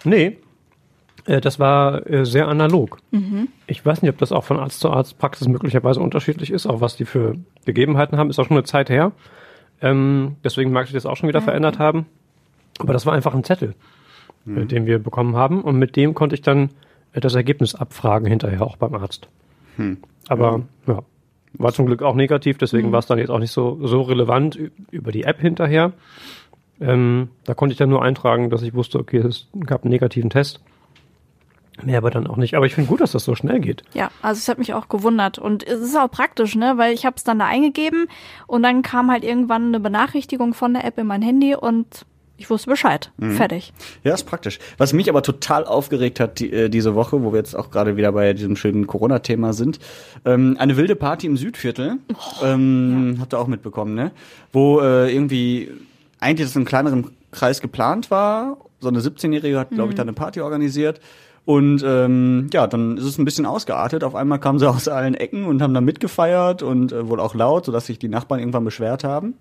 Nee, 0.04 0.26
äh, 0.26 0.36
das 1.40 1.58
war 1.58 2.08
äh, 2.10 2.24
sehr 2.24 2.48
analog. 2.48 2.98
Ich 3.66 3.84
weiß 3.84 4.02
nicht, 4.02 4.10
ob 4.10 4.18
das 4.18 4.32
auch 4.32 4.44
von 4.44 4.58
Arzt 4.58 4.80
zu 4.80 4.90
Arzt 4.90 5.18
Praxis 5.18 5.46
möglicherweise 5.46 6.00
unterschiedlich 6.00 6.50
ist, 6.50 6.66
auch 6.66 6.80
was 6.80 6.96
die 6.96 7.04
für 7.04 7.34
Gegebenheiten 7.66 8.16
haben. 8.16 8.30
Ist 8.30 8.38
auch 8.38 8.46
schon 8.46 8.56
eine 8.56 8.64
Zeit 8.64 8.88
her. 8.88 9.12
Ähm, 9.82 10.36
deswegen 10.42 10.72
mag 10.72 10.86
sich 10.86 10.94
das 10.94 11.06
auch 11.06 11.16
schon 11.16 11.28
wieder 11.28 11.42
verändert 11.42 11.78
haben. 11.78 12.06
Aber 12.78 12.92
das 12.92 13.06
war 13.06 13.12
einfach 13.12 13.34
ein 13.34 13.44
Zettel, 13.44 13.74
äh, 14.46 14.64
den 14.64 14.86
wir 14.86 14.98
bekommen 14.98 15.36
haben. 15.36 15.62
Und 15.62 15.78
mit 15.78 15.96
dem 15.96 16.14
konnte 16.14 16.34
ich 16.34 16.42
dann 16.42 16.70
äh, 17.12 17.20
das 17.20 17.34
Ergebnis 17.34 17.74
abfragen 17.74 18.26
hinterher 18.26 18.62
auch 18.62 18.76
beim 18.76 18.94
Arzt. 18.94 19.28
Aber 20.28 20.62
ja, 20.86 21.02
war 21.54 21.72
zum 21.72 21.86
Glück 21.86 22.02
auch 22.02 22.14
negativ, 22.14 22.58
deswegen 22.58 22.92
war 22.92 22.98
es 22.98 23.06
dann 23.06 23.18
jetzt 23.18 23.30
auch 23.30 23.38
nicht 23.38 23.52
so, 23.52 23.86
so 23.86 24.02
relevant 24.02 24.58
über 24.90 25.12
die 25.12 25.24
App 25.24 25.40
hinterher. 25.40 25.92
Ähm, 26.80 27.30
da 27.44 27.54
konnte 27.54 27.72
ich 27.72 27.78
dann 27.78 27.88
nur 27.88 28.02
eintragen, 28.02 28.50
dass 28.50 28.62
ich 28.62 28.74
wusste, 28.74 28.98
okay, 28.98 29.18
es 29.18 29.48
gab 29.66 29.84
einen 29.84 29.90
negativen 29.90 30.30
Test. 30.30 30.60
Mehr 31.82 31.98
aber 31.98 32.10
dann 32.10 32.26
auch 32.26 32.36
nicht. 32.36 32.54
Aber 32.54 32.66
ich 32.66 32.74
finde 32.74 32.88
gut, 32.88 33.00
dass 33.00 33.12
das 33.12 33.24
so 33.24 33.34
schnell 33.34 33.60
geht. 33.60 33.82
Ja, 33.94 34.10
also 34.22 34.38
es 34.38 34.48
hat 34.48 34.58
mich 34.58 34.74
auch 34.74 34.88
gewundert. 34.88 35.38
Und 35.38 35.66
es 35.66 35.80
ist 35.80 35.96
auch 35.96 36.10
praktisch, 36.10 36.54
ne? 36.54 36.74
Weil 36.76 36.92
ich 36.92 37.06
habe 37.06 37.16
es 37.16 37.24
dann 37.24 37.38
da 37.38 37.46
eingegeben 37.46 38.06
und 38.46 38.62
dann 38.62 38.82
kam 38.82 39.10
halt 39.10 39.24
irgendwann 39.24 39.68
eine 39.68 39.80
Benachrichtigung 39.80 40.54
von 40.54 40.74
der 40.74 40.84
App 40.84 40.98
in 40.98 41.06
mein 41.06 41.22
Handy 41.22 41.54
und 41.54 42.04
ich 42.40 42.48
wusste 42.50 42.70
Bescheid. 42.70 43.10
Fertig. 43.20 43.72
Ja, 44.04 44.14
ist 44.14 44.22
praktisch. 44.22 44.60
Was 44.78 44.92
mich 44.92 45.10
aber 45.10 45.24
total 45.24 45.64
aufgeregt 45.64 46.20
hat 46.20 46.38
die, 46.38 46.52
äh, 46.52 46.68
diese 46.68 46.94
Woche, 46.94 47.24
wo 47.24 47.32
wir 47.32 47.38
jetzt 47.38 47.56
auch 47.56 47.72
gerade 47.72 47.96
wieder 47.96 48.12
bei 48.12 48.32
diesem 48.32 48.54
schönen 48.54 48.86
Corona-Thema 48.86 49.52
sind, 49.52 49.80
ähm, 50.24 50.56
eine 50.60 50.76
wilde 50.76 50.94
Party 50.94 51.26
im 51.26 51.36
Südviertel, 51.36 51.98
ähm, 52.44 53.16
habt 53.20 53.34
ihr 53.34 53.40
auch 53.40 53.48
mitbekommen, 53.48 53.94
ne? 53.94 54.12
Wo 54.52 54.80
äh, 54.80 55.12
irgendwie 55.12 55.68
eigentlich 56.20 56.46
das 56.46 56.54
in 56.54 56.60
einem 56.60 56.66
kleineren 56.66 57.10
Kreis 57.32 57.60
geplant 57.60 58.12
war. 58.12 58.56
So 58.78 58.88
eine 58.88 59.00
17-Jährige 59.00 59.58
hat, 59.58 59.70
glaube 59.70 59.90
ich, 59.90 59.96
da 59.96 60.02
eine 60.02 60.12
Party 60.12 60.40
organisiert. 60.40 61.00
Und 61.48 61.82
ähm, 61.82 62.48
ja, 62.52 62.66
dann 62.66 62.98
ist 62.98 63.04
es 63.04 63.16
ein 63.16 63.24
bisschen 63.24 63.46
ausgeartet. 63.46 64.04
Auf 64.04 64.14
einmal 64.14 64.38
kamen 64.38 64.58
sie 64.58 64.68
aus 64.68 64.86
allen 64.86 65.14
Ecken 65.14 65.46
und 65.46 65.62
haben 65.62 65.72
da 65.72 65.80
mitgefeiert 65.80 66.62
und 66.62 66.92
äh, 66.92 67.08
wohl 67.08 67.20
auch 67.20 67.34
laut, 67.34 67.64
sodass 67.64 67.86
sich 67.86 67.98
die 67.98 68.08
Nachbarn 68.10 68.38
irgendwann 68.38 68.66
beschwert 68.66 69.02
haben. 69.02 69.32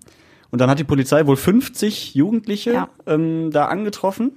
Und 0.50 0.62
dann 0.62 0.70
hat 0.70 0.78
die 0.78 0.84
Polizei 0.84 1.26
wohl 1.26 1.36
50 1.36 2.14
Jugendliche 2.14 2.72
Ja. 2.72 2.88
ähm, 3.06 3.50
da 3.50 3.66
angetroffen 3.66 4.32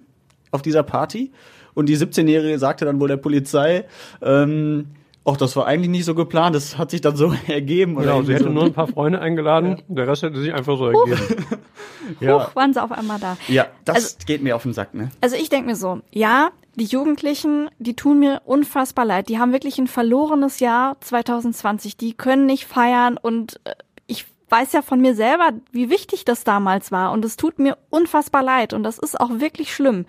auf 0.52 0.62
dieser 0.62 0.84
Party. 0.84 1.32
Und 1.74 1.88
die 1.88 1.96
17-Jährige 1.96 2.60
sagte 2.60 2.84
dann 2.84 3.00
wohl 3.00 3.08
der 3.08 3.16
Polizei, 3.16 3.86
ähm, 4.22 4.88
ach, 5.26 5.38
das 5.38 5.56
war 5.56 5.66
eigentlich 5.68 5.90
nicht 5.90 6.06
so 6.06 6.16
geplant, 6.16 6.56
das 6.56 6.78
hat 6.78 6.92
sich 6.92 7.02
dann 7.02 7.16
so 7.16 7.34
ergeben. 7.48 7.96
oder 7.98 8.06
Genau, 8.14 8.24
sie 8.24 8.34
hätte 8.34 8.46
so. 8.46 8.50
nur 8.50 8.64
ein 8.66 8.74
paar 8.74 8.88
Freunde 8.88 9.20
eingeladen, 9.22 9.82
der 9.88 10.08
Rest 10.08 10.24
hätte 10.24 10.40
sich 10.42 10.54
einfach 10.54 10.78
so 10.78 10.88
ergeben. 10.88 11.46
ja. 12.20 12.48
Huch, 12.48 12.56
waren 12.56 12.74
sie 12.74 12.82
auf 12.84 12.92
einmal 12.92 13.20
da. 13.20 13.38
ja, 13.48 13.68
das 13.86 13.96
Also- 13.96 14.18
geht 14.26 14.42
mir 14.44 14.56
auf 14.56 14.64
den 14.64 14.74
Sack, 14.74 14.94
ne? 14.94 15.12
Also 15.22 15.36
ich 15.36 15.50
denke 15.50 15.68
mir 15.70 15.76
so, 15.76 16.02
ja, 16.12 16.50
die 16.76 16.86
Jugendlichen, 16.86 17.70
die 17.80 17.96
tun 17.96 18.20
mir 18.20 18.42
unfassbar 18.46 19.04
leid. 19.06 19.28
Die 19.30 19.38
haben 19.40 19.52
wirklich 19.52 19.78
ein 19.78 19.88
verlorenes 19.88 20.60
Jahr 20.62 20.96
2020. 21.02 21.98
Die 21.98 22.14
können 22.14 22.46
nicht 22.46 22.66
feiern 22.66 23.18
und 23.22 23.60
äh, 23.66 23.74
ich 24.08 24.26
weiß 24.50 24.72
ja 24.74 24.82
von 24.82 25.00
mir 25.02 25.14
selber, 25.16 25.52
wie 25.72 25.90
wichtig 25.90 26.24
das 26.26 26.44
damals 26.46 26.92
war 26.92 27.12
und 27.12 27.24
es 27.26 27.36
tut 27.38 27.60
mir 27.60 27.78
unfassbar 27.90 28.42
leid 28.44 28.74
und 28.74 28.84
das 28.84 28.98
ist 29.00 29.20
auch 29.20 29.30
wirklich 29.40 29.74
schlimm. 29.74 30.06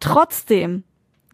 Trotzdem 0.00 0.84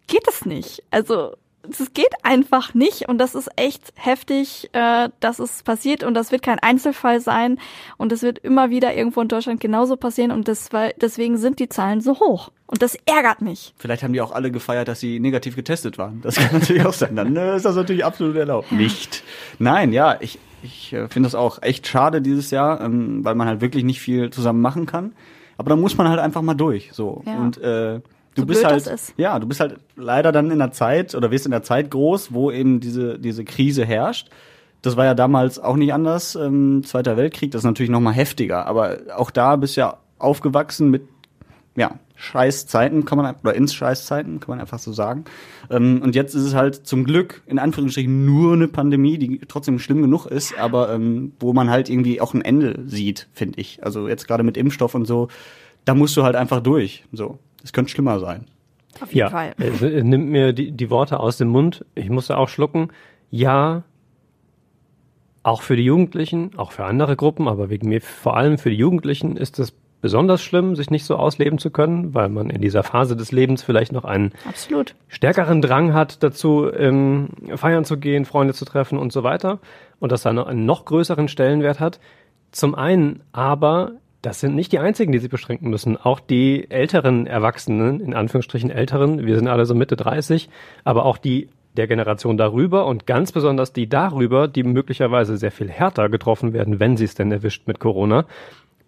geht 0.09 0.27
es 0.29 0.45
nicht. 0.45 0.83
Also 0.91 1.33
es 1.69 1.93
geht 1.93 2.13
einfach 2.23 2.75
nicht 2.75 3.09
und 3.09 3.19
das 3.19 3.35
ist 3.35 3.49
echt 3.57 3.93
heftig, 3.97 4.71
äh, 4.73 5.09
dass 5.21 5.39
es 5.39 5.63
passiert 5.63 6.03
und 6.03 6.15
das 6.15 6.33
wird 6.33 6.43
kein 6.43 6.59
Einzelfall 6.59 7.21
sein 7.21 7.59
und 7.97 8.13
das 8.13 8.23
wird 8.23 8.39
immer 8.39 8.71
wieder 8.71 8.95
irgendwo 8.95 9.21
in 9.21 9.29
Deutschland 9.29 9.61
genauso 9.61 9.97
passieren 9.97 10.31
und 10.31 10.49
das, 10.49 10.73
weil, 10.73 10.95
deswegen 11.01 11.37
sind 11.37 11.59
die 11.59 11.69
Zahlen 11.69 12.01
so 12.01 12.21
hoch 12.21 12.51
und 12.67 12.83
das 12.83 12.97
ärgert 13.07 13.41
mich. 13.41 13.75
Vielleicht 13.79 14.03
haben 14.03 14.13
die 14.13 14.21
auch 14.21 14.33
alle 14.33 14.51
gefeiert, 14.51 14.89
dass 14.89 15.01
sie 15.01 15.21
negativ 15.21 15.57
getestet 15.57 15.99
waren. 15.99 16.21
Das 16.23 16.37
kann 16.37 16.61
natürlich 16.61 16.85
auch 16.85 16.93
sein. 16.93 17.17
Dann 17.17 17.35
äh, 17.37 17.57
ist 17.57 17.65
das 17.65 17.77
natürlich 17.77 18.05
absolut 18.05 18.37
erlaubt. 18.37 18.73
Nicht. 18.73 19.25
Nein, 19.59 19.93
ja, 19.93 20.17
ich, 20.21 20.39
ich 20.63 20.93
äh, 20.93 21.09
finde 21.09 21.27
das 21.27 21.35
auch 21.35 21.63
echt 21.63 21.87
schade 21.87 22.21
dieses 22.21 22.51
Jahr, 22.51 22.81
ähm, 22.81 23.25
weil 23.25 23.35
man 23.35 23.49
halt 23.49 23.61
wirklich 23.61 23.85
nicht 23.85 24.01
viel 24.01 24.31
zusammen 24.31 24.61
machen 24.61 24.87
kann. 24.87 25.13
Aber 25.57 25.71
da 25.71 25.77
muss 25.77 25.97
man 25.97 26.09
halt 26.09 26.21
einfach 26.21 26.43
mal 26.43 26.55
durch. 26.55 26.91
So. 26.93 27.23
Ja. 27.27 27.39
Und 27.39 27.59
äh, 27.59 28.01
du 28.39 28.43
So 28.43 28.47
bist 28.47 28.63
blöd 28.63 28.87
halt, 28.87 29.01
ja, 29.17 29.39
du 29.39 29.47
bist 29.47 29.61
halt 29.61 29.77
leider 29.97 30.33
dann 30.33 30.51
in 30.51 30.59
der 30.59 30.73
Zeit 30.73 31.15
oder 31.15 31.31
wirst 31.31 31.45
in 31.45 31.53
der 31.53 31.63
Zeit 31.63 31.91
groß, 31.91 32.33
wo 32.33 32.51
eben 32.51 32.81
diese, 32.81 33.19
diese 33.19 33.45
Krise 33.45 33.85
herrscht. 33.85 34.31
Das 34.83 34.97
war 34.97 35.05
ja 35.05 35.15
damals 35.15 35.59
auch 35.59 35.77
nicht 35.77 35.93
anders. 35.93 36.37
Ähm, 36.37 36.83
Zweiter 36.85 37.17
Weltkrieg, 37.17 37.51
das 37.51 37.61
ist 37.61 37.67
natürlich 37.67 37.91
noch 37.91 38.01
mal 38.01 38.13
heftiger. 38.13 38.67
Aber 38.67 38.99
auch 39.17 39.31
da 39.31 39.57
bist 39.57 39.77
du 39.77 39.81
ja 39.83 39.99
aufgewachsen 40.19 40.91
mit 40.91 41.03
ja, 41.77 41.99
Scheißzeiten 42.17 43.05
kann 43.05 43.19
man, 43.19 43.37
oder 43.43 43.55
ins 43.55 43.73
Scheißzeiten, 43.73 44.41
kann 44.41 44.49
man 44.49 44.61
einfach 44.61 44.81
so 44.81 44.93
sagen. 44.93 45.25
Ähm, 45.71 46.03
und 46.03 46.17
jetzt 46.17 46.35
ist 46.35 46.43
es 46.43 46.55
halt 46.55 46.87
zum 46.87 47.05
Glück, 47.05 47.43
in 47.47 47.61
Anführungsstrichen, 47.61 48.25
nur 48.25 48.55
eine 48.55 48.67
Pandemie, 48.67 49.19
die 49.19 49.39
trotzdem 49.47 49.79
schlimm 49.79 50.03
genug 50.03 50.27
ist, 50.27 50.59
aber 50.59 50.93
ähm, 50.93 51.33
wo 51.39 51.53
man 51.53 51.71
halt 51.71 51.89
irgendwie 51.89 52.21
auch 52.21 52.35
ein 52.35 52.43
Ende 52.43 52.83
sieht, 52.87 53.29
finde 53.33 53.61
ich. 53.61 53.85
Also 53.85 54.09
jetzt 54.09 54.27
gerade 54.27 54.43
mit 54.43 54.57
Impfstoff 54.57 54.97
und 54.97 55.07
so, 55.07 55.29
da 55.85 55.95
musst 55.95 56.17
du 56.17 56.25
halt 56.25 56.35
einfach 56.35 56.61
durch. 56.61 57.05
So, 57.13 57.39
das 57.69 57.73
könnte 57.75 57.91
schlimmer 57.91 58.19
sein. 58.19 58.47
Auf 59.01 59.09
jeden 59.13 59.19
Ja, 59.19 59.31
Fall. 59.31 59.55
es, 59.59 59.83
es 59.83 60.03
nimmt 60.05 60.29
mir 60.31 60.53
die, 60.55 60.73
die 60.73 60.91
Worte 60.91 61.21
aus 61.21 61.37
dem 61.37 61.49
Mund. 61.49 61.85
Ich 61.95 62.09
musste 62.09 62.39
auch 62.39 62.49
schlucken. 62.49 62.89
Ja, 63.31 63.83
auch 65.43 65.61
für 65.63 65.77
die 65.77 65.85
Jugendlichen, 65.85 66.53
auch 66.57 66.73
für 66.73 66.85
andere 66.85 67.15
Gruppen, 67.15 67.47
aber 67.47 67.69
wegen 67.71 67.89
mir 67.91 68.01
vor 68.01 68.37
allem 68.37 68.57
für 68.59 68.71
die 68.71 68.77
Jugendlichen 68.77 69.37
ist 69.37 69.59
es 69.59 69.73
besonders 70.01 70.43
schlimm, 70.43 70.77
sich 70.77 70.91
nicht 70.91 71.05
so 71.05 71.17
ausleben 71.17 71.59
zu 71.59 71.71
können, 71.71 72.15
weil 72.15 72.29
man 72.29 72.49
in 72.51 72.61
dieser 72.63 72.83
Phase 72.83 73.17
des 73.17 73.33
Lebens 73.33 73.63
vielleicht 73.63 73.93
noch 73.93 74.05
einen 74.05 74.33
Absolut. 74.49 74.95
stärkeren 75.09 75.61
Drang 75.61 75.93
hat 75.93 76.23
dazu, 76.23 76.71
ähm, 76.73 77.29
feiern 77.57 77.85
zu 77.85 77.99
gehen, 77.99 78.25
Freunde 78.25 78.55
zu 78.55 78.65
treffen 78.65 78.99
und 78.99 79.13
so 79.13 79.23
weiter. 79.25 79.59
Und 80.01 80.11
das 80.13 80.23
dann 80.23 80.39
einen 80.39 80.65
noch 80.67 80.85
größeren 80.87 81.29
Stellenwert 81.29 81.81
hat. 81.81 82.01
Zum 82.53 82.75
einen 82.75 83.23
aber, 83.33 83.93
das 84.23 84.41
sind 84.41 84.55
nicht 84.55 84.73
die 84.73 84.79
einzigen, 84.79 85.13
die 85.13 85.19
sich 85.19 85.31
beschränken 85.31 85.71
müssen. 85.71 85.97
Auch 85.97 86.21
die 86.21 86.71
älteren 86.71 87.27
Erwachsenen, 87.27 88.01
in 88.01 88.15
Anführungsstrichen 88.15 88.71
älteren, 88.71 89.25
wir 89.25 89.37
sind 89.37 89.49
alle 89.49 89.65
so 89.65 89.75
Mitte 89.75 89.97
30, 89.97 90.49
aber 90.85 91.05
auch 91.05 91.19
die 91.19 91.49
der 91.77 91.87
Generation 91.87 92.37
darüber 92.37 92.87
und 92.87 93.07
ganz 93.07 93.31
besonders 93.31 93.73
die 93.73 93.89
darüber, 93.89 94.49
die 94.49 94.65
möglicherweise 94.65 95.37
sehr 95.37 95.53
viel 95.53 95.71
härter 95.71 96.09
getroffen 96.09 96.53
werden, 96.53 96.81
wenn 96.81 96.97
sie 96.97 97.05
es 97.05 97.15
denn 97.15 97.31
erwischt 97.31 97.69
mit 97.69 97.79
Corona, 97.79 98.27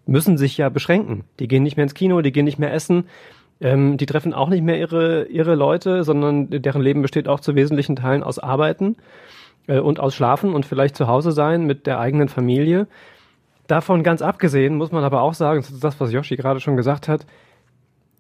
müssen 0.06 0.36
sich 0.36 0.58
ja 0.58 0.68
beschränken. 0.68 1.24
Die 1.38 1.46
gehen 1.46 1.62
nicht 1.62 1.76
mehr 1.76 1.84
ins 1.84 1.94
Kino, 1.94 2.20
die 2.20 2.32
gehen 2.32 2.46
nicht 2.46 2.58
mehr 2.58 2.74
essen, 2.74 3.04
ähm, 3.60 3.96
die 3.96 4.06
treffen 4.06 4.34
auch 4.34 4.48
nicht 4.48 4.64
mehr 4.64 4.78
ihre, 4.78 5.26
ihre 5.26 5.54
Leute, 5.54 6.02
sondern 6.02 6.50
deren 6.50 6.82
Leben 6.82 7.02
besteht 7.02 7.28
auch 7.28 7.40
zu 7.40 7.54
wesentlichen 7.54 7.96
Teilen 7.96 8.24
aus 8.24 8.38
Arbeiten 8.38 8.96
äh, 9.68 9.78
und 9.78 10.00
aus 10.00 10.14
Schlafen 10.14 10.52
und 10.52 10.66
vielleicht 10.66 10.96
zu 10.96 11.06
Hause 11.06 11.30
sein 11.30 11.66
mit 11.66 11.86
der 11.86 12.00
eigenen 12.00 12.28
Familie. 12.28 12.88
Davon 13.70 14.02
ganz 14.02 14.20
abgesehen 14.20 14.74
muss 14.74 14.90
man 14.90 15.04
aber 15.04 15.22
auch 15.22 15.34
sagen, 15.34 15.60
das 15.60 15.70
ist 15.70 15.84
das, 15.84 16.00
was 16.00 16.12
Yoshi 16.12 16.34
gerade 16.34 16.58
schon 16.58 16.76
gesagt 16.76 17.06
hat, 17.06 17.24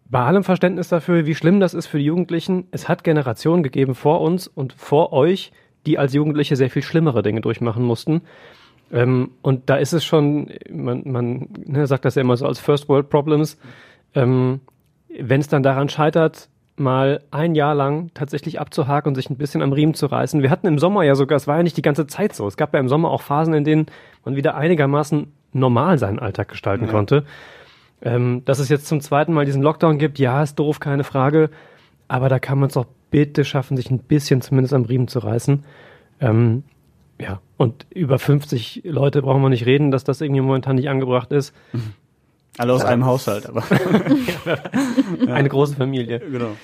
bei 0.08 0.20
allem 0.20 0.44
Verständnis 0.44 0.88
dafür, 0.88 1.26
wie 1.26 1.34
schlimm 1.34 1.58
das 1.58 1.74
ist 1.74 1.88
für 1.88 1.98
die 1.98 2.04
Jugendlichen, 2.04 2.68
es 2.70 2.88
hat 2.88 3.02
Generationen 3.02 3.64
gegeben 3.64 3.96
vor 3.96 4.20
uns 4.20 4.46
und 4.46 4.72
vor 4.72 5.12
euch, 5.12 5.50
die 5.86 5.98
als 5.98 6.14
Jugendliche 6.14 6.54
sehr 6.54 6.70
viel 6.70 6.82
schlimmere 6.82 7.22
Dinge 7.22 7.40
durchmachen 7.40 7.82
mussten. 7.82 8.22
Ähm, 8.92 9.32
und 9.42 9.68
da 9.70 9.74
ist 9.74 9.92
es 9.92 10.04
schon, 10.04 10.50
man, 10.70 11.02
man 11.06 11.48
ne, 11.64 11.86
sagt 11.88 12.04
das 12.04 12.14
ja 12.14 12.22
immer 12.22 12.36
so 12.36 12.46
als 12.46 12.60
First 12.60 12.88
World 12.88 13.08
Problems, 13.10 13.58
ähm, 14.14 14.60
wenn 15.18 15.40
es 15.40 15.48
dann 15.48 15.64
daran 15.64 15.88
scheitert, 15.88 16.48
mal 16.76 17.22
ein 17.32 17.56
Jahr 17.56 17.74
lang 17.74 18.10
tatsächlich 18.14 18.60
abzuhaken 18.60 19.10
und 19.10 19.14
sich 19.16 19.30
ein 19.30 19.36
bisschen 19.36 19.62
am 19.62 19.72
Riemen 19.72 19.94
zu 19.94 20.06
reißen. 20.06 20.42
Wir 20.42 20.50
hatten 20.50 20.68
im 20.68 20.78
Sommer 20.78 21.02
ja 21.02 21.16
sogar, 21.16 21.36
es 21.36 21.48
war 21.48 21.56
ja 21.56 21.62
nicht 21.64 21.76
die 21.76 21.82
ganze 21.82 22.06
Zeit 22.06 22.34
so. 22.34 22.46
Es 22.46 22.56
gab 22.56 22.72
ja 22.72 22.80
im 22.80 22.88
Sommer 22.88 23.10
auch 23.10 23.22
Phasen, 23.22 23.52
in 23.54 23.64
denen 23.64 23.86
man 24.24 24.36
wieder 24.36 24.54
einigermaßen 24.54 25.32
normal 25.52 25.98
seinen 25.98 26.18
Alltag 26.18 26.48
gestalten 26.48 26.86
konnte. 26.88 27.24
Ähm, 28.02 28.42
dass 28.46 28.58
es 28.60 28.68
jetzt 28.70 28.86
zum 28.86 29.00
zweiten 29.00 29.32
Mal 29.34 29.44
diesen 29.44 29.62
Lockdown 29.62 29.98
gibt, 29.98 30.18
ja, 30.18 30.42
ist 30.42 30.58
doof, 30.58 30.80
keine 30.80 31.04
Frage. 31.04 31.50
Aber 32.08 32.28
da 32.28 32.38
kann 32.38 32.58
man 32.58 32.68
es 32.68 32.74
doch 32.74 32.86
bitte 33.10 33.44
schaffen, 33.44 33.76
sich 33.76 33.90
ein 33.90 33.98
bisschen 33.98 34.40
zumindest 34.40 34.72
am 34.72 34.84
Riemen 34.84 35.06
zu 35.08 35.18
reißen. 35.18 35.64
Ähm, 36.20 36.64
ja, 37.20 37.40
und 37.58 37.86
über 37.90 38.18
50 38.18 38.82
Leute 38.84 39.20
brauchen 39.22 39.42
wir 39.42 39.50
nicht 39.50 39.66
reden, 39.66 39.90
dass 39.90 40.04
das 40.04 40.20
irgendwie 40.22 40.40
momentan 40.40 40.76
nicht 40.76 40.88
angebracht 40.88 41.30
ist. 41.32 41.54
Alle 42.58 42.72
aus 42.72 42.84
einem 42.84 43.04
Haushalt, 43.04 43.46
aber 43.46 43.62
Eine 45.28 45.48
große 45.48 45.76
Familie. 45.76 46.20
genau. 46.20 46.56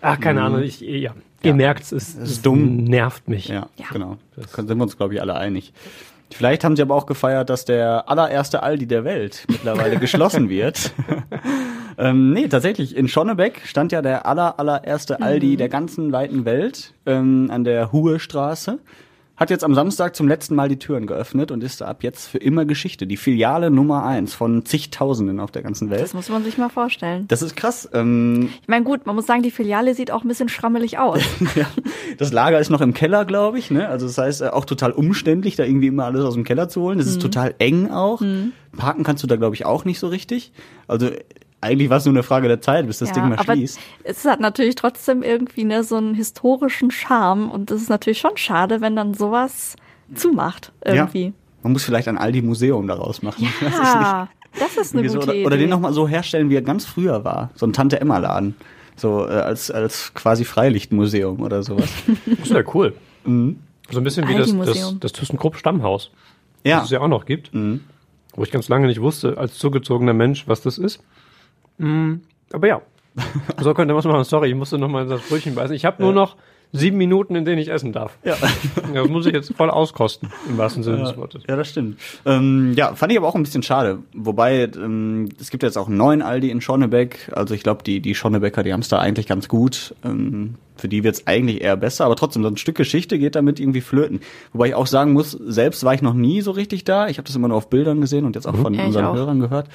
Ach, 0.00 0.18
keine 0.18 0.42
Ahnung, 0.42 0.62
ich, 0.62 0.80
ja. 0.80 1.14
Ihr 1.44 1.54
merkt 1.54 1.84
es, 1.84 1.92
es 1.92 2.14
ist 2.14 2.44
dumm. 2.46 2.84
nervt 2.84 3.28
mich. 3.28 3.48
Ja, 3.48 3.68
Ja. 3.76 3.86
genau. 3.92 4.16
Da 4.36 4.42
sind 4.62 4.76
wir 4.76 4.82
uns, 4.82 4.96
glaube 4.96 5.14
ich, 5.14 5.20
alle 5.20 5.34
einig. 5.36 5.72
Vielleicht 6.34 6.64
haben 6.64 6.76
sie 6.76 6.82
aber 6.82 6.94
auch 6.94 7.06
gefeiert, 7.06 7.50
dass 7.50 7.64
der 7.64 8.08
allererste 8.08 8.62
Aldi 8.62 8.86
der 8.86 9.04
Welt 9.04 9.44
mittlerweile 9.48 9.96
geschlossen 10.00 10.48
wird. 10.48 10.92
ähm, 11.98 12.32
nee, 12.32 12.48
tatsächlich, 12.48 12.96
in 12.96 13.08
Schonnebeck 13.08 13.62
stand 13.64 13.92
ja 13.92 14.02
der 14.02 14.26
aller, 14.26 14.58
allererste 14.58 15.20
Aldi 15.20 15.56
der 15.56 15.68
ganzen 15.68 16.12
weiten 16.12 16.44
Welt 16.44 16.94
ähm, 17.06 17.50
an 17.50 17.64
der 17.64 17.92
Hohe 17.92 18.18
Straße. 18.18 18.78
Hat 19.36 19.50
jetzt 19.50 19.64
am 19.64 19.74
Samstag 19.74 20.14
zum 20.14 20.28
letzten 20.28 20.54
Mal 20.54 20.68
die 20.68 20.78
Türen 20.78 21.06
geöffnet 21.06 21.50
und 21.50 21.64
ist 21.64 21.82
ab 21.82 22.02
jetzt 22.02 22.28
für 22.28 22.38
immer 22.38 22.64
Geschichte. 22.64 23.06
Die 23.06 23.16
Filiale 23.16 23.70
Nummer 23.70 24.04
eins 24.04 24.34
von 24.34 24.64
zigtausenden 24.64 25.40
auf 25.40 25.50
der 25.50 25.62
ganzen 25.62 25.90
Welt. 25.90 26.02
Das 26.02 26.12
muss 26.14 26.28
man 26.28 26.44
sich 26.44 26.58
mal 26.58 26.68
vorstellen. 26.68 27.26
Das 27.28 27.40
ist 27.42 27.56
krass. 27.56 27.88
Ähm, 27.94 28.50
Ich 28.60 28.68
meine, 28.68 28.84
gut, 28.84 29.06
man 29.06 29.16
muss 29.16 29.26
sagen, 29.26 29.42
die 29.42 29.50
Filiale 29.50 29.94
sieht 29.94 30.10
auch 30.10 30.22
ein 30.22 30.28
bisschen 30.28 30.48
schrammelig 30.48 30.98
aus. 30.98 31.20
ja, 31.56 31.66
das 32.18 32.30
Lager 32.32 32.60
ist 32.60 32.70
noch 32.70 32.82
im 32.82 32.92
Keller, 32.94 33.24
glaube 33.24 33.58
ich. 33.58 33.70
Ne? 33.70 33.88
Also 33.88 34.06
das 34.06 34.18
heißt 34.18 34.42
äh, 34.42 34.48
auch 34.48 34.66
total 34.66 34.92
umständlich, 34.92 35.56
da 35.56 35.64
irgendwie 35.64 35.86
immer 35.88 36.04
alles 36.04 36.24
aus 36.24 36.34
dem 36.34 36.44
Keller 36.44 36.68
zu 36.68 36.82
holen. 36.82 36.98
Das 36.98 37.06
ist 37.06 37.20
total 37.22 37.54
eng 37.58 37.90
auch. 37.90 38.22
Parken 38.76 39.02
kannst 39.02 39.22
du 39.22 39.26
da, 39.26 39.36
glaube 39.36 39.54
ich, 39.54 39.64
auch 39.66 39.84
nicht 39.84 39.98
so 39.98 40.08
richtig. 40.08 40.52
Also 40.86 41.10
eigentlich 41.62 41.88
war 41.90 41.98
es 41.98 42.04
nur 42.04 42.12
eine 42.12 42.22
Frage 42.22 42.48
der 42.48 42.60
Zeit, 42.60 42.86
bis 42.86 42.98
das 42.98 43.12
Ding 43.12 43.28
mal 43.28 43.38
aber 43.38 43.54
schließt. 43.54 43.78
es 44.04 44.24
hat 44.24 44.40
natürlich 44.40 44.74
trotzdem 44.74 45.22
irgendwie 45.22 45.64
ne, 45.64 45.84
so 45.84 45.96
einen 45.96 46.14
historischen 46.14 46.90
Charme 46.90 47.50
und 47.50 47.70
es 47.70 47.82
ist 47.82 47.88
natürlich 47.88 48.18
schon 48.18 48.36
schade, 48.36 48.80
wenn 48.80 48.96
dann 48.96 49.14
sowas 49.14 49.76
zumacht 50.14 50.72
irgendwie. 50.84 51.26
Ja. 51.26 51.32
Man 51.62 51.72
muss 51.72 51.84
vielleicht 51.84 52.08
ein 52.08 52.18
Aldi-Museum 52.18 52.88
daraus 52.88 53.22
machen. 53.22 53.44
Ich 53.44 53.62
weiß 53.62 53.72
es 53.72 53.78
nicht. 53.78 54.02
Ja, 54.02 54.28
das 54.58 54.76
ist 54.76 54.92
eine 54.92 55.02
Irgendwie 55.02 55.08
so, 55.08 55.18
gute 55.20 55.28
oder, 55.28 55.34
Idee. 55.34 55.46
oder 55.46 55.56
den 55.56 55.70
nochmal 55.70 55.92
so 55.92 56.08
herstellen, 56.08 56.50
wie 56.50 56.56
er 56.56 56.62
ganz 56.62 56.84
früher 56.84 57.24
war. 57.24 57.50
So 57.54 57.64
ein 57.66 57.72
Tante-Emma-Laden. 57.72 58.56
So 58.96 59.26
äh, 59.26 59.30
als, 59.30 59.70
als 59.70 60.12
quasi 60.14 60.44
Freilichtmuseum 60.44 61.40
oder 61.40 61.62
sowas. 61.62 61.88
Das 62.26 62.50
ist 62.50 62.52
ja 62.52 62.62
cool. 62.74 62.94
Mhm. 63.24 63.60
So 63.90 63.98
ein 63.98 64.04
bisschen 64.04 64.28
wie 64.28 64.34
das, 64.34 64.52
das, 64.66 64.96
das 64.98 65.12
ThyssenKrupp 65.12 65.56
Stammhaus, 65.56 66.10
Ja. 66.64 66.76
das 66.78 66.86
es 66.86 66.90
ja 66.90 67.00
auch 67.00 67.08
noch 67.08 67.24
gibt. 67.24 67.54
Mhm. 67.54 67.84
Wo 68.34 68.42
ich 68.42 68.50
ganz 68.50 68.68
lange 68.68 68.86
nicht 68.88 69.00
wusste, 69.00 69.38
als 69.38 69.54
zugezogener 69.58 70.14
Mensch, 70.14 70.48
was 70.48 70.62
das 70.62 70.78
ist. 70.78 71.00
Mm, 71.82 72.20
aber 72.52 72.66
ja, 72.66 72.80
so 73.60 73.74
könnte 73.74 73.92
man 73.94 74.00
es 74.00 74.06
machen. 74.06 74.24
Sorry, 74.24 74.48
ich 74.50 74.54
musste 74.54 74.78
noch 74.78 74.88
mal 74.88 75.02
in 75.02 75.10
das 75.10 75.20
Brötchen 75.22 75.54
beißen. 75.54 75.74
Ich 75.74 75.84
habe 75.84 76.02
nur 76.02 76.12
noch 76.12 76.36
sieben 76.72 76.96
Minuten, 76.96 77.34
in 77.34 77.44
denen 77.44 77.58
ich 77.58 77.68
essen 77.68 77.92
darf. 77.92 78.16
Ja. 78.24 78.36
Das 78.94 79.08
muss 79.08 79.26
ich 79.26 79.32
jetzt 79.32 79.54
voll 79.54 79.70
auskosten, 79.70 80.30
im 80.48 80.58
wahrsten 80.58 80.82
Sinne 80.82 80.98
des 80.98 81.16
Wortes. 81.16 81.42
Ja, 81.48 81.56
das 81.56 81.68
stimmt. 81.70 81.98
Ähm, 82.26 82.72
ja, 82.76 82.94
fand 82.94 83.10
ich 83.10 83.18
aber 83.18 83.26
auch 83.26 83.34
ein 83.34 83.42
bisschen 83.42 83.62
schade. 83.62 83.98
Wobei, 84.14 84.64
ähm, 84.76 85.30
es 85.40 85.50
gibt 85.50 85.62
jetzt 85.62 85.78
auch 85.78 85.88
einen 85.88 85.96
neuen 85.96 86.20
Aldi 86.22 86.50
in 86.50 86.60
Schonnebeck. 86.60 87.30
Also 87.34 87.54
ich 87.54 87.62
glaube, 87.62 87.82
die, 87.82 88.00
die 88.00 88.14
Schonnebecker, 88.14 88.62
die 88.62 88.72
haben 88.72 88.80
es 88.80 88.88
da 88.88 88.98
eigentlich 88.98 89.26
ganz 89.26 89.48
gut. 89.48 89.94
Ähm, 90.04 90.54
für 90.76 90.88
die 90.88 91.04
wird's 91.04 91.26
eigentlich 91.26 91.62
eher 91.62 91.76
besser, 91.76 92.04
aber 92.04 92.16
trotzdem, 92.16 92.42
so 92.42 92.48
ein 92.48 92.56
Stück 92.58 92.76
Geschichte 92.76 93.18
geht 93.18 93.34
damit 93.34 93.60
irgendwie 93.60 93.80
flöten. 93.80 94.20
Wobei 94.52 94.68
ich 94.68 94.74
auch 94.74 94.86
sagen 94.86 95.12
muss, 95.12 95.32
selbst 95.32 95.84
war 95.84 95.94
ich 95.94 96.02
noch 96.02 96.14
nie 96.14 96.42
so 96.42 96.50
richtig 96.50 96.84
da. 96.84 97.08
Ich 97.08 97.18
habe 97.18 97.26
das 97.26 97.36
immer 97.36 97.48
nur 97.48 97.56
auf 97.56 97.70
Bildern 97.70 98.00
gesehen 98.00 98.24
und 98.26 98.34
jetzt 98.34 98.46
auch 98.46 98.56
von 98.56 98.74
Ja, 98.74 98.84
unseren 98.84 99.04
auch. 99.06 99.14
Hörern 99.14 99.40
gehört. 99.40 99.68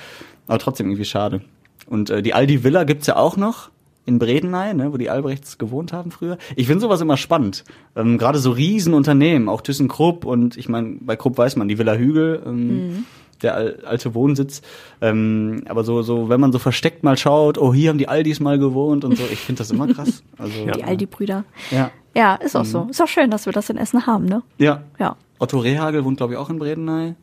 Aber 0.48 0.60
trotzdem 0.60 0.88
irgendwie 0.88 1.06
schade. 1.06 1.42
Und 1.88 2.10
äh, 2.10 2.22
die 2.22 2.34
Aldi 2.34 2.64
Villa 2.64 2.84
gibt's 2.84 3.08
ja 3.08 3.16
auch 3.16 3.38
noch 3.38 3.70
in 4.06 4.20
Bredeney, 4.20 4.74
ne, 4.74 4.94
wo 4.94 4.98
die 4.98 5.10
Albrechts 5.10 5.58
gewohnt 5.58 5.92
haben 5.92 6.12
früher. 6.12 6.38
Ich 6.56 6.68
finde 6.68 6.82
sowas 6.82 7.02
immer 7.02 7.18
spannend. 7.18 7.66
Ähm, 7.96 8.18
Gerade 8.18 8.40
so 8.40 8.52
Riesenunternehmen, 8.52 9.50
auch 9.50 9.62
ThyssenKrupp 9.62 10.26
und 10.26 10.56
ich 10.58 10.70
meine, 10.70 10.96
bei 11.02 11.16
Krupp 11.18 11.38
weiß 11.38 11.58
man, 11.58 11.68
die 11.68 11.78
Villa 11.78 11.96
Hügel, 11.96 12.42
ähm, 12.46 13.06
der 13.42 13.56
al 13.56 13.80
alte 13.86 14.16
Wohnsitz. 14.16 14.62
Ähm, 15.02 15.64
aber 15.68 15.84
so, 15.84 16.02
so, 16.02 16.30
wenn 16.30 16.40
man 16.40 16.54
so 16.54 16.60
versteckt 16.60 17.04
mal 17.04 17.18
schaut, 17.18 17.58
oh, 17.58 17.74
hier 17.74 17.90
haben 17.90 17.98
die 17.98 18.08
Aldis 18.08 18.40
mal 18.40 18.58
gewohnt 18.58 19.04
und 19.04 19.18
so, 19.18 19.24
ich 19.32 19.40
finde 19.40 19.60
das 19.60 19.72
immer 19.72 19.88
krass. 19.88 20.24
Also, 20.38 20.66
Die 20.66 20.84
Aldi-Brüder. 20.84 21.44
Ja. 21.72 21.92
Ja, 22.16 22.36
ist 22.36 22.56
auch 22.56 22.66
so. 22.66 22.88
Ist 22.90 23.02
auch 23.02 23.08
schön, 23.08 23.30
dass 23.30 23.46
wir 23.46 23.54
das 23.54 23.70
in 23.70 23.78
Essen 23.78 24.08
haben, 24.08 24.26
ne? 24.26 24.42
Ja. 24.58 24.84
Ja. 25.00 25.18
Otto 25.40 25.60
Rehagel 25.60 26.04
wohnt, 26.04 26.18
glaube 26.18 26.34
ich, 26.34 26.40
auch 26.40 26.50
in 26.50 26.58
Bredeney. 26.58 27.14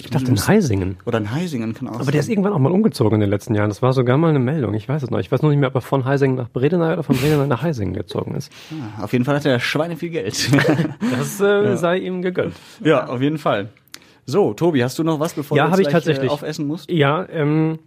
Ich 0.00 0.10
dachte 0.10 0.30
in 0.30 0.38
Heisingen. 0.38 0.96
Oder 1.04 1.18
in 1.18 1.30
Heisingen 1.32 1.74
kann 1.74 1.88
auch 1.88 2.00
Aber 2.00 2.10
der 2.10 2.20
ist 2.20 2.28
irgendwann 2.28 2.52
auch 2.52 2.58
mal 2.58 2.72
umgezogen 2.72 3.16
in 3.16 3.20
den 3.20 3.30
letzten 3.30 3.54
Jahren. 3.54 3.68
Das 3.68 3.82
war 3.82 3.92
sogar 3.92 4.16
mal 4.16 4.28
eine 4.30 4.38
Meldung. 4.38 4.74
Ich 4.74 4.88
weiß 4.88 5.02
es 5.02 5.10
noch. 5.10 5.18
Ich 5.18 5.30
weiß 5.30 5.42
noch 5.42 5.50
nicht 5.50 5.58
mehr, 5.58 5.68
ob 5.68 5.74
er 5.74 5.80
von 5.80 6.04
Heisingen 6.04 6.36
nach 6.36 6.48
Bredeney 6.48 6.92
oder 6.92 7.02
von 7.02 7.16
Bredeney 7.16 7.46
nach 7.46 7.62
Heisingen 7.62 7.94
gezogen 7.94 8.34
ist. 8.34 8.52
Ah, 8.98 9.04
Auf 9.04 9.12
jeden 9.12 9.24
Fall 9.24 9.36
hat 9.36 9.44
er 9.44 9.58
Schweine 9.60 9.96
viel 9.96 10.10
Geld. 10.10 10.50
Das 11.18 11.40
äh, 11.40 11.76
sei 11.76 11.98
ihm 11.98 12.22
gegönnt. 12.22 12.54
ja, 12.84 13.06
auf 13.06 13.20
jeden 13.20 13.38
Fall. 13.38 13.68
So, 14.26 14.52
Tobi, 14.52 14.82
hast 14.84 14.98
du 14.98 15.04
noch 15.04 15.20
was, 15.20 15.34
bevor 15.34 15.56
Ja, 15.56 15.66
du 15.66 15.72
hab 15.72 15.78
ich 15.78 15.84
gleich, 15.84 15.92
tatsächlich. 15.94 16.30
Äh, 16.30 16.32
aufessen 16.32 16.66
musst? 16.66 16.90
Ja, 16.90 17.26
ähm, 17.30 17.78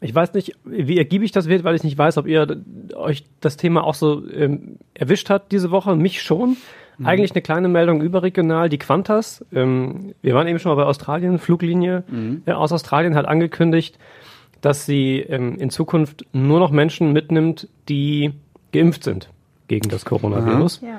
ich 0.00 0.14
weiß 0.14 0.32
nicht, 0.34 0.52
wie 0.64 0.96
ergiebig 0.96 1.32
das 1.32 1.48
wird, 1.48 1.64
weil 1.64 1.74
ich 1.74 1.82
nicht 1.82 1.98
weiß, 1.98 2.18
ob 2.18 2.26
ihr 2.26 2.62
euch 2.94 3.24
das 3.40 3.56
Thema 3.56 3.82
auch 3.84 3.94
so 3.94 4.22
ähm, 4.30 4.76
erwischt 4.94 5.28
hat 5.28 5.50
diese 5.50 5.70
Woche. 5.70 5.96
Mich 5.96 6.22
schon. 6.22 6.56
Eigentlich 7.04 7.32
eine 7.32 7.42
kleine 7.42 7.68
Meldung 7.68 8.00
überregional. 8.00 8.68
Die 8.68 8.78
Qantas, 8.78 9.44
ähm, 9.52 10.14
wir 10.20 10.34
waren 10.34 10.48
eben 10.48 10.58
schon 10.58 10.70
mal 10.70 10.82
bei 10.82 10.88
Australien, 10.88 11.38
Fluglinie 11.38 12.04
äh, 12.46 12.52
aus 12.52 12.72
Australien 12.72 13.14
hat 13.14 13.26
angekündigt, 13.26 13.98
dass 14.60 14.86
sie 14.86 15.20
ähm, 15.20 15.56
in 15.58 15.70
Zukunft 15.70 16.24
nur 16.32 16.58
noch 16.58 16.70
Menschen 16.70 17.12
mitnimmt, 17.12 17.68
die 17.88 18.32
geimpft 18.72 19.04
sind 19.04 19.30
gegen 19.68 19.88
das 19.88 20.04
Coronavirus. 20.04 20.80
Ja. 20.82 20.98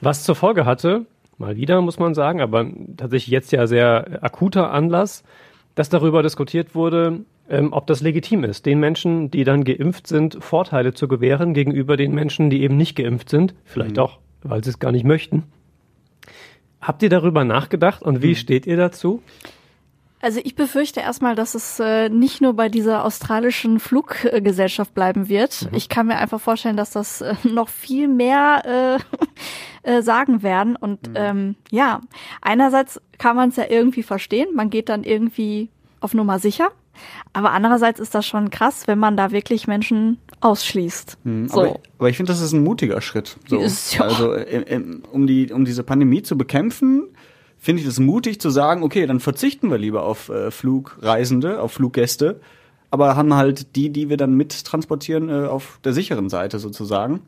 Was 0.00 0.24
zur 0.24 0.34
Folge 0.34 0.64
hatte, 0.64 1.06
mal 1.38 1.56
wieder 1.56 1.80
muss 1.80 1.98
man 1.98 2.14
sagen, 2.14 2.40
aber 2.40 2.66
tatsächlich 2.96 3.28
jetzt 3.28 3.52
ja 3.52 3.66
sehr 3.66 4.22
akuter 4.22 4.72
Anlass, 4.72 5.24
dass 5.74 5.88
darüber 5.88 6.22
diskutiert 6.22 6.74
wurde, 6.74 7.20
ähm, 7.48 7.72
ob 7.72 7.86
das 7.86 8.00
legitim 8.00 8.44
ist, 8.44 8.64
den 8.64 8.80
Menschen, 8.80 9.30
die 9.30 9.44
dann 9.44 9.64
geimpft 9.64 10.06
sind, 10.06 10.38
Vorteile 10.40 10.94
zu 10.94 11.08
gewähren 11.08 11.52
gegenüber 11.52 11.96
den 11.96 12.14
Menschen, 12.14 12.48
die 12.48 12.62
eben 12.62 12.76
nicht 12.76 12.96
geimpft 12.96 13.28
sind, 13.28 13.54
vielleicht 13.64 13.98
auch, 13.98 14.18
weil 14.44 14.62
sie 14.62 14.70
es 14.70 14.78
gar 14.78 14.92
nicht 14.92 15.04
möchten. 15.04 15.44
Habt 16.80 17.02
ihr 17.02 17.08
darüber 17.08 17.44
nachgedacht 17.44 18.02
und 18.02 18.22
wie 18.22 18.34
steht 18.34 18.66
ihr 18.66 18.76
dazu? 18.76 19.22
Also 20.24 20.40
ich 20.42 20.54
befürchte 20.54 21.00
erstmal, 21.00 21.34
dass 21.34 21.54
es 21.54 21.78
äh, 21.80 22.08
nicht 22.08 22.40
nur 22.40 22.54
bei 22.54 22.70
dieser 22.70 23.04
australischen 23.04 23.78
Fluggesellschaft 23.78 24.94
bleiben 24.94 25.28
wird. 25.28 25.68
Ich 25.72 25.90
kann 25.90 26.06
mir 26.06 26.16
einfach 26.16 26.40
vorstellen, 26.40 26.78
dass 26.78 26.92
das 26.92 27.20
äh, 27.20 27.34
noch 27.44 27.68
viel 27.68 28.08
mehr 28.08 28.98
äh, 29.82 29.82
äh, 29.82 30.00
sagen 30.00 30.42
werden. 30.42 30.76
Und 30.76 31.10
ähm, 31.14 31.56
ja, 31.70 32.00
einerseits 32.40 33.02
kann 33.18 33.36
man 33.36 33.50
es 33.50 33.56
ja 33.56 33.64
irgendwie 33.68 34.02
verstehen. 34.02 34.54
Man 34.54 34.70
geht 34.70 34.88
dann 34.88 35.04
irgendwie 35.04 35.68
auf 36.00 36.14
Nummer 36.14 36.38
sicher. 36.38 36.70
Aber 37.32 37.52
andererseits 37.52 38.00
ist 38.00 38.14
das 38.14 38.26
schon 38.26 38.50
krass, 38.50 38.86
wenn 38.86 38.98
man 38.98 39.16
da 39.16 39.30
wirklich 39.30 39.66
Menschen 39.66 40.18
ausschließt. 40.40 41.18
So. 41.46 41.60
Aber, 41.60 41.80
aber 41.98 42.08
ich 42.10 42.16
finde, 42.16 42.32
das 42.32 42.40
ist 42.40 42.52
ein 42.52 42.62
mutiger 42.62 43.00
Schritt. 43.00 43.36
So. 43.48 43.58
Ist 43.58 43.94
ja- 43.94 44.02
Also 44.02 44.34
um 45.12 45.26
die 45.26 45.52
um 45.52 45.64
diese 45.64 45.82
Pandemie 45.82 46.22
zu 46.22 46.36
bekämpfen, 46.38 47.08
finde 47.58 47.82
ich 47.82 47.88
es 47.88 47.98
mutig 47.98 48.40
zu 48.40 48.50
sagen, 48.50 48.82
okay, 48.82 49.06
dann 49.06 49.20
verzichten 49.20 49.70
wir 49.70 49.78
lieber 49.78 50.02
auf 50.04 50.28
äh, 50.28 50.50
Flugreisende, 50.50 51.60
auf 51.60 51.72
Fluggäste, 51.72 52.40
aber 52.90 53.16
haben 53.16 53.34
halt 53.34 53.74
die, 53.74 53.90
die 53.90 54.08
wir 54.10 54.16
dann 54.16 54.34
mit 54.34 54.64
transportieren, 54.64 55.28
äh, 55.30 55.46
auf 55.46 55.80
der 55.84 55.92
sicheren 55.94 56.28
Seite 56.28 56.58
sozusagen. 56.58 57.20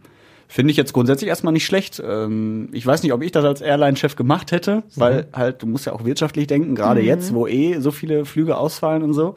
Finde 0.49 0.71
ich 0.71 0.77
jetzt 0.77 0.93
grundsätzlich 0.93 1.29
erstmal 1.29 1.53
nicht 1.53 1.67
schlecht. 1.67 2.03
Ähm, 2.05 2.69
ich 2.73 2.87
weiß 2.87 3.03
nicht, 3.03 3.13
ob 3.13 3.23
ich 3.23 3.33
das 3.33 3.45
als 3.45 3.61
Airline-Chef 3.61 4.17
gemacht 4.17 4.53
hätte, 4.53 4.85
weil 4.95 5.27
halt, 5.33 5.63
du 5.63 5.67
musst 5.67 5.87
ja 5.87 5.93
auch 5.93 6.05
wirtschaftlich 6.05 6.47
denken, 6.47 6.75
gerade 6.75 7.01
jetzt, 7.01 7.35
wo 7.35 7.47
eh 7.47 7.81
so 7.81 7.91
viele 7.91 8.25
Flüge 8.25 8.57
ausfallen 8.57 9.03
und 9.03 9.13
so. 9.13 9.35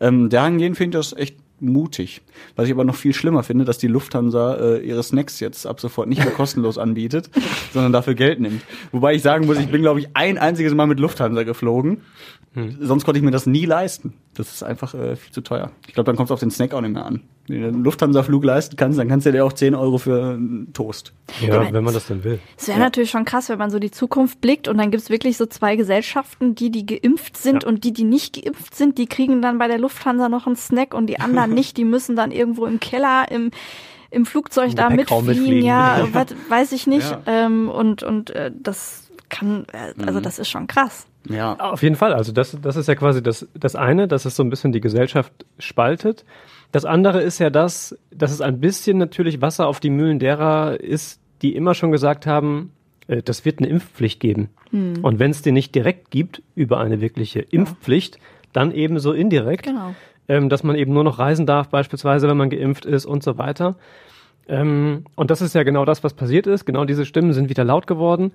Ähm, 0.00 0.28
dahingehend 0.30 0.76
finde 0.76 0.98
ich 0.98 1.08
das 1.08 1.18
echt 1.18 1.36
mutig. 1.60 2.22
Was 2.56 2.66
ich 2.66 2.72
aber 2.72 2.84
noch 2.84 2.96
viel 2.96 3.14
schlimmer 3.14 3.42
finde, 3.42 3.64
dass 3.64 3.78
die 3.78 3.86
Lufthansa 3.86 4.54
äh, 4.54 4.78
ihre 4.86 5.02
Snacks 5.02 5.40
jetzt 5.40 5.66
ab 5.66 5.80
sofort 5.80 6.08
nicht 6.08 6.22
mehr 6.22 6.32
kostenlos 6.32 6.76
anbietet, 6.76 7.30
sondern 7.72 7.92
dafür 7.92 8.14
Geld 8.14 8.40
nimmt. 8.40 8.62
Wobei 8.90 9.14
ich 9.14 9.22
sagen 9.22 9.46
muss, 9.46 9.58
ich 9.58 9.68
bin, 9.68 9.82
glaube 9.82 10.00
ich, 10.00 10.08
ein 10.14 10.38
einziges 10.38 10.74
Mal 10.74 10.86
mit 10.86 10.98
Lufthansa 10.98 11.44
geflogen. 11.44 12.02
Sonst 12.80 13.04
konnte 13.04 13.18
ich 13.18 13.24
mir 13.24 13.30
das 13.30 13.46
nie 13.46 13.64
leisten. 13.64 14.12
Das 14.34 14.52
ist 14.52 14.62
einfach 14.62 14.92
äh, 14.92 15.16
viel 15.16 15.32
zu 15.32 15.40
teuer. 15.40 15.70
Ich 15.86 15.94
glaube, 15.94 16.04
dann 16.04 16.16
kommt 16.16 16.28
es 16.28 16.32
auf 16.32 16.40
den 16.40 16.50
Snack 16.50 16.74
auch 16.74 16.82
nicht 16.82 16.92
mehr 16.92 17.06
an. 17.06 17.22
Einen 17.48 17.82
Lufthansa-Flug 17.82 18.44
leisten 18.44 18.76
kannst, 18.76 18.98
dann 18.98 19.08
kannst 19.08 19.26
du 19.26 19.32
dir 19.32 19.44
auch 19.44 19.52
10 19.52 19.74
Euro 19.74 19.98
für 19.98 20.34
einen 20.34 20.72
Toast. 20.72 21.12
Ja, 21.40 21.72
wenn 21.72 21.82
man 21.82 21.92
das 21.92 22.06
denn 22.06 22.22
will. 22.22 22.38
Es 22.56 22.68
wäre 22.68 22.78
natürlich 22.78 23.10
schon 23.10 23.24
krass, 23.24 23.48
wenn 23.48 23.58
man 23.58 23.70
so 23.70 23.80
die 23.80 23.90
Zukunft 23.90 24.40
blickt 24.40 24.68
und 24.68 24.78
dann 24.78 24.92
gibt's 24.92 25.10
wirklich 25.10 25.36
so 25.36 25.46
zwei 25.46 25.74
Gesellschaften, 25.74 26.54
die, 26.54 26.70
die 26.70 26.86
geimpft 26.86 27.36
sind 27.36 27.64
Ja. 27.64 27.68
und 27.68 27.82
die, 27.84 27.92
die 27.92 28.04
nicht 28.04 28.40
geimpft 28.40 28.76
sind, 28.76 28.96
die 28.96 29.06
kriegen 29.06 29.42
dann 29.42 29.58
bei 29.58 29.66
der 29.66 29.78
Lufthansa 29.78 30.28
noch 30.28 30.46
einen 30.46 30.56
Snack 30.56 30.94
und 30.94 31.08
die 31.08 31.18
anderen 31.18 31.52
nicht, 31.54 31.76
die 31.76 31.84
müssen 31.84 32.14
dann 32.14 32.30
irgendwo 32.30 32.64
im 32.66 32.78
Keller, 32.78 33.26
im, 33.30 33.50
im 34.10 34.24
Flugzeug 34.24 34.76
da 34.76 34.88
mitfliegen, 34.88 35.26
mitfliegen. 35.26 35.62
ja, 35.66 36.06
was, 36.12 36.26
weiß 36.48 36.72
ich 36.72 36.86
nicht. 36.86 37.10
Ja. 37.10 37.22
Ähm, 37.26 37.68
und 37.68 38.04
und 38.04 38.30
äh, 38.30 38.52
das 38.56 39.10
kann, 39.30 39.66
äh, 39.72 40.00
also 40.06 40.20
das 40.20 40.38
ist 40.38 40.48
schon 40.48 40.68
krass. 40.68 41.06
Ja. 41.28 41.54
Auf 41.58 41.82
jeden 41.82 41.96
Fall. 41.96 42.12
Also 42.12 42.32
das, 42.32 42.56
das 42.60 42.76
ist 42.76 42.88
ja 42.88 42.94
quasi 42.94 43.22
das, 43.22 43.46
das 43.54 43.76
eine, 43.76 44.08
dass 44.08 44.24
es 44.24 44.36
so 44.36 44.42
ein 44.42 44.50
bisschen 44.50 44.72
die 44.72 44.80
Gesellschaft 44.80 45.32
spaltet. 45.58 46.24
Das 46.72 46.84
andere 46.84 47.20
ist 47.22 47.38
ja 47.38 47.50
das, 47.50 47.96
dass 48.10 48.32
es 48.32 48.40
ein 48.40 48.58
bisschen 48.60 48.98
natürlich 48.98 49.40
Wasser 49.40 49.66
auf 49.68 49.78
die 49.78 49.90
Mühlen 49.90 50.18
derer 50.18 50.80
ist, 50.80 51.20
die 51.42 51.54
immer 51.54 51.74
schon 51.74 51.92
gesagt 51.92 52.26
haben, 52.26 52.72
äh, 53.08 53.22
das 53.22 53.44
wird 53.44 53.58
eine 53.60 53.68
Impfpflicht 53.68 54.20
geben. 54.20 54.48
Und 55.02 55.18
wenn 55.18 55.30
es 55.30 55.42
die 55.42 55.52
nicht 55.52 55.74
direkt 55.74 56.10
gibt 56.10 56.40
über 56.54 56.80
eine 56.80 57.02
wirkliche 57.02 57.40
Impfpflicht, 57.40 58.18
dann 58.54 58.72
eben 58.72 58.98
so 58.98 59.12
indirekt, 59.12 59.64
Genau. 59.66 59.94
ähm, 60.28 60.48
dass 60.48 60.62
man 60.62 60.76
eben 60.76 60.94
nur 60.94 61.04
noch 61.04 61.18
reisen 61.18 61.44
darf, 61.44 61.68
beispielsweise, 61.68 62.26
wenn 62.26 62.38
man 62.38 62.48
geimpft 62.48 62.86
ist 62.86 63.04
und 63.04 63.22
so 63.22 63.36
weiter. 63.36 63.76
Ähm, 64.48 65.04
und 65.14 65.30
das 65.30 65.42
ist 65.42 65.54
ja 65.54 65.62
genau 65.62 65.84
das, 65.84 66.02
was 66.04 66.14
passiert 66.14 66.46
ist. 66.46 66.64
Genau 66.64 66.86
diese 66.86 67.04
Stimmen 67.04 67.34
sind 67.34 67.50
wieder 67.50 67.64
laut 67.64 67.86
geworden. 67.86 68.32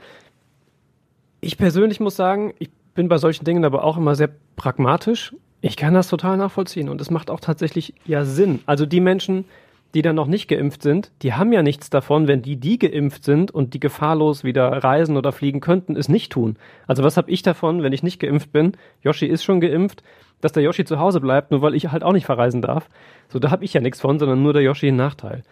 Ich 1.41 1.57
persönlich 1.57 1.99
muss 1.99 2.15
sagen, 2.15 2.53
ich 2.59 2.69
bin 2.93 3.07
bei 3.07 3.17
solchen 3.17 3.45
Dingen 3.45 3.65
aber 3.65 3.83
auch 3.83 3.97
immer 3.97 4.13
sehr 4.13 4.29
pragmatisch. 4.55 5.33
Ich 5.61 5.75
kann 5.75 5.93
das 5.93 6.07
total 6.07 6.37
nachvollziehen 6.37 6.89
und 6.89 7.01
es 7.01 7.09
macht 7.09 7.29
auch 7.29 7.39
tatsächlich 7.39 7.93
ja 8.05 8.25
Sinn. 8.25 8.59
Also 8.65 8.85
die 8.85 8.99
Menschen, 8.99 9.45
die 9.93 10.01
dann 10.01 10.15
noch 10.15 10.27
nicht 10.27 10.47
geimpft 10.47 10.83
sind, 10.83 11.11
die 11.21 11.33
haben 11.33 11.51
ja 11.51 11.63
nichts 11.63 11.89
davon, 11.89 12.27
wenn 12.27 12.41
die, 12.41 12.57
die 12.57 12.77
geimpft 12.77 13.23
sind 13.23 13.51
und 13.51 13.73
die 13.73 13.79
gefahrlos 13.79 14.43
wieder 14.43 14.83
reisen 14.83 15.17
oder 15.17 15.31
fliegen 15.31 15.59
könnten, 15.59 15.95
es 15.95 16.09
nicht 16.09 16.31
tun. 16.31 16.57
Also 16.85 17.03
was 17.03 17.17
habe 17.17 17.31
ich 17.31 17.41
davon, 17.41 17.81
wenn 17.81 17.93
ich 17.93 18.03
nicht 18.03 18.19
geimpft 18.19 18.51
bin? 18.51 18.73
Yoshi 19.01 19.25
ist 19.25 19.43
schon 19.43 19.61
geimpft, 19.61 20.03
dass 20.41 20.51
der 20.51 20.61
Yoshi 20.61 20.85
zu 20.85 20.99
Hause 20.99 21.19
bleibt, 21.19 21.51
nur 21.51 21.61
weil 21.61 21.73
ich 21.73 21.91
halt 21.91 22.03
auch 22.03 22.13
nicht 22.13 22.25
verreisen 22.25 22.61
darf. 22.61 22.89
So, 23.29 23.39
da 23.39 23.49
habe 23.49 23.65
ich 23.65 23.73
ja 23.73 23.81
nichts 23.81 23.99
von, 23.99 24.19
sondern 24.19 24.43
nur 24.43 24.53
der 24.53 24.61
Yoshi 24.61 24.89
einen 24.89 24.97
Nachteil. 24.97 25.43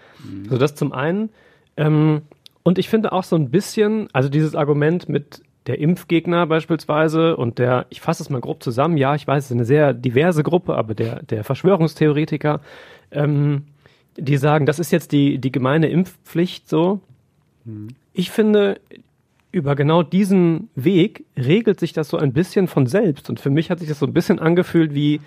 So, 0.50 0.58
das 0.58 0.76
zum 0.76 0.94
einen. 0.94 1.30
Ähm, 1.78 2.22
und 2.64 2.78
ich 2.78 2.90
finde 2.90 3.12
auch 3.12 3.24
so 3.24 3.36
ein 3.36 3.50
bisschen, 3.50 4.10
also 4.14 4.30
dieses 4.30 4.56
Argument 4.56 5.10
mit 5.10 5.42
der 5.68 5.80
Impfgegner 5.80 6.46
beispielsweise 6.46 7.38
und 7.38 7.58
der, 7.60 7.88
ich 7.90 8.02
fasse 8.02 8.22
es 8.22 8.30
mal 8.30 8.42
grob 8.42 8.62
zusammen, 8.62 8.98
ja, 8.98 9.16
ich 9.16 9.28
weiß, 9.28 9.46
es 9.46 9.52
ist 9.52 9.56
eine 9.56 9.66
sehr 9.66 9.94
diverse 9.94 10.44
Gruppe, 10.44 10.76
aber 10.76 10.94
der, 10.94 11.24
der 11.24 11.44
Verschwörungstheoretiker, 11.44 12.62
ähm, 13.12 13.64
die 14.18 14.38
sagen, 14.38 14.66
das 14.66 14.80
ist 14.80 14.92
jetzt 14.92 15.12
die, 15.12 15.40
die 15.40 15.52
gemeine 15.52 15.88
Impfpflicht 15.88 16.70
so. 16.70 17.02
Ich 18.14 18.32
finde, 18.32 18.80
über 19.52 19.76
genau 19.76 20.04
diesen 20.04 20.70
Weg 20.76 21.26
regelt 21.38 21.80
sich 21.80 21.94
das 21.94 22.10
so 22.10 22.18
ein 22.18 22.34
bisschen 22.34 22.68
von 22.68 22.88
selbst. 22.88 23.30
Und 23.30 23.40
für 23.40 23.50
mich 23.50 23.72
hat 23.72 23.80
sich 23.80 23.88
das 23.88 24.00
so 24.00 24.06
ein 24.06 24.14
bisschen 24.14 24.40
angefühlt 24.40 24.94
wie, 24.94 25.22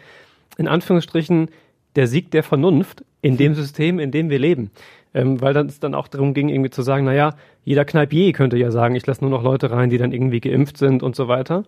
in 0.56 0.68
Anführungsstrichen, 0.68 1.48
der 1.96 2.06
Sieg 2.06 2.30
der 2.30 2.42
Vernunft 2.42 3.04
in 3.22 3.36
dem 3.36 3.54
System, 3.56 3.98
in 3.98 4.10
dem 4.10 4.30
wir 4.30 4.38
leben. 4.38 4.70
Ähm, 5.18 5.40
weil 5.40 5.52
dann 5.52 5.66
es 5.66 5.80
dann 5.80 5.96
auch 5.96 6.06
darum 6.06 6.32
ging, 6.32 6.48
irgendwie 6.48 6.70
zu 6.70 6.82
sagen, 6.82 7.04
naja, 7.04 7.34
jeder 7.64 7.84
Kneipier 7.84 8.32
könnte 8.32 8.56
ja 8.56 8.70
sagen, 8.70 8.94
ich 8.94 9.04
lasse 9.04 9.20
nur 9.22 9.30
noch 9.30 9.42
Leute 9.42 9.70
rein, 9.72 9.90
die 9.90 9.98
dann 9.98 10.12
irgendwie 10.12 10.40
geimpft 10.40 10.78
sind 10.78 11.02
und 11.02 11.16
so 11.16 11.26
weiter 11.26 11.64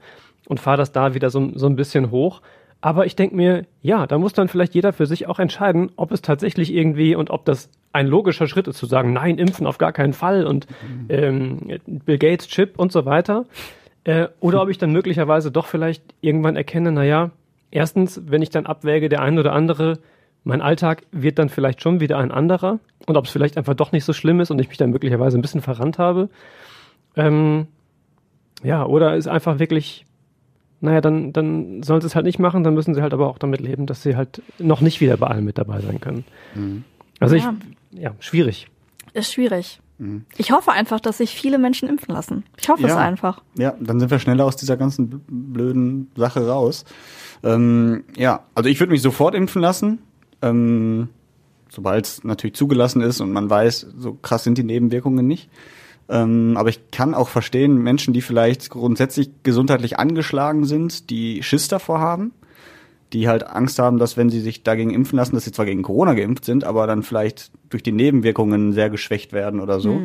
und 0.47 0.61
fahre 0.61 0.77
das 0.77 0.93
da 0.93 1.15
wieder 1.15 1.31
so, 1.31 1.51
so 1.55 1.67
ein 1.67 1.75
bisschen 1.75 2.13
hoch. 2.13 2.43
Aber 2.81 3.07
ich 3.07 3.17
denke 3.17 3.35
mir, 3.35 3.67
ja, 3.83 4.07
da 4.07 4.19
muss 4.19 4.35
dann 4.35 4.47
vielleicht 4.47 4.75
jeder 4.75 4.93
für 4.93 5.05
sich 5.05 5.27
auch 5.27 5.41
entscheiden, 5.41 5.91
ob 5.97 6.13
es 6.13 6.23
tatsächlich 6.23 6.73
irgendwie 6.73 7.17
und 7.17 7.31
ob 7.31 7.45
das 7.45 7.71
ein 7.93 8.07
logischer 8.07 8.47
Schritt 8.47 8.69
ist, 8.69 8.79
zu 8.79 8.87
sagen, 8.87 9.13
nein, 9.13 9.37
impfen 9.37 9.67
auf 9.67 9.79
gar 9.79 9.93
keinen 9.93 10.13
Fall 10.13 10.47
und 10.47 10.69
ähm, 11.09 11.81
Bill 11.87 12.19
Gates 12.19 12.47
Chip 12.47 12.79
und 12.79 12.93
so 12.93 13.05
weiter. 13.05 13.47
Äh, 14.05 14.29
oder 14.39 14.63
ob 14.63 14.69
ich 14.69 14.79
dann 14.79 14.93
möglicherweise 14.93 15.51
doch 15.51 15.67
vielleicht 15.67 16.05
irgendwann 16.21 16.55
erkenne, 16.55 16.93
naja, 16.93 17.33
erstens, 17.73 18.23
wenn 18.27 18.43
ich 18.43 18.51
dann 18.51 18.67
abwäge, 18.67 19.09
der 19.09 19.23
ein 19.23 19.39
oder 19.41 19.53
andere, 19.53 19.99
mein 20.45 20.63
Alltag 20.63 21.03
wird 21.13 21.39
dann 21.39 21.49
vielleicht 21.49 21.83
schon 21.83 22.01
wieder 22.01 22.19
ein 22.19 22.31
anderer 22.31 22.79
und 23.07 23.17
ob 23.17 23.27
es 23.27 23.31
vielleicht 23.31 23.57
einfach 23.59 23.75
doch 23.75 23.93
nicht 23.93 24.05
so 24.05 24.13
schlimm 24.13 24.41
ist 24.41 24.51
und 24.51 24.59
ich 24.61 24.69
mich 24.69 24.79
dann 24.79 24.91
möglicherweise 24.91 25.39
ein 25.39 25.43
bisschen 25.43 25.61
verrannt 25.63 25.99
habe. 25.99 26.29
Ähm, 27.17 27.67
ja, 28.63 28.85
oder 28.85 29.17
ist 29.17 29.29
einfach 29.29 29.59
wirklich 29.59 30.07
naja, 30.83 31.03
dann, 31.03 31.35
dann 31.35 31.83
sollen 31.83 32.01
sie 32.01 32.07
es 32.07 32.15
halt 32.15 32.25
nicht 32.25 32.39
machen, 32.39 32.65
dann 32.65 32.73
müssen 32.73 32.95
sie 32.95 33.03
halt 33.03 33.13
aber 33.13 33.29
auch 33.29 33.37
damit 33.37 33.61
leben, 33.61 33.85
dass 33.85 34.03
sie 34.03 34.17
halt 34.17 34.41
noch 34.59 34.81
nicht 34.81 35.03
wieder 35.03 35.19
bei 35.19 35.27
allem 35.27 35.45
mit 35.45 35.59
dabei 35.59 35.81
sein 35.83 36.01
können. 36.01 36.25
Mhm. 36.55 36.85
Also 37.19 37.37
Ja. 37.37 37.55
ich, 37.93 38.01
ja, 38.01 38.13
schwierig. 38.19 38.67
Ist 39.13 39.31
schwierig. 39.35 39.79
Mhm. 39.99 40.25
Ich 40.39 40.53
hoffe 40.53 40.73
einfach, 40.73 40.99
dass 40.99 41.19
sich 41.19 41.33
viele 41.35 41.59
Menschen 41.59 41.87
impfen 41.87 42.15
lassen. 42.15 42.45
Ich 42.59 42.71
hoffe 42.71 42.85
es 42.85 42.93
Ja. 42.93 42.97
einfach. 42.97 43.43
Ja, 43.59 43.75
dann 43.79 44.01
sind 44.01 44.11
wir 44.11 44.19
schneller 44.19 44.47
aus 44.47 44.57
dieser 44.57 44.79
ganzen 44.79 45.11
bl- 45.11 45.21
blöden 45.29 46.11
Sache 46.17 46.49
raus. 46.49 46.87
Ähm, 47.45 48.05
ja, 48.17 48.45
also 48.55 48.71
ich 48.71 48.81
würde 48.81 48.93
mich 48.93 49.03
sofort 49.03 49.35
impfen 49.35 49.61
lassen, 49.61 49.99
ähm, 50.43 51.09
sobald 51.69 52.07
es 52.07 52.25
natürlich 52.25 52.57
zugelassen 52.57 53.01
ist 53.01 53.21
und 53.21 53.33
man 53.33 53.49
weiß, 53.49 53.87
so 53.99 54.15
krass 54.15 54.45
sind 54.45 54.59
die 54.59 54.65
Nebenwirkungen 54.65 55.27
nicht. 55.27 55.49
Ähm, 56.09 56.57
aber 56.57 56.69
ich 56.69 56.91
kann 56.91 57.15
auch 57.15 57.29
verstehen, 57.29 57.79
Menschen, 57.79 58.13
die 58.13 58.21
vielleicht 58.21 58.71
grundsätzlich 58.71 59.31
gesundheitlich 59.45 59.99
angeschlagen 59.99 60.65
sind, 60.65 61.09
die 61.09 61.43
Schiss 61.43 61.69
davor 61.69 62.01
haben, 62.01 62.33
die 63.13 63.29
halt 63.29 63.47
Angst 63.47 63.79
haben, 63.79 63.99
dass 63.99 64.17
wenn 64.17 64.29
sie 64.29 64.41
sich 64.41 64.65
dagegen 64.65 64.91
impfen 64.91 65.17
lassen, 65.17 65.37
dass 65.37 65.45
sie 65.45 65.53
zwar 65.53 65.67
gegen 65.67 65.83
Corona 65.83 66.15
geimpft 66.15 66.45
sind, 66.45 66.65
aber 66.65 66.87
dann 66.89 67.05
vielleicht 67.05 67.53
durch 67.69 67.85
die 67.85 67.93
Nebenwirkungen 67.93 68.73
sehr 68.73 68.91
geschwächt 68.91 69.33
werden 69.33 69.61
oder 69.61 69.79
so. 69.79 70.01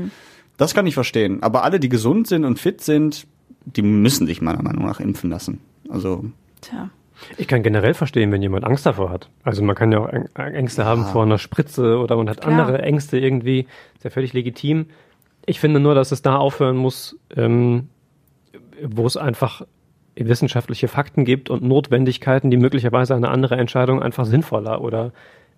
Das 0.58 0.74
kann 0.74 0.88
ich 0.88 0.94
verstehen. 0.94 1.42
Aber 1.42 1.64
alle, 1.64 1.80
die 1.80 1.90
gesund 1.90 2.28
sind 2.28 2.46
und 2.46 2.60
fit 2.60 2.82
sind, 2.82 3.28
die 3.66 3.82
müssen 3.82 4.28
sich 4.28 4.42
meiner 4.42 4.62
Meinung 4.62 4.86
nach 4.86 5.00
impfen 5.00 5.30
lassen. 5.30 5.60
Also, 5.90 6.26
Tja. 6.62 6.90
Ich 7.38 7.48
kann 7.48 7.64
generell 7.64 7.94
verstehen, 7.94 8.32
wenn 8.32 8.42
jemand 8.42 8.66
Angst 8.66 8.86
davor 8.86 9.10
hat. 9.10 9.30
Also 9.44 9.64
man 9.64 9.76
kann 9.76 9.92
ja 9.92 10.00
auch 10.00 10.10
Äng- 10.10 10.28
Ängste 10.36 10.86
haben 10.86 11.06
vor 11.06 11.24
einer 11.24 11.38
Spritze 11.38 11.98
oder 11.98 12.18
man 12.18 12.30
hat 12.30 12.42
Klar. 12.42 12.60
andere 12.60 12.82
Ängste 12.82 13.18
irgendwie. 13.18 13.68
Ist 13.96 14.04
ja 14.04 14.10
völlig 14.10 14.34
legitim. 14.34 14.88
Ich 15.46 15.60
finde 15.60 15.80
nur, 15.80 15.96
dass 15.96 16.12
es 16.12 16.22
da 16.22 16.38
aufhören 16.38 16.76
muss, 16.76 17.18
ähm, 17.36 17.90
wo 18.84 19.06
es 19.06 19.16
einfach 19.18 19.62
wissenschaftliche 20.16 20.88
Fakten 20.88 21.26
gibt 21.26 21.50
und 21.50 21.64
Notwendigkeiten, 21.64 22.50
die 22.52 22.58
möglicherweise 22.58 23.16
eine 23.16 23.30
andere 23.30 23.56
Entscheidung 23.58 24.02
einfach 24.02 24.26
sinnvoller 24.26 24.82
oder 24.82 25.12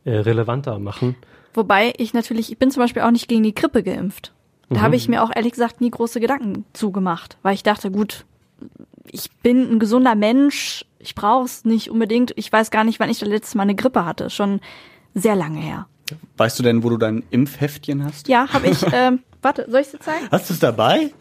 äh, 0.04 0.12
relevanter 0.18 0.80
machen. 0.80 1.16
Wobei 1.54 1.94
ich 1.98 2.14
natürlich, 2.14 2.52
ich 2.52 2.58
bin 2.58 2.72
zum 2.72 2.82
Beispiel 2.84 3.02
auch 3.04 3.12
nicht 3.12 3.28
gegen 3.28 3.44
die 3.44 3.56
Grippe 3.56 3.84
geimpft. 3.84 4.34
Da 4.70 4.82
habe 4.82 4.98
ich 4.98 5.08
mir 5.08 5.24
auch 5.24 5.32
ehrlich 5.34 5.54
gesagt 5.54 5.80
nie 5.80 5.90
große 5.90 6.20
Gedanken 6.20 6.66
zugemacht, 6.74 7.38
weil 7.42 7.54
ich 7.54 7.64
dachte, 7.64 7.90
gut, 7.90 8.26
ich 9.10 9.32
bin 9.42 9.72
ein 9.72 9.80
gesunder 9.80 10.14
Mensch, 10.14 10.84
ich 11.00 11.16
brauche 11.16 11.46
es 11.46 11.66
nicht 11.66 11.90
unbedingt. 11.90 12.34
Ich 12.36 12.52
weiß 12.52 12.72
gar 12.72 12.84
nicht, 12.84 13.00
wann 13.00 13.10
ich 13.10 13.20
das 13.20 13.30
letzte 13.30 13.58
Mal 13.58 13.64
eine 13.64 13.76
Grippe 13.76 14.06
hatte, 14.06 14.30
schon 14.30 14.60
sehr 15.14 15.36
lange 15.36 15.60
her. 15.60 15.88
weißt 16.38 16.58
du 16.60 16.64
denn, 16.64 16.84
wo 16.84 16.90
du 16.90 16.98
dein 16.98 17.24
Impfheftchen 17.30 18.04
hast? 18.04 18.28
Ja, 18.28 18.48
habe 18.54 18.68
ich. 18.68 18.82
Ähm, 18.94 19.20
warte, 19.42 19.66
soll 19.70 19.82
ich 19.82 19.92
dir 19.92 20.00
zeigen? 20.00 20.28
Hast 20.32 20.50
du 20.50 20.54
es 20.54 20.60
dabei? 20.60 21.12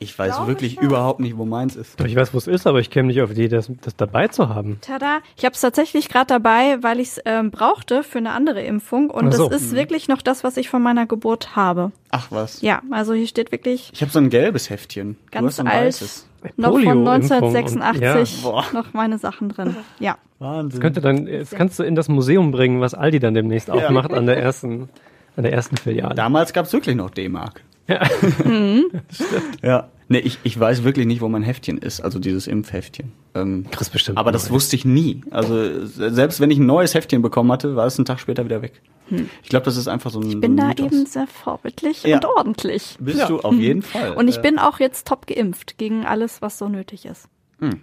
Ich 0.00 0.16
weiß 0.16 0.36
Glaube 0.36 0.48
wirklich 0.52 0.74
schon. 0.74 0.84
überhaupt 0.84 1.18
nicht, 1.18 1.36
wo 1.36 1.44
meins 1.44 1.74
ist. 1.74 2.00
Ich 2.00 2.14
weiß, 2.14 2.32
wo 2.32 2.38
es 2.38 2.46
ist, 2.46 2.68
aber 2.68 2.78
ich 2.78 2.88
käme 2.88 3.08
nicht 3.08 3.20
auf 3.20 3.30
die 3.30 3.42
Idee, 3.44 3.56
das, 3.56 3.68
das 3.80 3.96
dabei 3.96 4.28
zu 4.28 4.48
haben. 4.48 4.78
Tada! 4.80 5.18
Ich 5.36 5.44
habe 5.44 5.54
es 5.54 5.60
tatsächlich 5.60 6.08
gerade 6.08 6.26
dabei, 6.26 6.80
weil 6.82 7.00
ich 7.00 7.08
es 7.08 7.20
ähm, 7.24 7.50
brauchte 7.50 8.04
für 8.04 8.18
eine 8.18 8.30
andere 8.30 8.62
Impfung 8.62 9.10
und 9.10 9.34
so. 9.34 9.48
das 9.48 9.60
ist 9.62 9.72
wirklich 9.72 10.06
noch 10.06 10.22
das, 10.22 10.44
was 10.44 10.56
ich 10.56 10.68
von 10.68 10.82
meiner 10.82 11.06
Geburt 11.06 11.56
habe. 11.56 11.90
Ach 12.10 12.28
was. 12.30 12.60
Ja, 12.62 12.80
also 12.92 13.12
hier 13.12 13.26
steht 13.26 13.50
wirklich 13.50 13.90
Ich 13.92 14.00
habe 14.00 14.12
so 14.12 14.20
ein 14.20 14.30
gelbes 14.30 14.70
Heftchen. 14.70 15.14
du 15.14 15.30
ganz 15.32 15.46
hast 15.46 15.60
ein 15.60 15.66
alt, 15.66 15.86
weißes. 15.88 16.27
Noch 16.56 16.72
von 16.72 16.82
Polio-Impfung 16.82 17.42
und- 17.42 17.56
1986 17.56 18.44
ja. 18.44 18.64
Noch 18.72 18.92
meine 18.92 19.18
Sachen 19.18 19.48
drin. 19.48 19.76
Ja. 19.98 20.16
Wahnsinn. 20.38 20.80
Könnte 20.80 21.00
dann, 21.00 21.26
das 21.26 21.50
kannst 21.50 21.78
du 21.78 21.82
in 21.82 21.94
das 21.94 22.08
Museum 22.08 22.50
bringen, 22.52 22.80
was 22.80 22.94
Aldi 22.94 23.18
dann 23.18 23.34
demnächst 23.34 23.70
aufmacht 23.70 24.12
an 24.12 24.26
der 24.26 24.38
ersten, 24.38 24.88
an 25.36 25.42
der 25.42 25.52
ersten 25.52 25.76
Filiale. 25.76 26.14
Damals 26.14 26.52
gab's 26.52 26.72
wirklich 26.72 26.94
noch 26.96 27.10
D-Mark. 27.10 27.62
Ja. 27.88 28.02
Ja. 29.62 29.88
Nee, 30.10 30.18
ich, 30.20 30.38
ich 30.42 30.58
weiß 30.58 30.84
wirklich 30.84 31.06
nicht, 31.06 31.20
wo 31.20 31.28
mein 31.28 31.42
Heftchen 31.42 31.76
ist, 31.78 32.00
also 32.00 32.18
dieses 32.18 32.46
Impfheftchen. 32.46 33.12
Ähm, 33.34 33.66
Chris 33.70 33.90
bestimmt. 33.90 34.16
aber 34.16 34.32
das 34.32 34.48
neu. 34.48 34.54
wusste 34.54 34.74
ich 34.76 34.84
nie. 34.86 35.20
Also 35.30 35.84
selbst 35.86 36.40
wenn 36.40 36.50
ich 36.50 36.58
ein 36.58 36.64
neues 36.66 36.94
Heftchen 36.94 37.20
bekommen 37.20 37.52
hatte, 37.52 37.76
war 37.76 37.86
es 37.86 37.98
einen 37.98 38.06
Tag 38.06 38.18
später 38.18 38.44
wieder 38.44 38.62
weg. 38.62 38.80
Ich 39.42 39.48
glaube, 39.48 39.64
das 39.64 39.76
ist 39.76 39.88
einfach 39.88 40.10
so 40.10 40.20
ein 40.20 40.28
Ich 40.28 40.40
bin 40.40 40.56
so 40.58 40.62
ein 40.64 40.74
da 40.76 40.82
Mythos. 40.82 40.86
eben 40.98 41.06
sehr 41.06 41.26
vorbildlich 41.26 42.02
Ja. 42.04 42.16
und 42.16 42.24
ordentlich. 42.26 42.96
Bist 43.00 43.18
Ja. 43.18 43.26
du 43.28 43.40
auf 43.40 43.54
jeden 43.54 43.82
Fall. 43.82 44.12
Und 44.12 44.28
ich 44.28 44.38
Äh, 44.38 44.42
bin 44.42 44.58
auch 44.58 44.80
jetzt 44.80 45.06
top 45.06 45.26
geimpft 45.26 45.78
gegen 45.78 46.04
alles, 46.06 46.40
was 46.42 46.58
so 46.58 46.68
nötig 46.68 47.04
ist. 47.06 47.28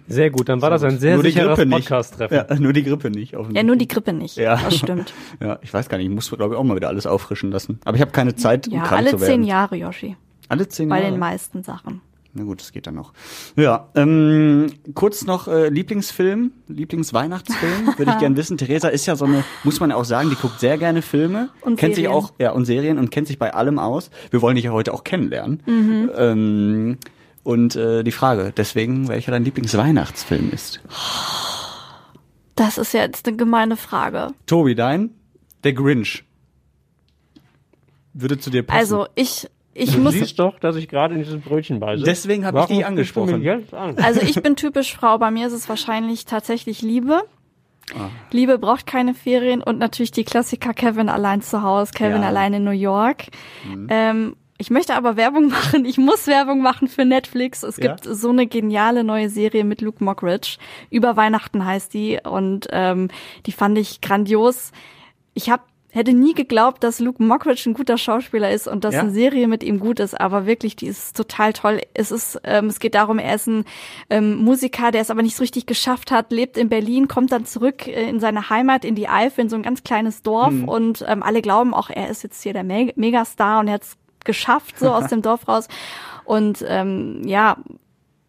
Sehr 0.08 0.30
gut, 0.30 0.48
dann 0.48 0.62
war 0.62 0.70
das 0.70 0.82
ein 0.84 0.98
sehr 0.98 1.16
nur 1.16 1.24
sicheres. 1.24 1.58
Podcast-Treffen. 1.68 2.34
Ja, 2.34 2.46
nur 2.58 2.72
die 2.72 2.82
Grippe 2.82 3.10
nicht. 3.10 3.32
Ja, 3.52 3.62
nur 3.62 3.76
die 3.76 3.86
Grippe 3.88 4.12
nicht. 4.14 4.36
Ja. 4.36 4.56
Das 4.56 4.76
stimmt. 4.78 5.12
Ja, 5.40 5.58
ich 5.62 5.72
weiß 5.74 5.88
gar 5.88 5.98
nicht. 5.98 6.06
Ich 6.08 6.12
muss, 6.14 6.30
glaube 6.30 6.54
ich, 6.54 6.58
auch 6.58 6.64
mal 6.64 6.76
wieder 6.76 6.88
alles 6.88 7.06
auffrischen 7.06 7.50
lassen. 7.50 7.78
Aber 7.84 7.94
ich 7.96 8.00
habe 8.00 8.10
keine 8.10 8.34
Zeit, 8.36 8.68
um 8.68 8.74
Ja, 8.74 8.80
krank 8.82 8.92
alle 9.02 9.10
zu 9.10 9.20
werden. 9.20 9.30
zehn 9.30 9.44
Jahre, 9.44 9.76
Yoshi. 9.76 10.16
Alle 10.48 10.66
zehn 10.68 10.88
Bei 10.88 11.00
Jahre. 11.00 11.10
den 11.10 11.18
meisten 11.20 11.62
Sachen. 11.62 12.00
Na 12.38 12.44
gut, 12.44 12.60
das 12.60 12.70
geht 12.72 12.86
dann 12.86 12.94
noch. 12.96 13.14
Ja, 13.56 13.88
ähm, 13.94 14.66
kurz 14.94 15.24
noch 15.24 15.48
äh, 15.48 15.70
Lieblingsfilm, 15.70 16.52
Lieblingsweihnachtsfilm, 16.68 17.94
würde 17.96 18.12
ich 18.12 18.18
gern 18.18 18.36
wissen. 18.36 18.58
Theresa 18.58 18.88
ist 18.88 19.06
ja 19.06 19.16
so 19.16 19.24
eine, 19.24 19.42
muss 19.64 19.80
man 19.80 19.88
ja 19.88 19.96
auch 19.96 20.04
sagen, 20.04 20.28
die 20.28 20.36
guckt 20.36 20.60
sehr 20.60 20.76
gerne 20.76 21.00
Filme, 21.00 21.48
Und 21.62 21.76
kennt 21.78 21.94
sich 21.94 22.04
Serien. 22.04 22.18
auch, 22.22 22.34
ja, 22.38 22.50
und 22.52 22.66
Serien 22.66 22.98
und 22.98 23.10
kennt 23.10 23.26
sich 23.26 23.38
bei 23.38 23.54
allem 23.54 23.78
aus. 23.78 24.10
Wir 24.30 24.42
wollen 24.42 24.56
dich 24.56 24.66
ja 24.66 24.72
heute 24.72 24.92
auch 24.92 25.02
kennenlernen. 25.02 25.62
Mhm. 25.64 26.10
Ähm, 26.14 26.98
und 27.42 27.74
äh, 27.74 28.02
die 28.02 28.12
Frage, 28.12 28.52
deswegen, 28.54 29.08
welcher 29.08 29.32
dein 29.32 29.44
Lieblingsweihnachtsfilm 29.44 30.50
ist. 30.52 30.80
Das 32.54 32.76
ist 32.76 32.92
jetzt 32.92 33.26
eine 33.28 33.36
gemeine 33.38 33.76
Frage. 33.76 34.28
Tobi, 34.46 34.74
dein? 34.74 35.10
Der 35.64 35.72
Grinch. 35.72 36.24
Würde 38.12 38.38
zu 38.38 38.50
dir 38.50 38.62
passen. 38.62 38.78
Also 38.78 39.06
ich, 39.14 39.48
ich 39.76 39.92
Du 39.92 39.98
muss, 40.00 40.14
siehst 40.14 40.38
doch, 40.38 40.58
dass 40.58 40.76
ich 40.76 40.88
gerade 40.88 41.14
in 41.14 41.20
dieses 41.22 41.40
Brötchen 41.40 41.80
beiße. 41.80 42.02
Deswegen 42.04 42.44
habe 42.46 42.60
ich 42.60 42.66
dich 42.66 42.86
angesprochen. 42.86 43.46
an? 43.72 43.96
also 43.98 44.20
ich 44.22 44.42
bin 44.42 44.56
typisch 44.56 44.94
Frau. 44.96 45.18
Bei 45.18 45.30
mir 45.30 45.46
ist 45.46 45.52
es 45.52 45.68
wahrscheinlich 45.68 46.24
tatsächlich 46.24 46.82
Liebe. 46.82 47.22
Ah. 47.94 48.08
Liebe 48.32 48.58
braucht 48.58 48.86
keine 48.86 49.14
Ferien 49.14 49.62
und 49.62 49.78
natürlich 49.78 50.10
die 50.10 50.24
Klassiker 50.24 50.74
Kevin 50.74 51.08
allein 51.08 51.40
zu 51.42 51.62
Hause, 51.62 51.92
Kevin 51.94 52.12
Ja. 52.14 52.18
Mhm. 52.18 52.24
allein 52.24 52.54
in 52.54 52.64
New 52.64 52.70
York. 52.72 53.26
Ähm, 53.88 54.34
ich 54.58 54.70
möchte 54.70 54.94
aber 54.96 55.16
Werbung 55.16 55.48
machen. 55.50 55.84
Ich 55.84 55.96
muss 55.98 56.26
Werbung 56.26 56.62
machen 56.62 56.88
für 56.88 57.04
Netflix. 57.04 57.62
Es 57.62 57.76
Ja? 57.76 57.94
gibt 57.94 58.04
so 58.04 58.30
eine 58.30 58.46
geniale 58.46 59.04
neue 59.04 59.28
Serie 59.28 59.62
mit 59.64 59.82
Luke 59.82 60.02
Mockridge. 60.02 60.56
Über 60.90 61.16
Weihnachten 61.16 61.64
heißt 61.64 61.94
die 61.94 62.18
und 62.24 62.66
ähm, 62.72 63.08
die 63.46 63.52
fand 63.52 63.78
ich 63.78 64.00
grandios. 64.00 64.72
Ich 65.34 65.50
habe 65.50 65.62
hätte 65.96 66.12
nie 66.12 66.34
geglaubt, 66.34 66.84
dass 66.84 67.00
Luke 67.00 67.22
Mockridge 67.22 67.68
ein 67.68 67.74
guter 67.74 67.98
Schauspieler 67.98 68.50
ist 68.50 68.68
und 68.68 68.84
dass 68.84 68.94
Ja? 68.94 69.00
eine 69.00 69.10
Serie 69.10 69.48
mit 69.48 69.64
ihm 69.64 69.80
gut 69.80 69.98
ist, 69.98 70.18
aber 70.20 70.46
wirklich, 70.46 70.76
die 70.76 70.86
ist 70.86 71.16
total 71.16 71.52
toll. 71.52 71.80
Es 71.94 72.10
ist, 72.10 72.40
ähm, 72.44 72.66
es 72.66 72.78
geht 72.78 72.94
darum, 72.94 73.18
er 73.18 73.34
ist 73.34 73.46
ein 73.46 73.64
ähm, 74.10 74.36
Musiker, 74.36 74.90
der 74.90 75.00
es 75.00 75.10
aber 75.10 75.22
nicht 75.22 75.36
so 75.36 75.42
richtig 75.42 75.66
geschafft 75.66 76.10
hat, 76.10 76.30
lebt 76.30 76.56
in 76.56 76.68
Berlin, 76.68 77.08
kommt 77.08 77.32
dann 77.32 77.46
zurück 77.46 77.86
äh, 77.88 78.08
in 78.08 78.20
seine 78.20 78.50
Heimat, 78.50 78.84
in 78.84 78.94
die 78.94 79.08
Eifel, 79.08 79.42
in 79.42 79.48
so 79.48 79.56
ein 79.56 79.62
ganz 79.62 79.82
kleines 79.82 80.22
Dorf 80.22 80.52
und 80.66 81.04
ähm, 81.08 81.22
alle 81.22 81.42
glauben 81.42 81.74
auch, 81.74 81.90
er 81.90 82.08
ist 82.08 82.22
jetzt 82.22 82.42
hier 82.42 82.52
der 82.52 82.64
Me 82.64 82.92
Megastar 82.96 83.60
und 83.60 83.68
er 83.68 83.74
hat 83.74 83.82
es 83.82 83.96
geschafft, 84.24 84.78
so 84.78 84.90
aus 84.92 85.08
dem 85.08 85.22
Dorf 85.22 85.48
raus. 85.48 85.68
Und 86.24 86.64
ähm, 86.68 87.22
ja, 87.24 87.56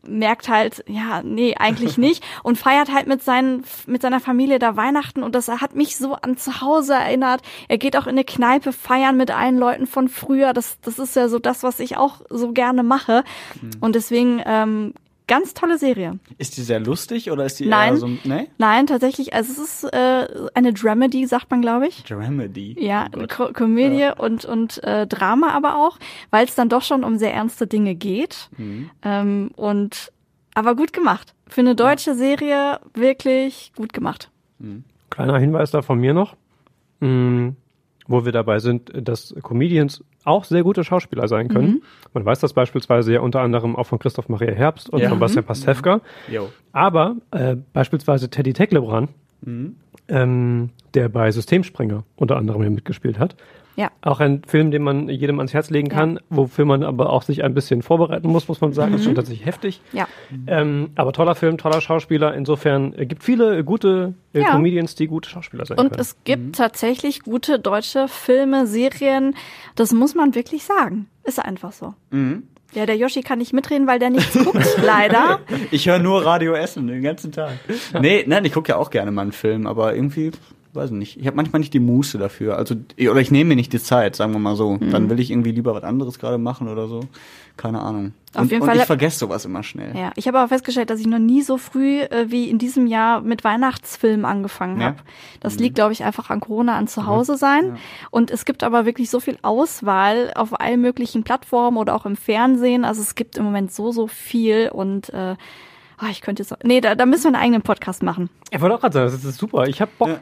merkt 0.08 0.49
halt, 0.49 0.84
ja, 0.88 1.22
nee, 1.24 1.55
eigentlich 1.55 1.97
nicht 1.97 2.24
und 2.43 2.58
feiert 2.58 2.91
halt 2.93 3.08
mit 3.08 3.24
seinen 3.24 3.64
mit 3.86 4.01
seiner 4.01 4.20
Familie 4.20 4.60
da 4.60 4.76
Weihnachten 4.76 5.24
und 5.24 5.36
das 5.36 5.47
hat 5.47 5.76
mich 5.76 5.97
so 5.97 6.14
an 6.14 6.38
zu 6.38 6.62
Hause 6.62 6.93
erinnert. 6.93 7.41
Er 7.68 7.78
geht 7.78 7.97
auch 7.97 8.08
in 8.08 8.12
eine 8.12 8.24
Kneipe 8.24 8.74
feiern 8.74 9.18
mit 9.18 9.32
allen 9.32 9.58
Leuten 9.58 9.88
von 9.88 10.10
früher. 10.10 10.53
Das 10.53 10.80
das 10.82 10.99
ist 10.99 11.16
ja 11.16 11.30
so 11.30 11.39
das, 11.39 11.64
was 11.64 11.80
ich 11.80 11.97
auch 11.97 12.22
so 12.30 12.51
gerne 12.51 12.84
mache 12.84 13.24
und 13.80 13.95
deswegen 13.95 14.41
ähm, 14.45 14.93
ganz 15.28 15.53
tolle 15.53 15.78
Serie. 15.78 16.19
Ist 16.38 16.57
die 16.57 16.61
sehr 16.61 16.80
lustig 16.80 17.30
oder 17.32 17.45
ist 17.45 17.59
die 17.59 17.65
Nein. 17.67 17.93
eher 17.93 17.97
so 17.97 18.05
ein, 18.07 18.19
ne? 18.23 18.47
Nein, 18.57 18.88
tatsächlich, 18.88 19.34
also 19.34 19.51
es 19.61 19.84
ist 19.84 19.93
äh, 19.93 20.28
eine 20.53 20.73
Dramedy, 20.73 21.25
sagt 21.28 21.51
man, 21.51 21.61
glaube 21.61 21.88
ich. 21.88 22.03
Dramedy. 22.03 22.75
Ja, 22.80 23.07
Oh. 23.15 23.25
Ko 23.28 23.51
Komödie 23.53 24.09
und 24.17 24.45
und 24.45 24.84
äh, 24.84 25.05
Drama 25.07 25.49
aber 25.51 25.78
auch, 25.78 25.97
weil 26.32 26.45
es 26.45 26.55
dann 26.55 26.69
doch 26.69 26.82
schon 26.82 27.03
um 27.03 27.17
sehr 27.17 27.34
ernste 27.34 27.67
Dinge 27.67 27.95
geht. 27.95 28.49
Mhm. 28.57 28.89
Ähm, 29.03 29.51
und 29.55 30.11
aber 30.53 30.75
gut 30.75 30.93
gemacht. 30.93 31.34
Für 31.47 31.61
eine 31.61 31.75
deutsche 31.75 32.15
Serie 32.15 32.80
wirklich 32.93 33.71
gut 33.75 33.93
gemacht. 33.93 34.30
Kleiner 35.09 35.38
Hinweis 35.39 35.71
da 35.71 35.82
von 35.82 35.99
mir 35.99 36.13
noch. 36.13 36.36
Mm, 36.99 37.49
wo 38.08 38.26
wir 38.26 38.32
dabei 38.32 38.60
sind, 38.60 38.91
dass 38.95 39.34
Comedians 39.43 40.03
auch 40.24 40.43
sehr 40.43 40.64
gute 40.64 40.84
Schauspieler 40.84 41.28
sein 41.28 41.47
können. 41.47 41.68
Mhm. 41.68 41.82
Man 42.14 42.26
weiß 42.26 42.39
das 42.39 42.53
beispielsweise 42.53 43.14
ja 43.14 43.20
unter 43.22 43.41
anderem 43.41 43.76
auch 43.76 43.86
von 43.86 43.99
Christoph 43.99 44.30
Maria 44.30 44.51
Herbst 44.53 44.89
und 44.89 44.99
Ja. 45.01 45.10
von 45.10 45.20
Bastian 45.20 45.45
Pastewka. 45.45 46.01
Jo. 46.32 46.49
Aber 46.72 47.16
äh, 47.32 47.55
beispielsweise 47.74 48.30
Teddy 48.30 48.53
Tecklebrand, 48.53 49.10
ähm, 50.10 50.70
der 50.93 51.10
bei 51.10 51.32
Systemspringer 51.32 52.03
unter 52.16 52.38
anderem 52.38 52.62
hier 52.62 52.72
mitgespielt 52.72 53.20
hat. 53.20 53.36
Ja. 53.76 53.91
Auch 54.01 54.20
ein 54.20 54.41
Film, 54.47 54.72
den 54.72 54.82
man 54.82 55.08
jedem 55.08 55.38
ans 55.38 55.53
Herz 55.53 55.70
legen 55.70 55.88
kann, 55.88 56.20
wofür 56.32 56.66
man 56.66 56.82
aber 56.82 57.12
auch 57.12 57.22
sich 57.22 57.43
ein 57.43 57.53
bisschen 57.53 57.84
vorbereiten 57.84 58.28
muss, 58.28 58.47
muss 58.47 58.60
man 58.60 58.74
sagen. 58.74 58.91
Das 58.91 59.01
ist 59.01 59.05
schon 59.05 59.14
tatsächlich 59.14 59.45
heftig. 59.45 59.82
Ja. 59.93 60.08
Ähm, 60.47 60.89
aber 60.95 61.14
toller 61.14 61.36
Film, 61.36 61.60
toller 61.60 61.80
Schauspieler. 61.80 62.34
Insofern 62.34 62.93
äh, 62.97 63.05
gibt 63.05 63.24
viele 63.24 63.64
gute 63.64 64.16
äh, 64.34 64.41
Ja. 64.41 64.49
Comedians, 64.53 64.95
die 64.95 65.05
gute 65.05 65.30
Schauspieler 65.30 65.64
sein 65.68 65.78
Und 65.78 65.89
können. 65.89 66.01
es 66.01 66.18
gibt 66.24 66.55
tatsächlich 66.55 67.22
gute 67.22 67.60
deutsche 67.60 68.08
Filme, 68.08 68.66
Serien. 68.66 69.36
Das 69.76 69.93
muss 69.93 70.16
man 70.16 70.34
wirklich 70.34 70.64
sagen. 70.64 71.05
Ist 71.24 71.38
einfach 71.38 71.72
so. 71.72 71.93
Ja, 72.74 72.86
der 72.86 72.97
Yoshi 72.97 73.22
kann 73.22 73.39
nicht 73.39 73.53
mitreden, 73.53 73.88
weil 73.88 73.97
der 73.99 74.09
nichts 74.09 74.38
guckt, 74.38 74.65
leider. 74.86 75.39
Ich 75.72 75.88
höre 75.88 75.99
nur 75.99 76.26
Radio 76.26 76.53
Essen 76.53 76.88
den 76.88 77.01
ganzen 77.01 77.32
Tag. 77.32 77.53
Nee, 77.99 78.24
nein, 78.28 78.45
ich 78.45 78.53
gucke 78.53 78.70
ja 78.70 78.78
auch 78.78 78.89
gerne 78.89 79.11
mal 79.11 79.24
einen 79.24 79.32
Film, 79.32 79.65
aber 79.68 79.95
irgendwie, 79.95 80.32
weiß 80.78 80.91
ich 80.91 80.95
nicht. 80.95 81.19
Ich 81.19 81.28
habe 81.28 81.36
manchmal 81.36 81.59
nicht 81.59 81.73
die 81.73 81.80
Muße 81.80 82.17
dafür. 82.17 82.55
Also, 82.57 82.75
oder 82.97 83.19
ich 83.19 83.32
nehme 83.32 83.49
mir 83.49 83.55
nicht 83.55 83.73
die 83.73 83.82
Zeit, 83.82 84.15
sagen 84.15 84.32
wir 84.32 84.39
mal 84.39 84.55
so. 84.55 84.75
Mhm. 84.75 84.91
Dann 84.91 85.09
will 85.09 85.19
ich 85.19 85.32
irgendwie 85.32 85.51
lieber 85.51 85.73
was 85.73 85.84
anderes 85.84 86.19
gerade 86.19 86.38
machen 86.38 86.69
oder 86.69 86.88
so. 86.88 87.01
Keine 87.57 87.82
Ahnung. 87.82 88.13
Auf 88.34 88.43
und, 88.43 88.51
jeden 88.51 88.61
und 88.61 88.67
Fall 88.69 88.78
ich 88.78 88.84
vergesse 88.84 89.17
sowas 89.17 89.43
immer 89.43 89.63
schnell. 89.63 89.95
Ja, 89.97 90.11
ich 90.15 90.28
habe 90.28 90.38
aber 90.38 90.47
festgestellt, 90.47 90.91
dass 90.91 90.99
ich 90.99 91.07
noch 91.07 91.19
nie 91.19 91.41
so 91.41 91.57
früh 91.57 92.01
äh, 92.01 92.28
wie 92.30 92.49
in 92.49 92.59
diesem 92.59 92.86
Jahr 92.88 93.21
mit 93.21 93.43
Weihnachtsfilmen 93.43 94.25
angefangen 94.25 94.80
Ja. 94.80 94.88
habe. 94.88 94.97
Das 95.39 95.57
liegt, 95.57 95.75
glaube 95.75 95.91
ich, 95.93 96.03
einfach 96.03 96.30
an 96.30 96.39
Corona, 96.39 96.78
an 96.78 96.88
zu 96.88 97.07
Hause 97.07 97.36
sein. 97.36 97.78
Und 98.11 98.30
es 98.30 98.45
gibt 98.45 98.63
aber 98.63 98.86
wirklich 98.86 99.09
so 99.09 99.19
viel 99.19 99.39
Auswahl 99.41 100.32
auf 100.36 100.59
allen 100.59 100.82
möglichen 100.82 101.23
Plattformen 101.23 101.78
oder 101.78 101.95
auch 101.95 102.05
im 102.05 102.15
Fernsehen. 102.15 102.86
Also 102.86 103.01
es 103.01 103.15
gibt 103.15 103.38
im 103.38 103.43
Moment 103.43 103.71
so, 103.73 103.91
so 103.91 104.07
viel 104.07 104.69
und 104.71 105.09
äh, 105.09 105.36
ah, 105.97 106.07
ich 106.11 106.21
könnte 106.21 106.43
jetzt. 106.43 106.53
Nee, 106.63 106.80
da, 106.82 106.93
da 106.93 107.05
müssen 107.07 107.23
wir 107.23 107.28
einen 107.30 107.43
eigenen 107.43 107.61
Podcast 107.63 108.03
machen. 108.03 108.30
Ich 108.51 108.61
wollte 108.61 108.75
auch 108.75 108.82
gerade 108.82 108.93
sagen, 108.93 109.11
das 109.11 109.23
ist 109.23 109.38
super. 109.39 109.67
Ich 109.67 109.82
habe 109.82 109.91
Bock. 109.97 110.09
Ja. 110.09 110.19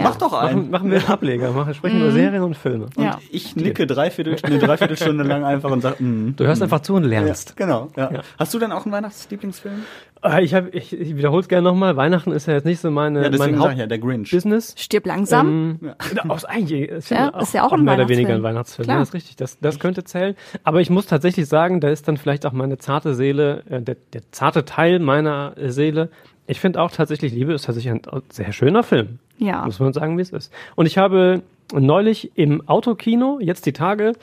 Ja. 0.00 0.04
Ja. 0.04 0.10
Mach 0.10 0.16
doch 0.16 0.32
einen. 0.32 0.56
Machen, 0.56 0.70
machen 0.70 0.90
wir 0.90 0.98
einen 0.98 1.08
Ableger, 1.08 1.52
machen, 1.52 1.74
sprechen 1.74 1.96
Mhm. 1.98 2.02
über 2.04 2.12
Serien 2.12 2.42
und 2.42 2.56
Filme. 2.56 2.86
Und 2.96 3.04
Ja. 3.04 3.18
ich 3.30 3.54
nicke 3.56 3.86
dreiviertel, 3.86 4.36
eine 4.42 4.58
Dreiviertelstunde 4.58 5.24
lang 5.24 5.44
einfach 5.44 5.70
und 5.70 5.80
sag, 5.82 6.00
mm. 6.00 6.34
Du 6.36 6.46
hörst 6.46 6.62
einfach 6.62 6.80
zu 6.80 6.94
und 6.94 7.04
Ja, 7.04 7.20
lernst. 7.20 7.56
genau. 7.56 7.88
Ja. 7.96 8.10
Ja. 8.12 8.20
Hast 8.38 8.54
du 8.54 8.58
denn 8.58 8.72
auch 8.72 8.84
einen 8.84 8.92
Weihnachtslieblingsfilm? 8.92 9.82
Äh, 10.22 10.44
Ich, 10.44 10.54
hab, 10.54 10.74
ich, 10.74 10.92
ich 10.98 11.16
wiederhole 11.16 11.40
es 11.40 11.48
gerne 11.48 11.68
nochmal. 11.68 11.96
Weihnachten 11.96 12.32
ist 12.32 12.46
ja 12.46 12.54
jetzt 12.54 12.64
nicht 12.66 12.80
so 12.80 12.90
meine, 12.90 13.22
Ja, 13.24 13.30
mein 13.38 13.54
ich 13.54 13.78
ja, 13.78 13.86
der 13.86 13.98
Grinch. 13.98 14.28
Hauptbusiness. 14.32 14.74
Stirb 14.78 15.06
langsam. 15.06 15.78
Ähm, 15.82 15.92
ja. 16.14 16.24
Aus, 16.28 16.44
eigentlich 16.44 16.88
ist 16.90 17.10
Ja, 17.10 17.28
ist 17.40 17.54
ja 17.54 17.64
auch 17.64 17.72
ein 17.72 17.84
mehr 17.84 17.94
oder 17.94 18.08
weniger 18.08 18.28
Weihnachtsfilm. 18.28 18.40
ein 18.40 18.54
Weihnachtsfilm. 18.54 18.84
Klar. 18.84 18.96
Ja, 18.96 19.00
das 19.00 19.08
ist 19.08 19.14
richtig. 19.14 19.36
Das, 19.36 19.58
das 19.60 19.78
könnte 19.78 20.04
zählen. 20.04 20.34
Aber 20.64 20.80
ich 20.80 20.90
muss 20.90 21.06
tatsächlich 21.06 21.46
sagen, 21.46 21.80
da 21.80 21.88
ist 21.88 22.06
dann 22.08 22.16
vielleicht 22.16 22.44
auch 22.46 22.52
meine 22.52 22.76
zarte 22.78 23.14
Seele, 23.14 23.62
äh, 23.70 23.80
der, 23.80 23.96
der 24.12 24.22
zarte 24.30 24.64
Teil 24.64 24.98
meiner 24.98 25.54
Seele. 25.68 26.10
Ich 26.50 26.58
finde 26.58 26.82
auch 26.82 26.90
tatsächlich, 26.90 27.32
Liebe 27.32 27.52
ist 27.52 27.66
tatsächlich 27.66 27.92
ein 27.92 28.02
sehr 28.30 28.52
schöner 28.52 28.82
Film. 28.82 29.20
Ja. 29.38 29.64
Muss 29.64 29.78
man 29.78 29.92
sagen, 29.92 30.18
wie 30.18 30.22
es 30.22 30.30
ist. 30.30 30.52
Und 30.74 30.86
ich 30.86 30.98
habe 30.98 31.42
neulich 31.72 32.32
im 32.34 32.68
Autokino, 32.68 33.38
jetzt 33.40 33.66
die 33.66 33.72
Tage, 33.72 34.14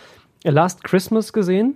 Last 0.43 0.83
Christmas 0.83 1.31
gesehen. 1.31 1.75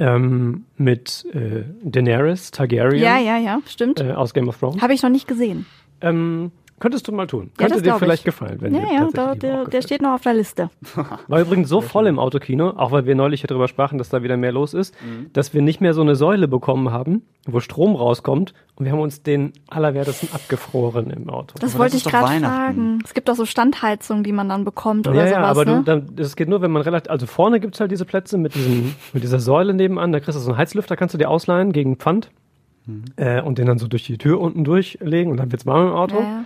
Ähm, 0.00 0.64
mit 0.76 1.24
äh, 1.32 1.64
Daenerys 1.82 2.50
Targaryen 2.50 3.02
Ja, 3.02 3.18
ja, 3.18 3.38
ja, 3.38 3.60
stimmt. 3.66 4.00
Äh, 4.00 4.12
aus 4.12 4.34
Game 4.34 4.48
of 4.48 4.58
Thrones. 4.58 4.82
Habe 4.82 4.92
ich 4.92 5.02
noch 5.02 5.10
nicht 5.10 5.26
gesehen. 5.26 5.66
Ähm, 6.00 6.52
könntest 6.80 7.06
du 7.08 7.12
mal 7.12 7.26
tun. 7.26 7.50
Ja, 7.60 7.66
Könnte 7.68 7.82
dir 7.82 7.94
vielleicht 7.98 8.20
ich. 8.20 8.24
gefallen, 8.24 8.58
wenn 8.60 8.74
Ja, 8.74 8.80
dir 8.86 8.92
ja, 8.94 9.08
da, 9.12 9.34
der, 9.34 9.62
auch 9.62 9.68
der 9.68 9.82
steht 9.82 10.02
noch 10.02 10.12
auf 10.14 10.22
der 10.22 10.34
Liste. 10.34 10.70
War 11.28 11.40
übrigens 11.40 11.68
so 11.68 11.80
voll 11.80 12.06
im 12.06 12.18
Autokino, 12.18 12.70
auch 12.70 12.90
weil 12.92 13.06
wir 13.06 13.14
neulich 13.14 13.40
hier 13.42 13.48
drüber 13.48 13.68
sprachen, 13.68 13.98
dass 13.98 14.08
da 14.08 14.22
wieder 14.22 14.36
mehr 14.36 14.52
los 14.52 14.74
ist, 14.74 14.94
Mhm. 15.02 15.30
dass 15.32 15.54
wir 15.54 15.62
nicht 15.62 15.80
mehr 15.80 15.94
so 15.94 16.00
eine 16.02 16.16
Säule 16.16 16.48
bekommen 16.48 16.90
haben, 16.90 17.22
wo 17.46 17.60
Strom 17.60 17.94
rauskommt 17.96 18.54
und 18.76 18.84
wir 18.84 18.92
haben 18.92 19.00
uns 19.00 19.22
den 19.22 19.52
allerwertesten 19.68 20.28
abgefroren 20.32 21.10
im 21.10 21.28
Auto. 21.30 21.54
Das 21.60 21.72
Aber 21.74 21.80
wollte 21.84 21.96
das 21.96 22.06
ich 22.06 22.12
gerade 22.12 22.40
fragen. 22.44 22.98
Es 23.04 23.14
gibt 23.14 23.28
doch 23.28 23.34
so 23.36 23.44
Standheizungen, 23.46 24.24
die 24.24 24.32
man 24.32 24.48
dann 24.48 24.64
bekommt 24.64 25.06
oder 25.08 25.24
ja, 25.24 25.24
ja, 25.24 25.36
sowas. 25.36 25.48
aber 25.50 25.64
ne? 25.64 25.76
du, 25.78 25.82
dann, 25.84 26.16
das 26.16 26.36
geht 26.36 26.48
nur, 26.48 26.62
wenn 26.62 26.70
man 26.70 26.82
relativ, 26.82 27.10
also 27.10 27.26
vorne 27.26 27.60
gibt's 27.60 27.80
halt 27.80 27.90
diese 27.90 28.04
Plätze 28.04 28.38
mit 28.38 28.54
diesem, 28.54 28.94
mit 29.12 29.22
dieser 29.22 29.40
Säule 29.40 29.74
nebenan, 29.74 30.12
da 30.12 30.20
kriegst 30.20 30.36
du 30.36 30.40
so 30.42 30.50
einen 30.50 30.58
Heizlüfter, 30.58 30.96
kannst 30.96 31.14
du 31.14 31.18
dir 31.18 31.28
ausleihen 31.30 31.72
gegen 31.72 31.96
Pfand 31.96 32.30
Mhm. 32.86 33.04
äh, 33.16 33.42
und 33.42 33.58
den 33.58 33.66
dann 33.66 33.78
so 33.78 33.86
durch 33.86 34.04
die 34.06 34.16
Tür 34.16 34.40
unten 34.40 34.64
durchlegen 34.64 35.30
und 35.30 35.36
dann 35.36 35.52
wird's 35.52 35.66
warm 35.66 35.88
im 35.88 35.92
Auto. 35.92 36.20
ja, 36.20 36.22
ja. 36.22 36.44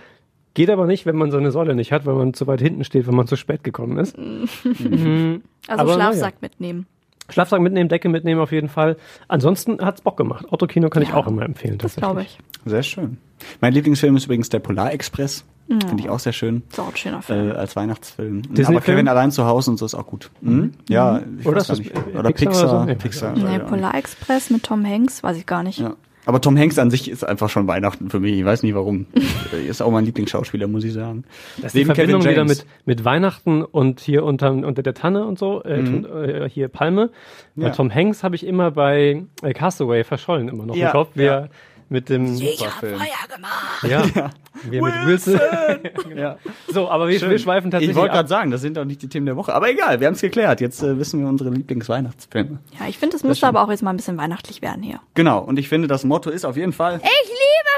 Geht 0.53 0.69
aber 0.69 0.85
nicht, 0.85 1.05
wenn 1.05 1.15
man 1.15 1.31
so 1.31 1.37
eine 1.37 1.51
Säule 1.51 1.73
nicht 1.75 1.91
hat, 1.91 2.05
weil 2.05 2.13
man 2.15 2.33
zu 2.33 2.45
weit 2.47 2.61
hinten 2.61 2.83
steht, 2.83 3.07
wenn 3.07 3.15
man 3.15 3.25
zu 3.27 3.35
spät 3.35 3.63
gekommen 3.63 3.97
ist. 3.97 4.17
Mhm. 4.17 5.41
Also 5.67 5.81
Aber 5.81 5.93
Schlafsack 5.93 6.41
mitnehmen. 6.41 6.85
Schlafsack 7.29 7.61
mitnehmen, 7.61 7.89
Decke 7.89 8.09
mitnehmen 8.09 8.41
auf 8.41 8.51
jeden 8.51 8.67
Fall. 8.69 8.97
Ansonsten 9.27 9.79
hat's 9.83 10.01
Bock 10.01 10.17
gemacht. 10.17 10.45
Autokino 10.51 10.89
kann 10.89 11.01
ich 11.03 11.09
Ja, 11.09 11.15
auch 11.15 11.25
immer 11.27 11.43
empfehlen. 11.43 11.77
Das 11.77 11.95
tatsächlich. 11.95 12.37
glaube 12.37 12.53
ich. 12.65 12.69
Sehr 12.71 12.83
schön. 12.83 13.17
Mein 13.61 13.73
Lieblingsfilm 13.73 14.15
ist 14.17 14.25
übrigens 14.25 14.49
der 14.49 14.59
Polarexpress. 14.59 15.45
Finde 15.67 16.03
ich 16.03 16.09
auch 16.09 16.19
sehr 16.19 16.33
schön. 16.33 16.61
Ist 16.69 16.79
auch 16.79 16.89
ein 16.89 16.97
schöner 16.97 17.21
Film. 17.21 17.51
Äh, 17.51 17.53
als 17.53 17.75
Weihnachtsfilm. 17.77 18.41
Disney-Film? 18.41 18.67
Aber 18.77 18.81
Kevin 18.85 19.07
allein 19.07 19.31
zu 19.31 19.45
Hause 19.45 19.71
und 19.71 19.77
so 19.77 19.85
ist 19.85 19.95
auch 19.95 20.05
gut. 20.05 20.29
Mhm. 20.41 20.73
Ja, 20.89 21.21
ich 21.39 21.45
Oder 21.47 21.57
weiß 21.61 21.67
das 21.67 21.79
nicht. 21.79 21.93
Pixar 21.93 22.09
Oder 22.11 22.19
oder 22.19 22.31
Pixar. 22.31 22.69
so? 22.69 22.83
Nee. 22.85 22.95
Pixar. 22.95 23.31
nee, 23.33 23.53
ja. 23.53 23.59
Polar 23.59 23.95
Express 23.95 24.49
mit 24.49 24.63
Tom 24.63 24.85
Hanks, 24.85 25.23
weiß 25.23 25.37
ich 25.37 25.45
gar 25.45 25.63
nicht. 25.63 25.79
Ja. 25.79 25.95
Aber 26.25 26.39
Tom 26.39 26.57
Hanks 26.57 26.79
an 26.79 26.89
sich 26.89 27.09
ist 27.09 27.23
einfach 27.23 27.49
schon 27.49 27.67
Weihnachten 27.67 28.09
für 28.09 28.19
mich. 28.19 28.33
Ich 28.39 28.45
weiß 28.45 28.63
nicht 28.63 28.75
warum. 28.75 29.07
ist 29.67 29.81
auch 29.81 29.91
mein 29.91 30.05
Lieblingsschauspieler, 30.05 30.67
muss 30.67 30.83
ich 30.85 30.93
sagen. 30.93 31.25
Das 31.57 31.67
ist 31.67 31.75
die 31.75 31.85
Verbindung 31.85 32.21
wieder 32.21 32.31
James. 32.33 32.59
mit, 32.59 32.67
mit 32.99 33.05
Weihnachten 33.05 33.61
und 33.63 33.99
hier 33.99 34.23
unter, 34.23 34.51
unter 34.51 34.83
der 34.83 34.93
Tanne 34.93 35.25
und 35.25 35.37
so, 35.37 35.63
äh, 35.63 35.81
Mhm. 35.81 36.05
äh, 36.05 36.49
hier 36.49 36.69
Palme. 36.69 37.09
Bei 37.55 37.67
Ja. 37.67 37.69
Tom 37.71 37.93
Hanks 37.93 38.23
habe 38.23 38.35
ich 38.35 38.45
immer 38.45 38.71
bei 38.71 39.23
äh, 39.41 39.53
Castaway 39.53 40.03
verschollen 40.03 40.47
immer 40.47 40.65
noch 40.65 40.75
Ja, 40.75 40.87
im 40.87 40.91
Kopf, 40.93 41.09
wie 41.15 41.23
ja. 41.23 41.47
Mit 41.89 42.09
dem, 42.09 42.35
Super 42.35 42.71
Film. 42.79 42.99
gemacht. 43.33 43.83
ja, 43.83 44.31
wie 44.63 44.77
er 44.77 44.83
mit 44.83 45.05
Wilson. 45.05 45.39
Ja. 46.15 46.37
so, 46.67 46.89
aber 46.89 47.07
wir, 47.07 47.19
wir 47.21 47.39
schweifen 47.39 47.71
tatsächlich 47.71 47.95
Ich 47.95 47.99
wollte 47.99 48.13
gerade 48.13 48.29
sagen, 48.29 48.51
das 48.51 48.61
sind 48.61 48.77
doch 48.77 48.85
nicht 48.85 49.01
die 49.01 49.07
Themen 49.07 49.25
der 49.25 49.35
Woche. 49.35 49.53
Aber 49.53 49.69
egal, 49.69 49.99
wir 49.99 50.07
haben 50.07 50.13
es 50.13 50.21
geklärt. 50.21 50.61
Jetzt 50.61 50.83
äh, 50.83 50.97
wissen 50.97 51.19
wir 51.19 51.27
unsere 51.27 51.49
Lieblingsweihnachtsfilme. 51.49 52.59
Ja, 52.79 52.87
ich 52.87 52.97
finde, 52.97 53.15
es 53.15 53.23
müsste 53.23 53.47
aber 53.47 53.63
auch 53.63 53.69
jetzt 53.69 53.81
mal 53.81 53.89
ein 53.89 53.97
bisschen 53.97 54.17
weihnachtlich 54.17 54.61
werden 54.61 54.83
hier. 54.83 54.99
Genau, 55.15 55.39
und 55.39 55.57
ich 55.57 55.69
finde, 55.69 55.87
das 55.87 56.03
Motto 56.03 56.29
ist 56.29 56.45
auf 56.45 56.55
jeden 56.55 56.73
Fall. 56.73 57.01
Ich 57.03 57.29
liebe 57.29 57.73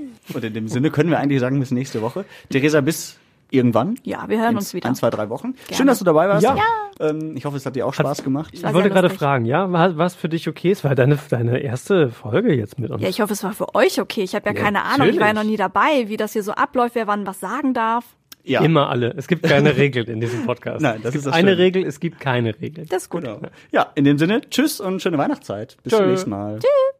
Weihnachten! 0.00 0.16
Und 0.34 0.44
in 0.44 0.54
dem 0.54 0.68
Sinne 0.68 0.90
können 0.90 1.10
wir 1.10 1.18
eigentlich 1.18 1.40
sagen, 1.40 1.60
bis 1.60 1.70
nächste 1.70 2.02
Woche. 2.02 2.24
Theresa, 2.50 2.80
bis 2.80 3.16
irgendwann. 3.50 3.98
Ja, 4.02 4.24
wir 4.28 4.38
hören 4.40 4.52
In 4.52 4.56
uns 4.56 4.74
wieder. 4.74 4.88
Ein, 4.88 4.94
zwei, 4.94 5.10
drei 5.10 5.28
Wochen. 5.28 5.52
Gerne. 5.52 5.76
Schön, 5.76 5.86
dass 5.86 5.98
du 5.98 6.04
dabei 6.04 6.28
warst. 6.28 6.42
Ja. 6.42 6.56
Ähm, 6.98 7.36
ich 7.36 7.44
hoffe, 7.44 7.56
es 7.56 7.66
hat 7.66 7.76
dir 7.76 7.86
auch 7.86 7.94
Spaß 7.94 8.22
gemacht. 8.24 8.50
Ich 8.52 8.62
war 8.62 8.72
wollte 8.74 8.88
gerade 8.90 9.10
fragen, 9.10 9.44
ja, 9.44 9.70
war 9.72 9.96
was 9.98 10.14
für 10.14 10.28
dich 10.28 10.48
okay? 10.48 10.70
Es 10.70 10.82
war 10.84 10.94
deine, 10.94 11.18
deine 11.30 11.58
erste 11.58 12.10
Folge 12.10 12.54
jetzt 12.54 12.78
mit 12.78 12.90
uns. 12.90 13.02
Ja, 13.02 13.08
ich 13.08 13.20
hoffe, 13.20 13.32
es 13.34 13.42
war 13.44 13.52
für 13.52 13.74
euch 13.74 14.00
okay. 14.00 14.22
Ich 14.22 14.34
habe 14.34 14.48
ja, 14.48 14.54
Ja, 14.54 14.62
keine 14.62 14.82
Ahnung, 14.84 15.08
ich 15.08 15.18
war 15.20 15.26
ja 15.28 15.32
noch 15.32 15.42
natürlich. 15.42 15.50
nie 15.52 15.56
dabei, 15.56 16.08
wie 16.08 16.16
das 16.16 16.32
hier 16.32 16.42
so 16.42 16.52
abläuft, 16.52 16.94
wer 16.94 17.06
wann 17.06 17.26
was 17.26 17.40
sagen 17.40 17.74
darf. 17.74 18.04
Ja. 18.44 18.60
Immer 18.60 18.88
alle. 18.90 19.12
Es 19.16 19.26
gibt 19.26 19.42
keine 19.42 19.76
Regeln 19.76 20.06
in 20.06 20.20
diesem 20.20 20.46
Podcast. 20.46 20.80
Nein, 20.80 21.00
das 21.02 21.06
es 21.06 21.12
gibt 21.12 21.14
ist 21.16 21.26
das 21.26 21.34
eine 21.34 21.50
Schöne. 21.50 21.58
Regel, 21.62 21.84
es 21.84 21.98
gibt 22.00 22.20
keine 22.20 22.58
Regel. 22.60 22.86
Das 22.86 23.02
ist 23.02 23.10
gut. 23.10 23.24
Genau. 23.24 23.40
Ja, 23.72 23.88
in 23.96 24.04
dem 24.04 24.18
Sinne, 24.18 24.40
tschüss 24.48 24.80
und 24.80 25.02
schöne 25.02 25.18
Weihnachtszeit. 25.18 25.76
Bis 25.82 25.92
zum 25.94 26.06
nächsten 26.08 26.30
Mal. 26.30 26.58
Tschüss. 26.60 26.96